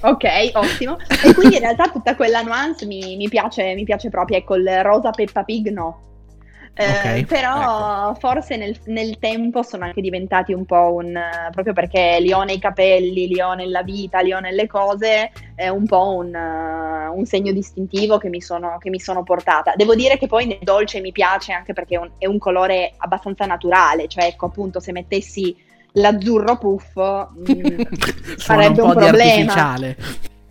Ok, 0.01 0.23
ottimo. 0.53 0.97
E 1.23 1.33
quindi 1.33 1.55
in 1.55 1.61
realtà 1.61 1.89
tutta 1.89 2.15
quella 2.15 2.41
nuance 2.41 2.85
mi, 2.85 3.15
mi 3.15 3.27
piace, 3.29 3.73
mi 3.73 3.83
piace 3.83 4.09
proprio. 4.09 4.37
Ecco, 4.37 4.55
il 4.55 4.83
rosa 4.83 5.11
Peppa 5.11 5.43
Pig 5.43 5.69
no. 5.69 6.01
Eh, 6.79 7.21
Ok, 7.21 7.25
però 7.25 8.13
forse 8.19 8.55
nel, 8.55 8.77
nel 8.85 9.17
tempo 9.17 9.63
sono 9.63 9.85
anche 9.85 9.99
diventati 9.99 10.53
un 10.53 10.63
po' 10.63 10.93
un 10.93 11.19
proprio 11.49 11.73
perché 11.73 12.19
li 12.19 12.31
ho 12.31 12.43
nei 12.43 12.59
capelli, 12.59 13.27
li 13.27 13.41
ho 13.41 13.55
nella 13.55 13.81
vita, 13.81 14.19
li 14.19 14.31
ho 14.31 14.39
nelle 14.39 14.67
cose, 14.67 15.31
è 15.55 15.69
un 15.69 15.87
po' 15.87 16.13
un, 16.17 16.35
un 16.35 17.25
segno 17.25 17.51
distintivo 17.51 18.19
che 18.19 18.29
mi, 18.29 18.41
sono, 18.41 18.77
che 18.77 18.91
mi 18.91 18.99
sono 18.99 19.23
portata. 19.23 19.73
Devo 19.75 19.95
dire 19.95 20.19
che 20.19 20.27
poi 20.27 20.45
nel 20.45 20.59
dolce 20.61 21.01
mi 21.01 21.11
piace 21.11 21.51
anche 21.51 21.73
perché 21.73 21.95
è 21.95 21.97
un, 21.97 22.11
è 22.19 22.27
un 22.27 22.37
colore 22.37 22.93
abbastanza 22.97 23.47
naturale, 23.47 24.07
cioè 24.07 24.25
ecco 24.25 24.45
appunto 24.45 24.79
se 24.79 24.91
mettessi 24.91 25.65
l'azzurro 25.97 26.57
puffo 26.57 27.29
mm, 27.37 27.43
un 27.77 27.85
sarebbe 28.37 28.75
po' 28.81 28.85
un 28.85 28.89
di 28.91 28.97
problema. 28.97 29.23
artificiale. 29.31 29.97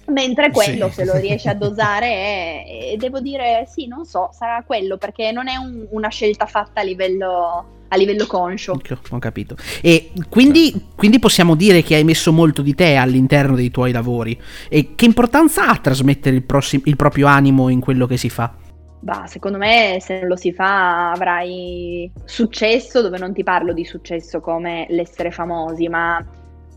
Mentre 0.09 0.53
quello, 0.53 0.87
Sì. 0.89 0.95
se 0.95 1.05
lo 1.05 1.17
riesci 1.17 1.49
a 1.49 1.55
dosare, 1.55 2.07
è- 2.15 2.65
è- 2.93 2.97
devo 2.97 3.19
dire 3.21 3.67
sì, 3.73 3.87
non 3.89 4.05
so, 4.05 4.31
sarà 4.33 4.63
quello 4.65 4.97
perché 4.99 5.33
non 5.33 5.49
è 5.49 5.57
un- 5.57 5.87
una 5.91 6.09
scelta 6.09 6.47
fatta 6.47 6.81
a 6.81 6.85
livello 6.85 7.65
a 7.89 7.97
livello 7.97 8.27
conscio. 8.27 8.81
Ho 9.11 9.19
capito. 9.21 9.55
E 9.81 10.11
quindi, 10.29 10.87
quindi 10.97 11.21
possiamo 11.21 11.55
dire 11.55 11.85
che 11.85 11.95
hai 11.95 12.03
messo 12.03 12.33
molto 12.33 12.61
di 12.61 12.75
te 12.75 12.97
all'interno 12.97 13.55
dei 13.55 13.71
tuoi 13.71 13.93
lavori. 13.93 14.37
E 14.69 14.97
che 14.97 15.05
importanza 15.05 15.69
ha 15.69 15.77
trasmettere 15.77 16.35
il, 16.35 16.43
prossi- 16.43 16.83
il 16.87 16.97
proprio 16.97 17.29
animo 17.29 17.69
in 17.69 17.79
quello 17.79 18.07
che 18.09 18.17
si 18.17 18.29
fa? 18.29 18.53
Bah, 19.01 19.27
secondo 19.27 19.59
me 19.59 19.99
se 20.01 20.21
non 20.21 20.29
lo 20.29 20.37
si 20.37 20.53
fa 20.53 21.13
avrai 21.13 22.11
successo, 22.25 23.03
dove 23.03 23.19
non 23.19 23.33
ti 23.33 23.43
parlo 23.43 23.73
di 23.73 23.85
successo 23.85 24.41
come 24.41 24.87
l'essere 24.91 25.31
famosi, 25.31 25.89
ma 25.89 26.25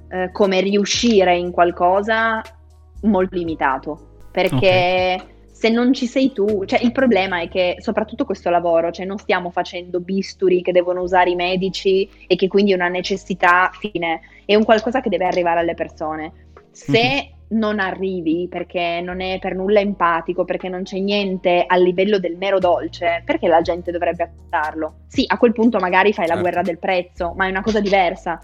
eh, 0.10 0.30
come 0.32 0.62
riuscire 0.62 1.36
in 1.36 1.52
qualcosa 1.52 2.42
molto 3.02 3.36
limitato. 3.36 4.08
Perché 4.32 5.38
se 5.52 5.70
non 5.70 5.92
ci 5.92 6.06
sei 6.06 6.32
tu, 6.32 6.64
cioè 6.66 6.82
il 6.82 6.92
problema 6.92 7.42
è 7.42 7.50
che 7.50 7.78
soprattutto 7.80 8.24
questo 8.24 8.50
lavoro, 8.50 8.92
cioè 8.92 9.06
non 9.06 9.18
stiamo 9.18 9.50
facendo 9.50 10.00
bisturi 10.00 10.62
che 10.62 10.72
devono 10.72 11.02
usare 11.02 11.32
i 11.32 11.36
medici 11.36 12.10
e 12.28 12.36
che 12.36 12.48
quindi 12.48 12.72
è 12.72 12.76
una 12.76 12.88
necessità 12.88 13.70
fine, 13.74 14.22
è 14.46 14.56
un 14.56 14.64
qualcosa 14.64 15.02
che 15.02 15.10
deve 15.10 15.26
arrivare 15.26 15.60
alle 15.60 15.74
persone. 15.74 16.32
Se 16.72 17.39
non 17.50 17.80
arrivi 17.80 18.48
perché 18.50 19.02
non 19.04 19.22
è 19.22 19.40
per 19.40 19.56
nulla 19.56 19.80
empatico, 19.80 20.46
perché 20.46 20.70
non 20.70 20.84
c'è 20.84 21.00
niente 21.00 21.64
a 21.66 21.76
livello 21.78 22.20
del 22.20 22.36
mero 22.38 22.60
dolce, 22.60 23.22
perché 23.26 23.48
la 23.48 23.62
gente 23.62 23.92
dovrebbe 23.92 24.24
accettarlo? 24.24 24.94
Sì, 25.08 25.24
a 25.28 25.38
quel 25.38 25.54
punto 25.54 25.80
magari 25.80 26.14
fai 26.14 26.28
la 26.28 26.34
Certo. 26.36 26.42
guerra 26.48 26.64
del 26.64 26.78
prezzo, 26.80 27.34
ma 27.36 27.46
è 27.48 27.50
una 27.50 27.62
cosa 27.62 27.80
diversa. 27.80 28.40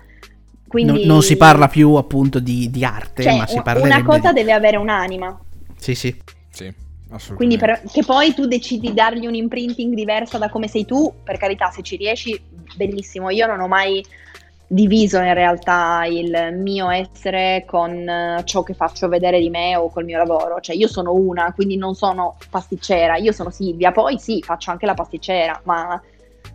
Quindi, 0.68 0.92
Non, 0.92 1.02
non 1.06 1.22
si 1.22 1.38
parla 1.38 1.68
più 1.68 1.94
appunto 1.94 2.40
di, 2.40 2.70
di 2.72 2.84
arte, 2.84 3.24
cioè, 3.24 3.38
ma 3.38 3.46
si 3.46 3.62
parla 3.62 3.84
una 3.84 3.98
di- 3.98 4.04
cosa 4.04 4.34
deve 4.34 4.52
avere 4.52 4.78
un'anima. 4.78 5.40
Sì, 5.78 5.94
sì. 5.94 6.14
Sì, 6.50 6.74
assolutamente. 7.10 7.36
Quindi 7.36 7.58
per- 7.58 7.82
che 7.92 8.04
poi 8.04 8.34
tu 8.34 8.46
decidi 8.48 8.88
di 8.88 8.94
dargli 8.94 9.28
un 9.28 9.36
imprinting 9.36 9.94
diversa 9.94 10.38
da 10.38 10.50
come 10.50 10.68
sei 10.68 10.86
tu, 10.86 11.14
per 11.24 11.38
carità, 11.38 11.70
se 11.70 11.84
ci 11.84 11.96
riesci, 11.98 12.40
bellissimo. 12.76 13.30
Io 13.30 13.46
non 13.46 13.60
ho 13.60 13.68
mai 13.68 14.04
diviso 14.68 15.18
in 15.20 15.34
realtà 15.34 16.06
il 16.06 16.58
mio 16.58 16.90
essere 16.90 17.64
con 17.68 17.92
eh, 17.92 18.42
ciò 18.46 18.64
che 18.64 18.74
faccio 18.74 19.08
vedere 19.08 19.40
di 19.40 19.50
me 19.50 19.76
o 19.76 19.90
col 19.90 20.06
mio 20.06 20.18
lavoro. 20.18 20.60
Cioè 20.60 20.76
io 20.76 20.88
sono 20.88 21.14
una, 21.14 21.54
quindi 21.54 21.78
non 21.78 21.96
sono 21.96 22.38
pasticcera, 22.50 23.18
io 23.18 23.32
sono 23.32 23.50
Silvia, 23.50 23.92
poi 23.92 24.18
sì, 24.20 24.42
faccio 24.42 24.72
anche 24.72 24.86
la 24.86 24.94
pasticcera, 24.94 25.60
ma 25.66 26.02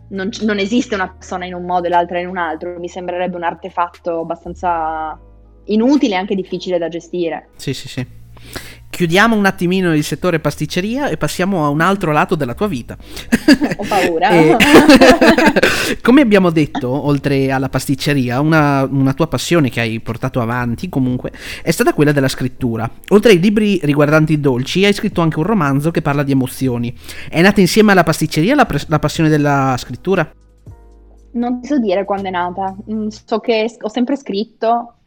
non, 0.09 0.29
non 0.41 0.59
esiste 0.59 0.95
una 0.95 1.09
persona 1.09 1.45
in 1.45 1.53
un 1.53 1.63
modo 1.63 1.87
e 1.87 1.89
l'altra 1.89 2.19
in 2.19 2.27
un 2.27 2.37
altro. 2.37 2.77
Mi 2.79 2.89
sembrerebbe 2.89 3.35
un 3.35 3.43
artefatto 3.43 4.19
abbastanza 4.19 5.19
inutile 5.65 6.15
e 6.15 6.17
anche 6.17 6.35
difficile 6.35 6.77
da 6.77 6.89
gestire. 6.89 7.49
Sì, 7.55 7.73
sì, 7.73 7.87
sì. 7.87 8.19
Chiudiamo 9.01 9.35
un 9.35 9.47
attimino 9.47 9.95
il 9.95 10.03
settore 10.03 10.39
pasticceria 10.39 11.09
e 11.09 11.17
passiamo 11.17 11.65
a 11.65 11.69
un 11.69 11.81
altro 11.81 12.11
lato 12.11 12.35
della 12.35 12.53
tua 12.53 12.67
vita. 12.67 12.95
Ho 13.77 13.83
paura. 13.87 14.29
E- 14.29 14.55
Come 16.03 16.21
abbiamo 16.21 16.51
detto, 16.51 16.87
oltre 16.87 17.49
alla 17.49 17.67
pasticceria, 17.67 18.39
una, 18.39 18.83
una 18.83 19.13
tua 19.13 19.25
passione 19.25 19.71
che 19.71 19.79
hai 19.79 19.99
portato 20.01 20.39
avanti 20.39 20.87
comunque 20.87 21.31
è 21.63 21.71
stata 21.71 21.93
quella 21.95 22.11
della 22.11 22.27
scrittura. 22.27 22.87
Oltre 23.09 23.31
ai 23.31 23.39
libri 23.39 23.79
riguardanti 23.81 24.33
i 24.33 24.39
dolci, 24.39 24.85
hai 24.85 24.93
scritto 24.93 25.21
anche 25.21 25.39
un 25.39 25.45
romanzo 25.45 25.89
che 25.89 26.03
parla 26.03 26.21
di 26.21 26.33
emozioni. 26.33 26.95
È 27.27 27.41
nata 27.41 27.59
insieme 27.59 27.93
alla 27.93 28.03
pasticceria 28.03 28.53
la, 28.53 28.67
pres- 28.67 28.87
la 28.87 28.99
passione 28.99 29.29
della 29.29 29.73
scrittura? 29.79 30.31
Non 31.33 31.59
ti 31.59 31.69
so 31.69 31.79
dire 31.79 32.05
quando 32.05 32.27
è 32.27 32.31
nata, 32.31 32.75
Mm, 32.87 33.07
so 33.07 33.39
che 33.39 33.65
ho 33.81 33.89
sempre 33.89 34.15
scritto 34.15 34.97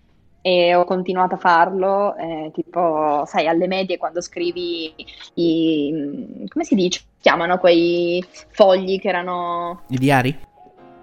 e 0.46 0.74
ho 0.74 0.84
continuato 0.84 1.36
a 1.36 1.38
farlo, 1.38 2.14
eh, 2.16 2.50
tipo, 2.52 3.24
sai, 3.26 3.46
alle 3.48 3.66
medie 3.66 3.96
quando 3.96 4.20
scrivi 4.20 4.92
i, 5.34 6.44
come 6.48 6.64
si 6.64 6.74
dice? 6.74 7.00
Chiamano 7.18 7.56
quei 7.56 8.22
fogli 8.50 9.00
che 9.00 9.08
erano... 9.08 9.84
I 9.88 9.96
diari? 9.96 10.38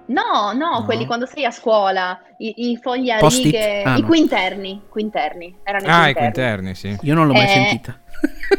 No, 0.05 0.51
no, 0.53 0.79
No. 0.79 0.85
quelli 0.85 1.07
quando 1.07 1.25
sei 1.25 1.45
a 1.45 1.49
scuola, 1.49 2.21
i, 2.37 2.69
i 2.69 2.77
fogli 2.77 3.09
a 3.09 3.17
Post-it? 3.17 3.45
righe, 3.45 3.81
Ah, 3.83 3.97
i 3.97 4.01
no. 4.01 4.05
quinterni, 4.07 4.81
quinterni, 4.87 5.55
erano 5.63 5.87
Ah, 5.87 6.07
i 6.07 6.11
i 6.11 6.13
quinterni. 6.13 6.31
quinterni, 6.33 6.75
sì. 6.75 6.97
Io 7.01 7.15
non 7.15 7.25
l'ho 7.25 7.33
mai 7.33 7.45
Eh, 7.45 7.47
sentita. 7.47 7.99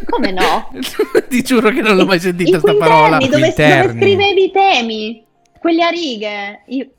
come 0.09 0.33
no? 0.33 0.69
Ti 1.29 1.43
giuro 1.43 1.71
che 1.71 1.81
non 1.81 1.95
l'ho 1.95 2.07
mai 2.07 2.19
sentita 2.19 2.57
I 2.57 2.59
sta 2.59 2.73
quinterni, 2.73 2.89
parola. 2.93 3.19
Dove, 3.19 3.29
dove 3.31 3.43
Quinterni. 3.43 4.01
scrivevi 4.01 4.45
i 4.47 4.51
temi, 4.51 5.25
quelli 5.61 5.83
a 5.83 5.89
righe. 5.91 6.63
Io- 6.67 6.91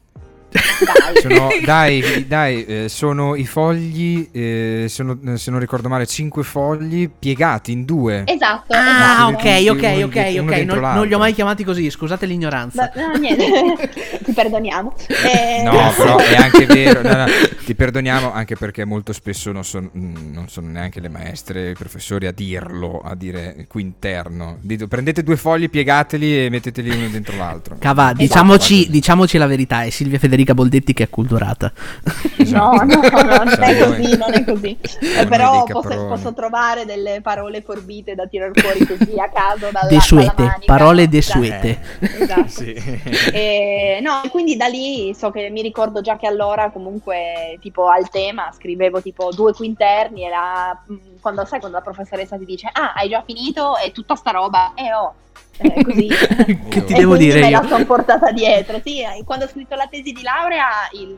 Dai. 0.53 1.21
Sono, 1.21 1.47
dai, 1.63 2.25
dai, 2.27 2.65
eh, 2.65 2.89
sono 2.89 3.35
i 3.35 3.45
fogli, 3.45 4.27
eh, 4.31 4.85
sono, 4.89 5.17
eh, 5.25 5.37
se 5.37 5.51
non 5.51 5.59
ricordo 5.59 5.89
male, 5.89 6.05
cinque 6.05 6.43
fogli 6.43 7.09
piegati 7.09 7.71
in 7.71 7.85
due. 7.85 8.23
Esatto. 8.25 8.73
Ah, 8.73 9.29
esatto. 9.31 9.47
ok, 9.47 9.69
ok, 9.69 10.03
ok, 10.05 10.39
ok. 10.41 10.57
Non, 10.65 10.79
non 10.79 11.07
li 11.07 11.13
ho 11.13 11.17
mai 11.17 11.33
chiamati 11.33 11.63
così, 11.63 11.89
scusate 11.89 12.25
l'ignoranza. 12.25 12.91
Ma- 12.93 13.07
no, 13.07 13.13
niente, 13.17 13.89
ti 14.23 14.31
perdoniamo. 14.33 14.93
Eh, 15.07 15.63
No, 15.63 15.93
però 15.95 16.17
è 16.17 16.35
anche 16.35 16.65
vero, 16.65 17.01
no, 17.01 17.15
no, 17.15 17.25
ti 17.65 17.73
perdoniamo 17.75 18.31
anche 18.33 18.55
perché 18.55 18.83
molto 18.85 19.13
spesso 19.13 19.51
non 19.51 19.63
sono, 19.63 19.89
mm, 19.97 20.33
non 20.33 20.49
sono 20.49 20.67
neanche 20.67 20.99
le 20.99 21.09
maestre, 21.09 21.71
i 21.71 21.73
professori 21.73 22.27
a 22.27 22.31
dirlo, 22.31 22.99
a 23.03 23.15
dire 23.15 23.65
quinterno. 23.67 24.57
Dite, 24.59 24.87
prendete 24.87 25.23
due 25.23 25.37
fogli, 25.37 25.69
piegateli 25.69 26.45
e 26.45 26.49
metteteli 26.49 26.89
uno 26.89 27.07
dentro 27.07 27.37
l'altro. 27.37 27.75
Cava, 27.79 28.05
Esatto. 28.07 28.21
diciamoci, 28.21 28.89
diciamoci 28.89 29.37
la 29.37 29.47
verità, 29.47 29.83
è 29.83 29.89
Silvia 29.89 30.19
Federica 30.19 30.42
Boldetti 30.51 30.91
che 30.93 31.03
è 31.03 31.05
acculturata. 31.05 31.71
No, 32.47 32.71
no, 32.73 32.83
no, 32.83 33.21
non 33.21 33.47
è 33.63 33.77
così, 33.79 34.17
non 34.17 34.33
è 34.33 34.43
così. 34.43 34.77
Eh, 35.17 35.25
però 35.27 35.63
posso, 35.63 36.07
posso 36.07 36.33
trovare 36.33 36.85
delle 36.85 37.21
parole 37.21 37.61
forbite 37.61 38.15
da 38.15 38.27
tirar 38.27 38.51
fuori 38.53 38.85
così 38.85 39.17
a 39.17 39.29
caso 39.29 39.69
dalla, 39.71 39.87
Desuete, 39.87 40.33
dalla 40.35 40.49
manica. 40.49 40.65
parole 40.65 41.07
desuete. 41.07 41.79
Esatto. 41.99 42.47
Sì. 42.47 42.73
E, 43.31 43.99
no, 44.01 44.21
quindi 44.29 44.57
da 44.57 44.67
lì 44.67 45.13
so 45.13 45.29
che 45.31 45.49
mi 45.49 45.61
ricordo 45.61 46.01
già 46.01 46.17
che 46.17 46.27
allora 46.27 46.69
comunque 46.71 47.57
tipo 47.61 47.87
al 47.87 48.09
tema 48.09 48.51
scrivevo 48.53 49.01
tipo 49.01 49.29
due 49.33 49.53
quinterni 49.53 50.25
e 50.25 50.29
la, 50.29 50.77
mh, 50.85 50.95
quando 51.21 51.45
sai 51.45 51.59
quando 51.59 51.77
la 51.77 51.83
professoressa 51.83 52.37
ti 52.37 52.45
dice 52.45 52.69
ah 52.71 52.93
hai 52.93 53.09
già 53.09 53.23
finito 53.25 53.77
e 53.77 53.91
tutta 53.91 54.15
sta 54.15 54.31
roba 54.31 54.73
e 54.75 54.93
ho 54.93 55.13
eh, 55.57 55.83
così 55.83 56.07
che 56.69 56.83
ti 56.83 56.93
E 56.93 56.95
devo 56.95 57.15
dire 57.17 57.39
me 57.39 57.49
io? 57.49 57.61
la 57.61 57.67
sono 57.67 57.85
portata 57.85 58.31
dietro. 58.31 58.79
Sì, 58.83 59.01
eh, 59.01 59.23
quando 59.25 59.45
ho 59.45 59.47
scritto 59.47 59.75
la 59.75 59.87
tesi 59.89 60.11
di 60.11 60.21
laurea, 60.21 60.67
il, 60.93 61.15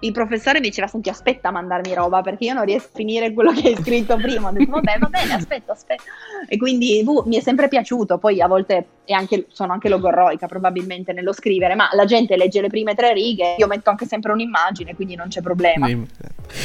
il 0.00 0.12
professore 0.12 0.60
mi 0.60 0.68
diceva: 0.68 0.86
Senti, 0.88 1.08
aspetta 1.08 1.48
a 1.48 1.52
mandarmi 1.52 1.94
roba 1.94 2.22
perché 2.22 2.44
io 2.44 2.54
non 2.54 2.64
riesco 2.64 2.88
a 2.92 2.96
finire 2.96 3.32
quello 3.32 3.52
che 3.52 3.68
hai 3.68 3.76
scritto 3.76 4.16
prima. 4.16 4.48
Ho 4.48 4.52
detto: 4.52 4.70
Vabbè, 4.70 4.98
va 4.98 5.06
bene, 5.08 5.34
aspetta, 5.34 5.72
aspetta. 5.72 6.02
E 6.48 6.56
quindi 6.56 7.02
boh, 7.04 7.24
mi 7.26 7.36
è 7.36 7.40
sempre 7.40 7.68
piaciuto. 7.68 8.18
Poi 8.18 8.40
a 8.40 8.46
volte 8.46 8.86
è 9.04 9.12
anche- 9.12 9.46
sono 9.52 9.72
anche 9.72 9.88
logorroica, 9.88 10.46
probabilmente 10.48 11.12
nello 11.12 11.32
scrivere, 11.32 11.74
ma 11.74 11.88
la 11.92 12.04
gente 12.04 12.36
legge 12.36 12.60
le 12.60 12.68
prime 12.68 12.94
tre 12.94 13.12
righe. 13.12 13.54
Io 13.58 13.66
metto 13.66 13.90
anche 13.90 14.06
sempre 14.06 14.32
un'immagine, 14.32 14.94
quindi 14.94 15.14
non 15.14 15.28
c'è 15.28 15.40
problema. 15.40 15.88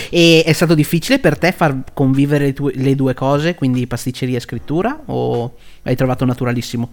E 0.09 0.43
è 0.45 0.53
stato 0.53 0.76
difficile 0.76 1.19
per 1.19 1.38
te 1.38 1.51
far 1.51 1.76
convivere 1.93 2.45
le, 2.45 2.53
tue- 2.53 2.74
le 2.76 2.95
due 2.95 3.13
cose, 3.13 3.55
quindi 3.55 3.88
pasticceria 3.88 4.38
e 4.38 4.41
scrittura, 4.41 4.99
o 5.05 5.53
hai 5.84 5.96
trovato 5.96 6.26
naturalissimo? 6.26 6.90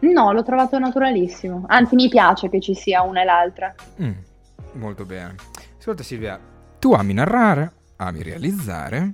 No, 0.00 0.32
l'ho 0.32 0.42
trovato 0.42 0.78
naturalissimo. 0.78 1.64
Anzi, 1.68 1.94
mi 1.94 2.08
piace 2.08 2.48
che 2.48 2.60
ci 2.60 2.74
sia 2.74 3.02
una 3.02 3.22
e 3.22 3.24
l'altra. 3.24 3.74
Mm, 4.02 4.12
molto 4.72 5.04
bene. 5.04 5.34
Ascolta 5.78 6.02
Silvia, 6.02 6.38
tu 6.78 6.92
ami 6.92 7.12
narrare, 7.14 7.72
ami 7.96 8.22
realizzare 8.22 9.12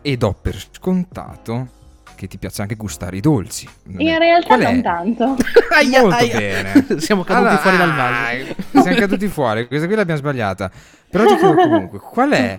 e 0.00 0.16
do 0.16 0.32
per 0.40 0.56
scontato 0.72 1.82
che 2.14 2.26
ti 2.28 2.38
piace 2.38 2.62
anche 2.62 2.76
gustare 2.76 3.16
i 3.16 3.20
dolci. 3.20 3.68
Non 3.84 4.00
In 4.00 4.08
è- 4.08 4.18
realtà 4.18 4.56
non 4.56 4.80
tanto. 4.82 5.36
Aia, 5.74 6.00
Molto 6.00 6.16
aia. 6.16 6.38
bene. 6.38 6.86
Siamo 7.00 7.22
caduti 7.24 7.46
Allora, 7.46 7.58
fuori 7.58 7.76
dal 7.76 7.94
vaso. 7.94 8.82
Siamo 8.82 8.96
caduti 8.98 9.26
fuori, 9.28 9.66
questa 9.66 9.86
qui 9.86 9.96
l'abbiamo 9.96 10.20
sbagliata. 10.20 10.70
Però 11.10 11.24
ti 11.26 11.36
chiedo 11.36 11.54
comunque, 11.54 11.98
qual 11.98 12.30
è 12.30 12.58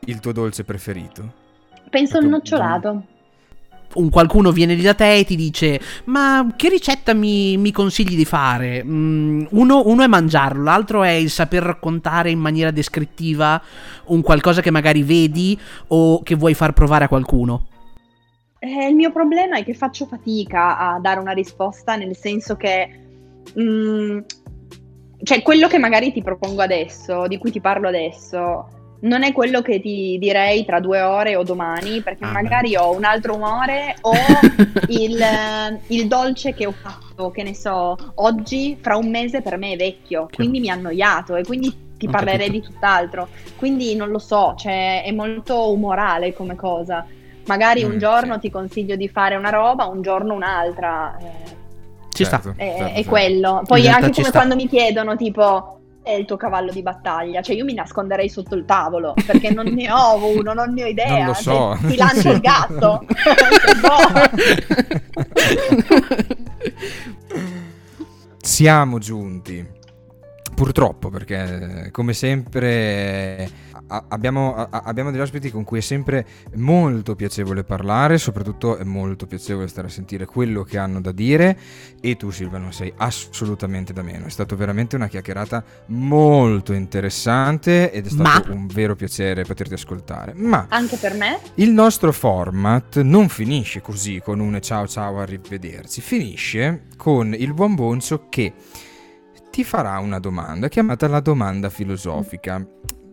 il 0.00 0.20
tuo 0.20 0.32
dolce 0.32 0.64
preferito? 0.64 1.32
Penso 1.88 2.18
il 2.18 2.26
nocciolato. 2.26 3.02
Un 3.94 4.10
qualcuno 4.10 4.52
viene 4.52 4.74
lì 4.74 4.82
da 4.82 4.94
te 4.94 5.16
e 5.16 5.24
ti 5.24 5.34
dice: 5.34 5.80
Ma 6.04 6.52
che 6.56 6.68
ricetta 6.68 7.14
mi, 7.14 7.56
mi 7.56 7.72
consigli 7.72 8.16
di 8.16 8.24
fare? 8.24 8.84
Mm, 8.84 9.46
uno, 9.50 9.82
uno 9.86 10.02
è 10.02 10.06
mangiarlo, 10.06 10.62
l'altro 10.62 11.02
è 11.02 11.10
il 11.10 11.30
saper 11.30 11.62
raccontare 11.62 12.30
in 12.30 12.38
maniera 12.38 12.70
descrittiva 12.70 13.60
un 14.06 14.20
qualcosa 14.22 14.60
che 14.60 14.70
magari 14.70 15.02
vedi 15.02 15.58
o 15.88 16.22
che 16.22 16.34
vuoi 16.34 16.54
far 16.54 16.72
provare 16.72 17.04
a 17.04 17.08
qualcuno. 17.08 17.66
Eh, 18.60 18.88
il 18.88 18.94
mio 18.94 19.12
problema 19.12 19.56
è 19.56 19.64
che 19.64 19.72
faccio 19.72 20.06
fatica 20.06 20.78
a 20.78 20.98
dare 20.98 21.20
una 21.20 21.32
risposta, 21.32 21.94
nel 21.96 22.16
senso 22.16 22.56
che, 22.56 22.90
mm, 23.58 24.18
cioè, 25.22 25.42
quello 25.42 25.68
che 25.68 25.78
magari 25.78 26.12
ti 26.12 26.22
propongo 26.22 26.60
adesso, 26.60 27.26
di 27.28 27.38
cui 27.38 27.52
ti 27.52 27.60
parlo 27.60 27.88
adesso, 27.88 28.77
non 29.00 29.22
è 29.22 29.32
quello 29.32 29.62
che 29.62 29.80
ti 29.80 30.16
direi 30.18 30.64
tra 30.64 30.80
due 30.80 31.00
ore 31.02 31.36
o 31.36 31.44
domani, 31.44 32.02
perché 32.02 32.24
Ah, 32.24 32.30
magari 32.32 32.70
beh. 32.70 32.78
ho 32.78 32.94
un 32.94 33.04
altro 33.04 33.34
umore 33.36 33.96
o 34.02 34.12
il, 34.86 35.20
eh, 35.20 35.82
il 35.88 36.08
dolce 36.08 36.52
che 36.54 36.66
ho 36.66 36.72
fatto, 36.72 37.30
che 37.30 37.42
ne 37.42 37.54
so, 37.54 37.96
oggi, 38.16 38.76
fra 38.80 38.96
un 38.96 39.08
mese 39.10 39.40
per 39.42 39.56
me 39.56 39.72
è 39.72 39.76
vecchio, 39.76 40.28
quindi 40.32 40.60
mi 40.60 40.68
ha 40.70 40.74
annoiato 40.74 41.36
e 41.36 41.44
quindi 41.44 41.76
ti 41.98 42.06
Ho 42.06 42.10
parlerei 42.10 42.46
capito. 42.46 42.50
di 42.50 42.60
tutt'altro. 42.62 43.28
Quindi 43.56 43.94
non 43.96 44.10
lo 44.10 44.18
so, 44.18 44.54
cioè, 44.56 45.02
è 45.04 45.10
molto 45.12 45.72
umorale 45.72 46.32
come 46.32 46.54
cosa. 46.56 47.04
Magari 47.44 47.82
un 47.84 47.94
Mm, 47.94 47.98
giorno 47.98 48.34
sì. 48.34 48.40
ti 48.40 48.50
consiglio 48.50 48.94
di 48.96 49.08
fare 49.08 49.34
una 49.36 49.50
roba, 49.50 49.86
un 49.86 50.02
giorno 50.02 50.34
un'altra. 50.34 51.16
eh. 51.18 51.56
Ci 52.12 52.24
Certo, 52.24 52.54
È, 52.56 52.64
certo, 52.76 53.00
è 53.00 53.04
certo. 53.04 53.08
quello. 53.10 53.62
Poi 53.64 53.88
anche 53.88 54.12
come 54.12 54.28
sta. 54.28 54.38
quando 54.38 54.54
mi 54.56 54.66
chiedono, 54.68 55.16
tipo, 55.16 55.80
è 56.08 56.14
il 56.14 56.24
tuo 56.24 56.38
cavallo 56.38 56.72
di 56.72 56.80
battaglia? 56.80 57.42
Cioè 57.42 57.54
io 57.54 57.66
mi 57.66 57.74
nasconderei 57.74 58.30
sotto 58.30 58.54
il 58.54 58.64
tavolo, 58.64 59.12
perché 59.26 59.50
non 59.50 59.66
ne 59.66 59.92
ho 59.92 60.24
uno, 60.24 60.54
non 60.54 60.72
ne 60.72 60.84
ho 60.84 60.86
idea. 60.86 61.18
Non 61.18 61.26
lo 61.26 61.34
so. 61.34 61.76
Cioè, 61.78 61.90
ti 61.90 61.96
lancio 61.96 62.30
il 62.30 62.40
gatto. 62.40 63.04
Siamo 68.40 68.98
giunti. 68.98 69.76
Purtroppo, 70.54 71.10
perché 71.10 71.90
come 71.92 72.14
sempre 72.14 73.50
a- 73.88 74.04
abbiamo, 74.08 74.54
a- 74.54 74.68
abbiamo 74.84 75.10
degli 75.10 75.20
ospiti 75.20 75.50
con 75.50 75.64
cui 75.64 75.78
è 75.78 75.82
sempre 75.82 76.24
molto 76.54 77.14
piacevole 77.14 77.64
parlare, 77.64 78.16
soprattutto 78.18 78.76
è 78.76 78.84
molto 78.84 79.26
piacevole 79.26 79.68
stare 79.68 79.88
a 79.88 79.90
sentire 79.90 80.24
quello 80.26 80.62
che 80.62 80.78
hanno 80.78 81.00
da 81.00 81.12
dire 81.12 81.58
e 82.00 82.16
tu 82.16 82.30
Silvia 82.30 82.58
non 82.58 82.72
sei 82.72 82.92
assolutamente 82.96 83.92
da 83.92 84.02
meno, 84.02 84.26
è 84.26 84.30
stata 84.30 84.54
veramente 84.56 84.96
una 84.96 85.08
chiacchierata 85.08 85.62
molto 85.86 86.72
interessante 86.72 87.90
ed 87.92 88.06
è 88.06 88.08
stato 88.10 88.48
Ma- 88.48 88.54
un 88.54 88.66
vero 88.66 88.94
piacere 88.94 89.42
poterti 89.44 89.74
ascoltare. 89.74 90.32
Ma 90.34 90.66
Anche 90.68 90.96
per 90.96 91.14
me? 91.14 91.38
il 91.56 91.70
nostro 91.70 92.12
format 92.12 93.00
non 93.00 93.28
finisce 93.28 93.80
così 93.80 94.20
con 94.22 94.40
un 94.40 94.58
ciao 94.60 94.86
ciao 94.86 95.18
arrivederci, 95.20 96.00
finisce 96.00 96.84
con 96.96 97.34
il 97.34 97.52
buon 97.54 97.74
Bonzo 97.74 98.26
che 98.28 98.52
ti 99.50 99.64
farà 99.64 99.98
una 99.98 100.18
domanda 100.18 100.68
chiamata 100.68 101.08
la 101.08 101.20
domanda 101.20 101.68
filosofica. 101.70 102.64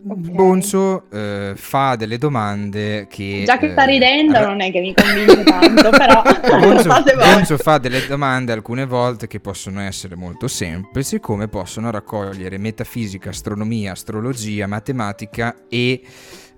Ok. 0.08 0.30
Bonzo 0.30 1.10
eh, 1.10 1.54
fa 1.56 1.96
delle 1.96 2.16
domande 2.16 3.08
che... 3.08 3.42
Già 3.44 3.58
che 3.58 3.72
sta 3.72 3.82
eh, 3.82 3.86
ridendo 3.86 4.34
ra- 4.34 4.46
non 4.46 4.60
è 4.60 4.70
che 4.70 4.78
mi 4.78 4.94
convince 4.94 5.42
tanto, 5.42 5.90
però 5.90 6.22
Bonzo. 6.48 6.88
Bonzo 7.18 7.56
fa 7.56 7.78
delle 7.78 8.06
domande 8.06 8.52
alcune 8.52 8.86
volte 8.86 9.26
che 9.26 9.40
possono 9.40 9.80
essere 9.80 10.14
molto 10.14 10.46
semplici, 10.46 11.18
come 11.18 11.48
possono 11.48 11.90
raccogliere 11.90 12.56
metafisica, 12.56 13.30
astronomia, 13.30 13.92
astrologia, 13.92 14.68
matematica 14.68 15.56
e 15.68 16.00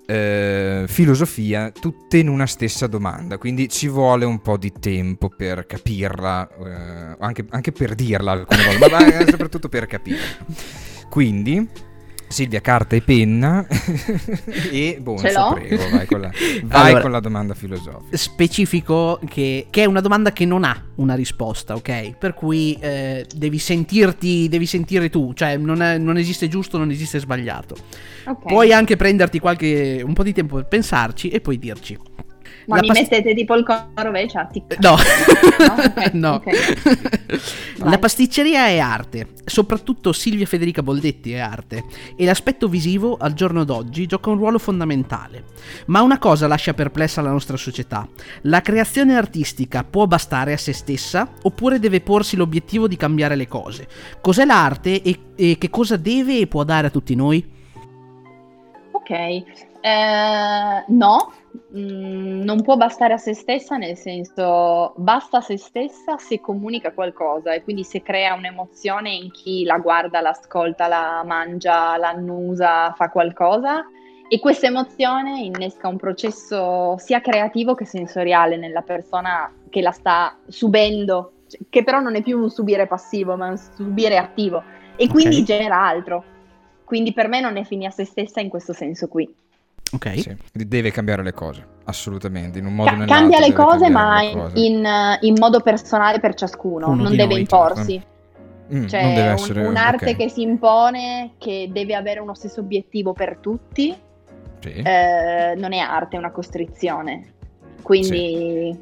eh, 0.05 0.85
filosofia, 0.87 1.71
tutte 1.71 2.17
in 2.17 2.27
una 2.27 2.45
stessa 2.45 2.85
domanda. 2.85 3.39
Quindi 3.39 3.67
ci 3.67 3.87
vuole 3.87 4.25
un 4.25 4.41
po' 4.41 4.57
di 4.57 4.71
tempo 4.79 5.27
per 5.27 5.65
capirla, 5.65 6.47
eh, 6.49 7.15
anche, 7.19 7.45
anche 7.49 7.71
per 7.71 7.95
dirla 7.95 8.31
alcune 8.33 8.63
volte, 8.63 8.89
ma 8.89 8.99
ma 8.99 9.25
soprattutto 9.29 9.69
per 9.69 9.87
capirla. 9.87 10.45
Quindi. 11.09 11.87
Silvia, 12.29 12.61
carta 12.61 12.95
e 12.95 13.01
penna 13.01 13.65
e 14.71 14.99
Bonzo, 15.01 15.25
Ce 15.27 15.33
l'ho? 15.33 15.53
prego, 15.53 15.89
vai 15.89 16.05
con 16.05 16.21
la, 16.21 16.29
vai 16.63 16.85
Allora, 16.89 17.01
con 17.01 17.11
la 17.11 17.19
domanda 17.19 17.53
filosofica. 17.55 18.15
specifico 18.15 19.19
che, 19.27 19.65
che 19.69 19.81
è 19.81 19.85
una 19.85 19.99
domanda 19.99 20.31
che 20.31 20.45
non 20.45 20.63
ha 20.63 20.79
una 20.95 21.15
risposta, 21.15 21.75
ok? 21.75 22.17
Per 22.17 22.33
cui 22.35 22.77
eh, 22.79 23.25
devi 23.35 23.57
sentirti, 23.57 24.47
devi 24.47 24.65
sentire 24.67 25.09
tu, 25.09 25.33
cioè 25.33 25.57
non, 25.57 25.81
è- 25.81 25.97
non 25.97 26.17
esiste 26.17 26.47
giusto, 26.47 26.77
non 26.77 26.91
esiste 26.91 27.19
sbagliato. 27.19 27.75
Ok. 28.25 28.45
Puoi 28.45 28.71
anche 28.73 28.95
prenderti 28.95 29.39
qualche, 29.39 30.01
un 30.05 30.13
po' 30.13 30.23
di 30.23 30.33
tempo 30.33 30.55
per 30.57 30.67
pensarci 30.67 31.29
e 31.29 31.41
poi 31.41 31.57
dirci. 31.57 31.97
Ma 32.69 32.75
la 32.75 32.81
mi 32.81 32.87
past- 32.87 33.01
mettete 33.01 33.33
tipo 33.33 33.55
il 33.55 33.63
cono 33.65 33.89
rovescia? 33.95 34.45
tic- 34.45 34.77
No, 34.79 34.93
ok, 34.93 36.13
no. 36.13 36.33
ok. 36.45 37.77
La 37.77 37.97
pasticceria 37.97 38.67
è 38.67 38.77
arte, 38.79 39.29
soprattutto 39.45 40.13
Silvia 40.13 40.45
Federica 40.45 40.83
Boldetti 40.83 41.33
è 41.33 41.39
arte 41.39 41.85
e 42.15 42.25
l'aspetto 42.25 42.67
visivo 42.67 43.17
al 43.19 43.33
giorno 43.33 43.63
d'oggi 43.63 44.05
gioca 44.05 44.29
un 44.29 44.37
ruolo 44.37 44.59
fondamentale. 44.59 45.45
Ma 45.87 46.01
una 46.01 46.19
cosa 46.19 46.47
lascia 46.47 46.73
perplessa 46.73 47.21
la 47.21 47.31
nostra 47.31 47.57
società. 47.57 48.07
La 48.43 48.61
creazione 48.61 49.15
artistica 49.15 49.83
può 49.83 50.05
bastare 50.05 50.53
a 50.53 50.57
se 50.57 50.73
stessa 50.73 51.27
oppure 51.41 51.79
deve 51.79 52.01
porsi 52.01 52.35
l'obiettivo 52.35 52.87
di 52.87 52.97
cambiare 52.97 53.35
le 53.35 53.47
cose? 53.47 53.87
Cos'è 54.21 54.45
l'arte 54.45 55.01
e, 55.01 55.19
e 55.35 55.57
che 55.57 55.69
cosa 55.69 55.97
deve 55.97 56.39
e 56.39 56.47
può 56.47 56.63
dare 56.63 56.87
a 56.87 56.91
tutti 56.91 57.15
noi? 57.15 57.57
Ok, 58.91 59.09
eh, 59.11 59.43
no, 60.89 61.31
Mm, 61.75 62.43
non 62.43 62.61
può 62.61 62.77
bastare 62.77 63.13
a 63.13 63.17
se 63.17 63.33
stessa, 63.33 63.77
nel 63.77 63.97
senso 63.97 64.93
basta 64.97 65.37
a 65.37 65.41
se 65.41 65.57
stessa 65.57 66.17
se 66.17 66.39
comunica 66.39 66.93
qualcosa 66.93 67.53
e 67.53 67.63
quindi 67.63 67.83
se 67.83 68.01
crea 68.03 68.35
un'emozione 68.35 69.11
in 69.11 69.31
chi 69.31 69.63
la 69.63 69.79
guarda, 69.79 70.21
l'ascolta, 70.21 70.87
la 70.87 71.23
mangia, 71.25 71.97
la 71.97 72.09
annusa, 72.09 72.93
fa 72.95 73.09
qualcosa 73.09 73.85
e 74.27 74.39
questa 74.39 74.67
emozione 74.67 75.41
innesca 75.41 75.87
un 75.87 75.97
processo 75.97 76.95
sia 76.99 77.19
creativo 77.19 77.73
che 77.73 77.85
sensoriale 77.85 78.57
nella 78.57 78.81
persona 78.81 79.51
che 79.69 79.81
la 79.81 79.91
sta 79.91 80.37
subendo, 80.47 81.31
cioè, 81.47 81.61
che 81.67 81.83
però 81.83 81.99
non 81.99 82.15
è 82.15 82.21
più 82.21 82.39
un 82.39 82.49
subire 82.51 82.85
passivo, 82.85 83.35
ma 83.35 83.47
un 83.47 83.57
subire 83.57 84.17
attivo 84.17 84.61
e 84.95 85.07
quindi 85.07 85.43
genera 85.43 85.83
altro. 85.83 86.23
Quindi 86.83 87.11
per 87.11 87.27
me 87.27 87.39
non 87.41 87.57
è 87.57 87.63
fine 87.63 87.87
a 87.87 87.91
se 87.91 88.05
stessa 88.05 88.39
in 88.39 88.49
questo 88.49 88.73
senso 88.73 89.07
qui. 89.07 89.31
Ok. 89.91 90.19
Sì, 90.19 90.35
deve 90.51 90.91
cambiare 90.91 91.23
le 91.23 91.33
cose, 91.33 91.65
assolutamente, 91.85 92.59
in 92.59 92.65
un 92.65 92.75
modo 92.75 92.91
Ca- 92.91 93.05
cambia 93.05 93.39
le 93.39 93.53
cose, 93.53 93.89
ma 93.89 94.21
le 94.21 94.31
cose. 94.31 94.59
in, 94.59 94.85
eh, 94.85 95.17
in 95.21 95.35
modo 95.39 95.61
personale 95.61 96.19
per 96.19 96.35
ciascuno, 96.35 96.89
Uno 96.89 97.03
non 97.03 97.11
deve 97.11 97.25
noi, 97.33 97.39
imporsi. 97.39 98.01
Mm, 98.71 98.85
Cioè, 98.85 99.01
non 99.01 99.13
deve 99.15 99.27
un- 99.29 99.33
essere 99.33 99.65
un'arte 99.65 100.11
ok. 100.11 100.15
che 100.15 100.29
si 100.29 100.41
impone, 100.43 101.31
che 101.39 101.69
deve 101.71 101.95
avere 101.95 102.19
uno 102.19 102.35
stesso 102.35 102.59
obiettivo 102.59 103.13
per 103.13 103.37
tutti, 103.41 103.95
Sì. 104.59 104.69
eh, 104.73 105.55
non 105.57 105.73
è 105.73 105.79
arte, 105.79 106.15
è 106.17 106.19
una 106.19 106.29
costrizione. 106.31 107.33
Quindi, 107.81 108.77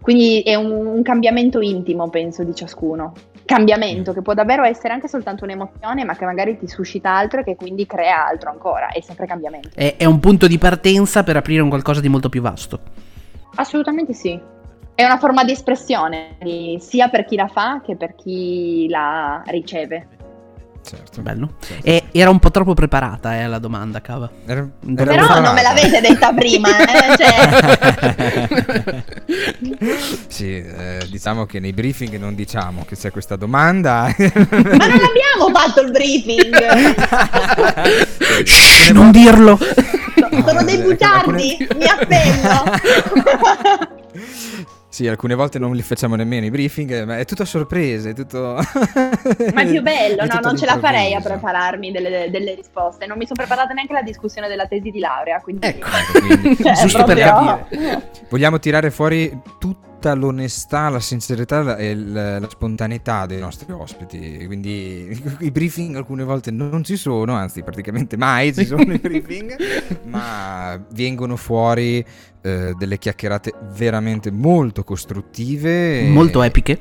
quindi 0.00 0.40
è 0.40 0.56
un, 0.56 0.72
un 0.72 1.02
cambiamento 1.02 1.60
intimo, 1.60 2.08
penso, 2.10 2.42
di 2.42 2.52
ciascuno. 2.54 3.12
Cambiamento 3.46 4.12
che 4.12 4.22
può 4.22 4.34
davvero 4.34 4.64
essere 4.64 4.92
anche 4.92 5.06
soltanto 5.06 5.44
un'emozione, 5.44 6.04
ma 6.04 6.16
che 6.16 6.24
magari 6.24 6.58
ti 6.58 6.66
suscita 6.66 7.16
altro 7.16 7.40
e 7.40 7.44
che 7.44 7.54
quindi 7.54 7.86
crea 7.86 8.26
altro 8.26 8.50
ancora. 8.50 8.88
È 8.88 9.00
sempre 9.00 9.26
cambiamento. 9.26 9.70
È, 9.72 9.94
è 9.96 10.04
un 10.04 10.18
punto 10.18 10.48
di 10.48 10.58
partenza 10.58 11.22
per 11.22 11.36
aprire 11.36 11.62
un 11.62 11.68
qualcosa 11.68 12.00
di 12.00 12.08
molto 12.08 12.28
più 12.28 12.42
vasto. 12.42 12.80
Assolutamente 13.54 14.12
sì. 14.12 14.38
È 14.94 15.04
una 15.04 15.18
forma 15.18 15.44
di 15.44 15.52
espressione, 15.52 16.38
sia 16.80 17.08
per 17.08 17.24
chi 17.24 17.36
la 17.36 17.48
fa 17.48 17.82
che 17.84 17.96
per 17.96 18.14
chi 18.14 18.88
la 18.88 19.42
riceve. 19.46 20.08
Certo. 20.88 21.20
Bello. 21.20 21.54
certo. 21.60 21.84
E 21.84 22.04
era 22.12 22.30
un 22.30 22.38
po' 22.38 22.50
troppo 22.52 22.72
preparata 22.74 23.36
eh, 23.40 23.48
la 23.48 23.58
domanda, 23.58 24.00
Cava. 24.00 24.30
Era- 24.46 24.60
Però 24.78 24.92
era 24.94 25.04
Però 25.04 25.26
preparata. 25.26 25.40
non 25.40 25.54
me 25.54 25.62
l'avete 25.62 26.00
detta 26.00 26.32
prima, 26.32 26.68
eh, 26.78 27.16
cioè- 27.16 29.04
sì, 30.28 30.56
eh, 30.58 31.06
diciamo 31.10 31.44
che 31.46 31.58
nei 31.60 31.72
briefing 31.72 32.16
non 32.18 32.34
diciamo 32.36 32.84
che 32.86 32.96
c'è 32.96 33.10
questa 33.10 33.34
domanda. 33.36 34.14
Ma 34.16 34.26
non 34.86 35.00
abbiamo 35.02 35.50
fatto 35.52 35.80
il 35.80 35.90
briefing! 35.90 36.94
Shh, 38.44 38.90
non 38.90 39.10
dirlo! 39.10 39.58
Sono 39.58 40.62
dei 40.62 40.76
Alcune- 40.76 40.82
bugiardi, 40.82 41.66
mi 41.76 41.86
appello! 41.86 42.64
Sì, 44.96 45.06
alcune 45.08 45.34
volte 45.34 45.58
non 45.58 45.74
li 45.74 45.82
facciamo 45.82 46.14
nemmeno 46.14 46.46
i 46.46 46.50
briefing, 46.50 47.04
ma 47.04 47.18
è 47.18 47.26
tutto 47.26 47.42
a 47.42 47.44
sorpresa, 47.44 48.08
è 48.08 48.14
tutto... 48.14 48.54
Ma 49.52 49.60
è 49.60 49.66
più 49.66 49.82
bello, 49.82 50.22
è 50.22 50.26
no? 50.26 50.28
tutto 50.28 50.46
Non 50.46 50.56
ce 50.56 50.64
la 50.64 50.78
farei 50.78 51.12
a 51.12 51.20
prepararmi 51.20 51.92
delle, 51.92 52.30
delle 52.30 52.54
risposte. 52.54 53.04
Non 53.04 53.18
mi 53.18 53.26
sono 53.26 53.44
preparata 53.44 53.74
neanche 53.74 53.92
alla 53.92 54.00
discussione 54.00 54.48
della 54.48 54.66
tesi 54.66 54.90
di 54.90 54.98
laurea, 54.98 55.38
quindi... 55.42 55.66
Ecco. 55.66 55.88
Quindi, 56.18 56.56
Cioè, 56.64 56.72
giusto 56.72 57.04
per 57.04 57.18
proprio- 57.20 58.02
Vogliamo 58.30 58.58
tirare 58.58 58.90
fuori 58.90 59.38
tutta 60.06 60.14
l'onestà, 60.14 60.88
la 60.88 61.00
sincerità 61.00 61.62
la- 61.62 61.76
e 61.76 61.94
l- 61.94 62.12
la 62.12 62.48
spontaneità 62.48 63.26
dei 63.26 63.40
nostri 63.40 63.72
ospiti. 63.72 64.44
Quindi 64.46 65.08
i 65.40 65.50
briefing 65.50 65.96
alcune 65.96 66.22
volte 66.24 66.50
non 66.52 66.84
ci 66.84 66.96
sono, 66.96 67.34
anzi 67.34 67.62
praticamente 67.62 68.16
mai 68.16 68.54
ci 68.54 68.64
sono 68.64 68.82
i 68.92 68.98
briefing, 68.98 69.56
ma 70.06 70.80
vengono 70.92 71.36
fuori 71.36 72.04
eh, 72.42 72.72
delle 72.78 72.98
chiacchierate 72.98 73.52
veramente 73.76 74.30
molto 74.30 74.84
costruttive. 74.84 76.02
e- 76.02 76.08
Molto 76.08 76.42
epiche. 76.42 76.80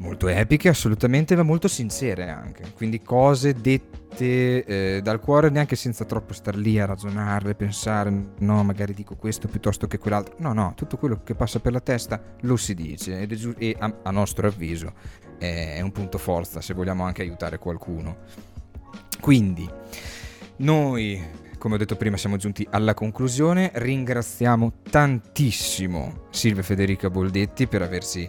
Molto 0.00 0.28
epiche, 0.28 0.70
assolutamente, 0.70 1.36
ma 1.36 1.42
molto 1.42 1.68
sincere 1.68 2.30
anche. 2.30 2.72
Quindi 2.74 3.02
cose 3.02 3.52
dette 3.52 4.64
eh, 4.64 5.00
dal 5.02 5.20
cuore, 5.20 5.50
neanche 5.50 5.76
senza 5.76 6.06
troppo 6.06 6.32
star 6.32 6.56
lì 6.56 6.80
a 6.80 6.86
ragionarle, 6.86 7.54
pensare, 7.54 8.10
no, 8.38 8.64
magari 8.64 8.94
dico 8.94 9.16
questo 9.16 9.46
piuttosto 9.46 9.86
che 9.86 9.98
quell'altro. 9.98 10.36
No, 10.38 10.54
no, 10.54 10.72
tutto 10.74 10.96
quello 10.96 11.20
che 11.22 11.34
passa 11.34 11.60
per 11.60 11.72
la 11.72 11.80
testa 11.80 12.22
lo 12.40 12.56
si 12.56 12.74
dice 12.74 13.26
giu- 13.26 13.54
e 13.58 13.76
a, 13.78 13.94
a 14.04 14.10
nostro 14.10 14.46
avviso 14.46 14.94
è, 15.38 15.74
è 15.76 15.80
un 15.82 15.92
punto 15.92 16.16
forza 16.16 16.62
se 16.62 16.72
vogliamo 16.72 17.04
anche 17.04 17.20
aiutare 17.20 17.58
qualcuno. 17.58 18.16
Quindi, 19.20 19.68
noi, 20.56 21.22
come 21.58 21.74
ho 21.74 21.78
detto 21.78 21.96
prima, 21.96 22.16
siamo 22.16 22.38
giunti 22.38 22.66
alla 22.70 22.94
conclusione. 22.94 23.70
Ringraziamo 23.74 24.72
tantissimo 24.90 26.28
Silvia 26.30 26.62
Federica 26.62 27.10
Boldetti 27.10 27.66
per 27.66 27.82
aversi 27.82 28.28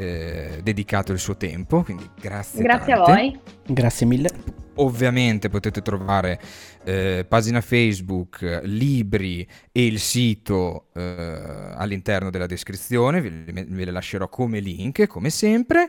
eh, 0.00 0.60
dedicato 0.62 1.12
il 1.12 1.18
suo 1.18 1.36
tempo, 1.36 1.82
quindi 1.82 2.08
grazie. 2.18 2.62
Grazie 2.62 2.94
tante. 2.94 3.10
a 3.10 3.14
voi. 3.14 3.40
Grazie 3.66 4.06
mille. 4.06 4.30
Ovviamente 4.76 5.48
potete 5.48 5.82
trovare 5.82 6.40
eh, 6.84 7.26
pagina 7.28 7.60
Facebook, 7.60 8.60
libri 8.64 9.46
e 9.72 9.86
il 9.86 9.98
sito 9.98 10.86
eh, 10.94 11.72
all'interno 11.74 12.30
della 12.30 12.46
descrizione, 12.46 13.20
ve 13.20 13.30
le, 13.30 13.66
ve 13.68 13.84
le 13.84 13.90
lascerò 13.90 14.28
come 14.28 14.60
link, 14.60 15.06
come 15.06 15.30
sempre. 15.30 15.88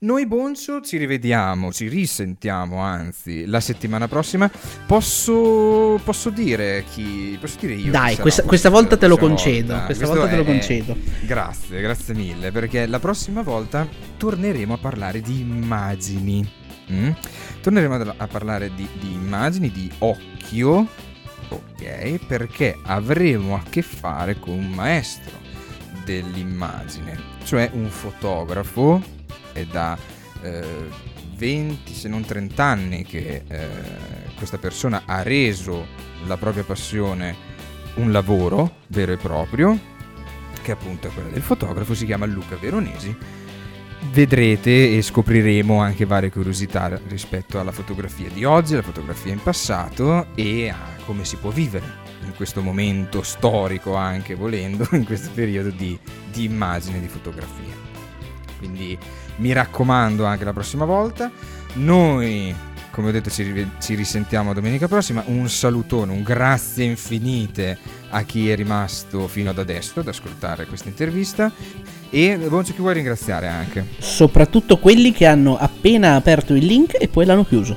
Noi 0.00 0.26
Boncio 0.26 0.80
ci 0.80 0.96
rivediamo, 0.96 1.72
ci 1.72 1.88
risentiamo 1.88 2.78
anzi 2.78 3.46
la 3.46 3.60
settimana 3.60 4.06
prossima. 4.06 4.48
Posso, 4.86 6.00
posso 6.04 6.30
dire 6.30 6.84
chi... 6.92 7.36
Posso 7.40 7.56
dire 7.58 7.74
io? 7.74 7.90
Dai, 7.90 8.16
questa, 8.16 8.42
questa 8.44 8.70
volta 8.70 8.96
te 8.96 9.08
lo 9.08 9.16
concedo. 9.16 9.72
volta? 9.72 9.86
Questa 9.86 10.04
Questo 10.04 10.20
volta 10.20 10.30
te 10.30 10.36
lo 10.36 10.44
concedo. 10.44 10.96
Grazie, 11.26 11.80
grazie 11.80 12.14
mille, 12.14 12.52
perché 12.52 12.86
la 12.86 13.00
prossima 13.00 13.42
volta 13.42 13.88
torneremo 14.16 14.74
a 14.74 14.78
parlare 14.78 15.20
di 15.20 15.40
immagini. 15.40 16.66
Mm? 16.92 17.10
Torneremo 17.60 18.14
a, 18.16 18.26
parlare 18.26 18.74
di, 18.74 18.88
di 18.98 19.12
immagini, 19.12 19.70
di 19.70 19.90
occhio, 19.98 20.86
ok? 21.48 22.26
Perché 22.26 22.78
avremo 22.82 23.56
a 23.56 23.62
che 23.68 23.82
fare 23.82 24.38
con 24.38 24.54
un 24.54 24.70
maestro 24.70 25.36
dell'immagine, 26.04 27.18
cioè 27.44 27.70
un 27.72 27.88
fotografo, 27.88 29.02
è 29.52 29.64
da 29.64 29.98
eh, 30.42 30.88
20 31.36 31.94
se 31.94 32.08
non 32.08 32.24
30 32.24 32.64
anni 32.64 33.04
che 33.04 33.42
eh, 33.46 33.68
questa 34.36 34.58
persona 34.58 35.02
ha 35.04 35.22
reso 35.22 35.86
la 36.26 36.36
propria 36.36 36.64
passione 36.64 37.46
un 37.94 38.12
lavoro 38.12 38.76
vero 38.88 39.12
e 39.12 39.16
proprio, 39.16 39.78
che 40.62 40.72
appunto 40.72 41.08
è 41.08 41.10
quello 41.12 41.30
del 41.30 41.42
fotografo, 41.42 41.94
si 41.94 42.06
chiama 42.06 42.26
Luca 42.26 42.56
Veronesi. 42.56 43.16
Vedrete 44.00 44.96
e 44.96 45.02
scopriremo 45.02 45.80
anche 45.80 46.06
varie 46.06 46.30
curiosità 46.30 46.98
rispetto 47.08 47.58
alla 47.60 47.72
fotografia 47.72 48.30
di 48.30 48.44
oggi, 48.44 48.74
alla 48.74 48.82
fotografia 48.82 49.32
in 49.32 49.42
passato 49.42 50.28
e 50.34 50.68
a 50.68 50.76
come 51.04 51.24
si 51.24 51.36
può 51.36 51.50
vivere 51.50 52.06
in 52.24 52.34
questo 52.34 52.60
momento 52.60 53.22
storico 53.22 53.94
anche 53.94 54.34
volendo, 54.34 54.86
in 54.92 55.04
questo 55.04 55.30
periodo 55.34 55.70
di, 55.70 55.98
di 56.30 56.44
immagine, 56.44 57.00
di 57.00 57.08
fotografia. 57.08 57.74
Quindi 58.58 58.98
mi 59.36 59.52
raccomando 59.52 60.24
anche 60.24 60.44
la 60.44 60.52
prossima 60.52 60.84
volta. 60.84 61.30
Noi, 61.74 62.54
come 62.98 63.10
ho 63.10 63.12
detto, 63.12 63.30
ci, 63.30 63.64
ci 63.80 63.94
risentiamo 63.94 64.52
domenica 64.52 64.88
prossima. 64.88 65.22
Un 65.26 65.48
salutone, 65.48 66.10
un 66.10 66.24
grazie 66.24 66.82
infinite 66.82 67.78
a 68.10 68.22
chi 68.22 68.50
è 68.50 68.56
rimasto 68.56 69.28
fino 69.28 69.50
ad 69.50 69.58
adesso 69.60 70.00
ad 70.00 70.08
ascoltare 70.08 70.66
questa 70.66 70.88
intervista. 70.88 71.52
E 72.10 72.36
Boncio, 72.48 72.72
chi 72.72 72.80
vuoi 72.80 72.94
ringraziare 72.94 73.46
anche? 73.46 73.86
Soprattutto 73.98 74.78
quelli 74.78 75.12
che 75.12 75.26
hanno 75.26 75.56
appena 75.56 76.16
aperto 76.16 76.54
il 76.54 76.66
link 76.66 76.96
e 77.00 77.06
poi 77.06 77.24
l'hanno 77.24 77.44
chiuso. 77.44 77.76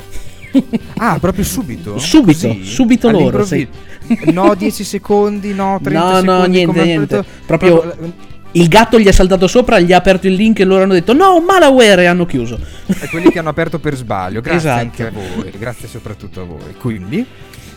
Ah, 0.97 1.17
proprio 1.19 1.43
subito? 1.45 1.97
Subito, 1.97 2.47
Così? 2.47 2.65
subito 2.65 3.09
loro, 3.09 3.37
All'improvviso? 3.37 4.31
No, 4.31 4.53
10 4.53 4.83
secondi, 4.83 5.53
no, 5.53 5.79
30 5.81 5.99
No, 6.03 6.11
no, 6.11 6.19
secondi. 6.19 6.49
niente, 6.49 6.65
come 6.65 6.81
al 6.81 6.85
niente. 6.87 7.15
solito. 7.15 7.29
Proprio- 7.45 8.13
Il 8.53 8.67
gatto 8.67 8.99
gli 8.99 9.07
è 9.07 9.11
saltato 9.11 9.47
sopra, 9.47 9.79
gli 9.79 9.93
ha 9.93 9.97
aperto 9.97 10.27
il 10.27 10.33
link 10.33 10.59
e 10.59 10.65
loro 10.65 10.83
hanno 10.83 10.93
detto 10.93 11.13
no, 11.13 11.39
malware 11.39 12.03
e 12.03 12.05
hanno 12.05 12.25
chiuso. 12.25 12.59
E 12.87 13.07
quelli 13.07 13.31
che 13.31 13.39
hanno 13.39 13.49
aperto 13.49 13.79
per 13.79 13.95
sbaglio. 13.95 14.41
Grazie 14.41 14.57
Esatto. 14.59 14.79
anche 14.81 15.07
a 15.07 15.11
voi. 15.11 15.51
Grazie 15.57 15.87
soprattutto 15.87 16.41
a 16.41 16.43
voi. 16.43 16.75
Quindi, 16.77 17.25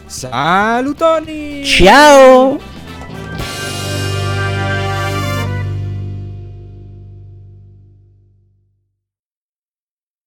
salutoni! 0.07 1.65
Ciao! 1.65 2.59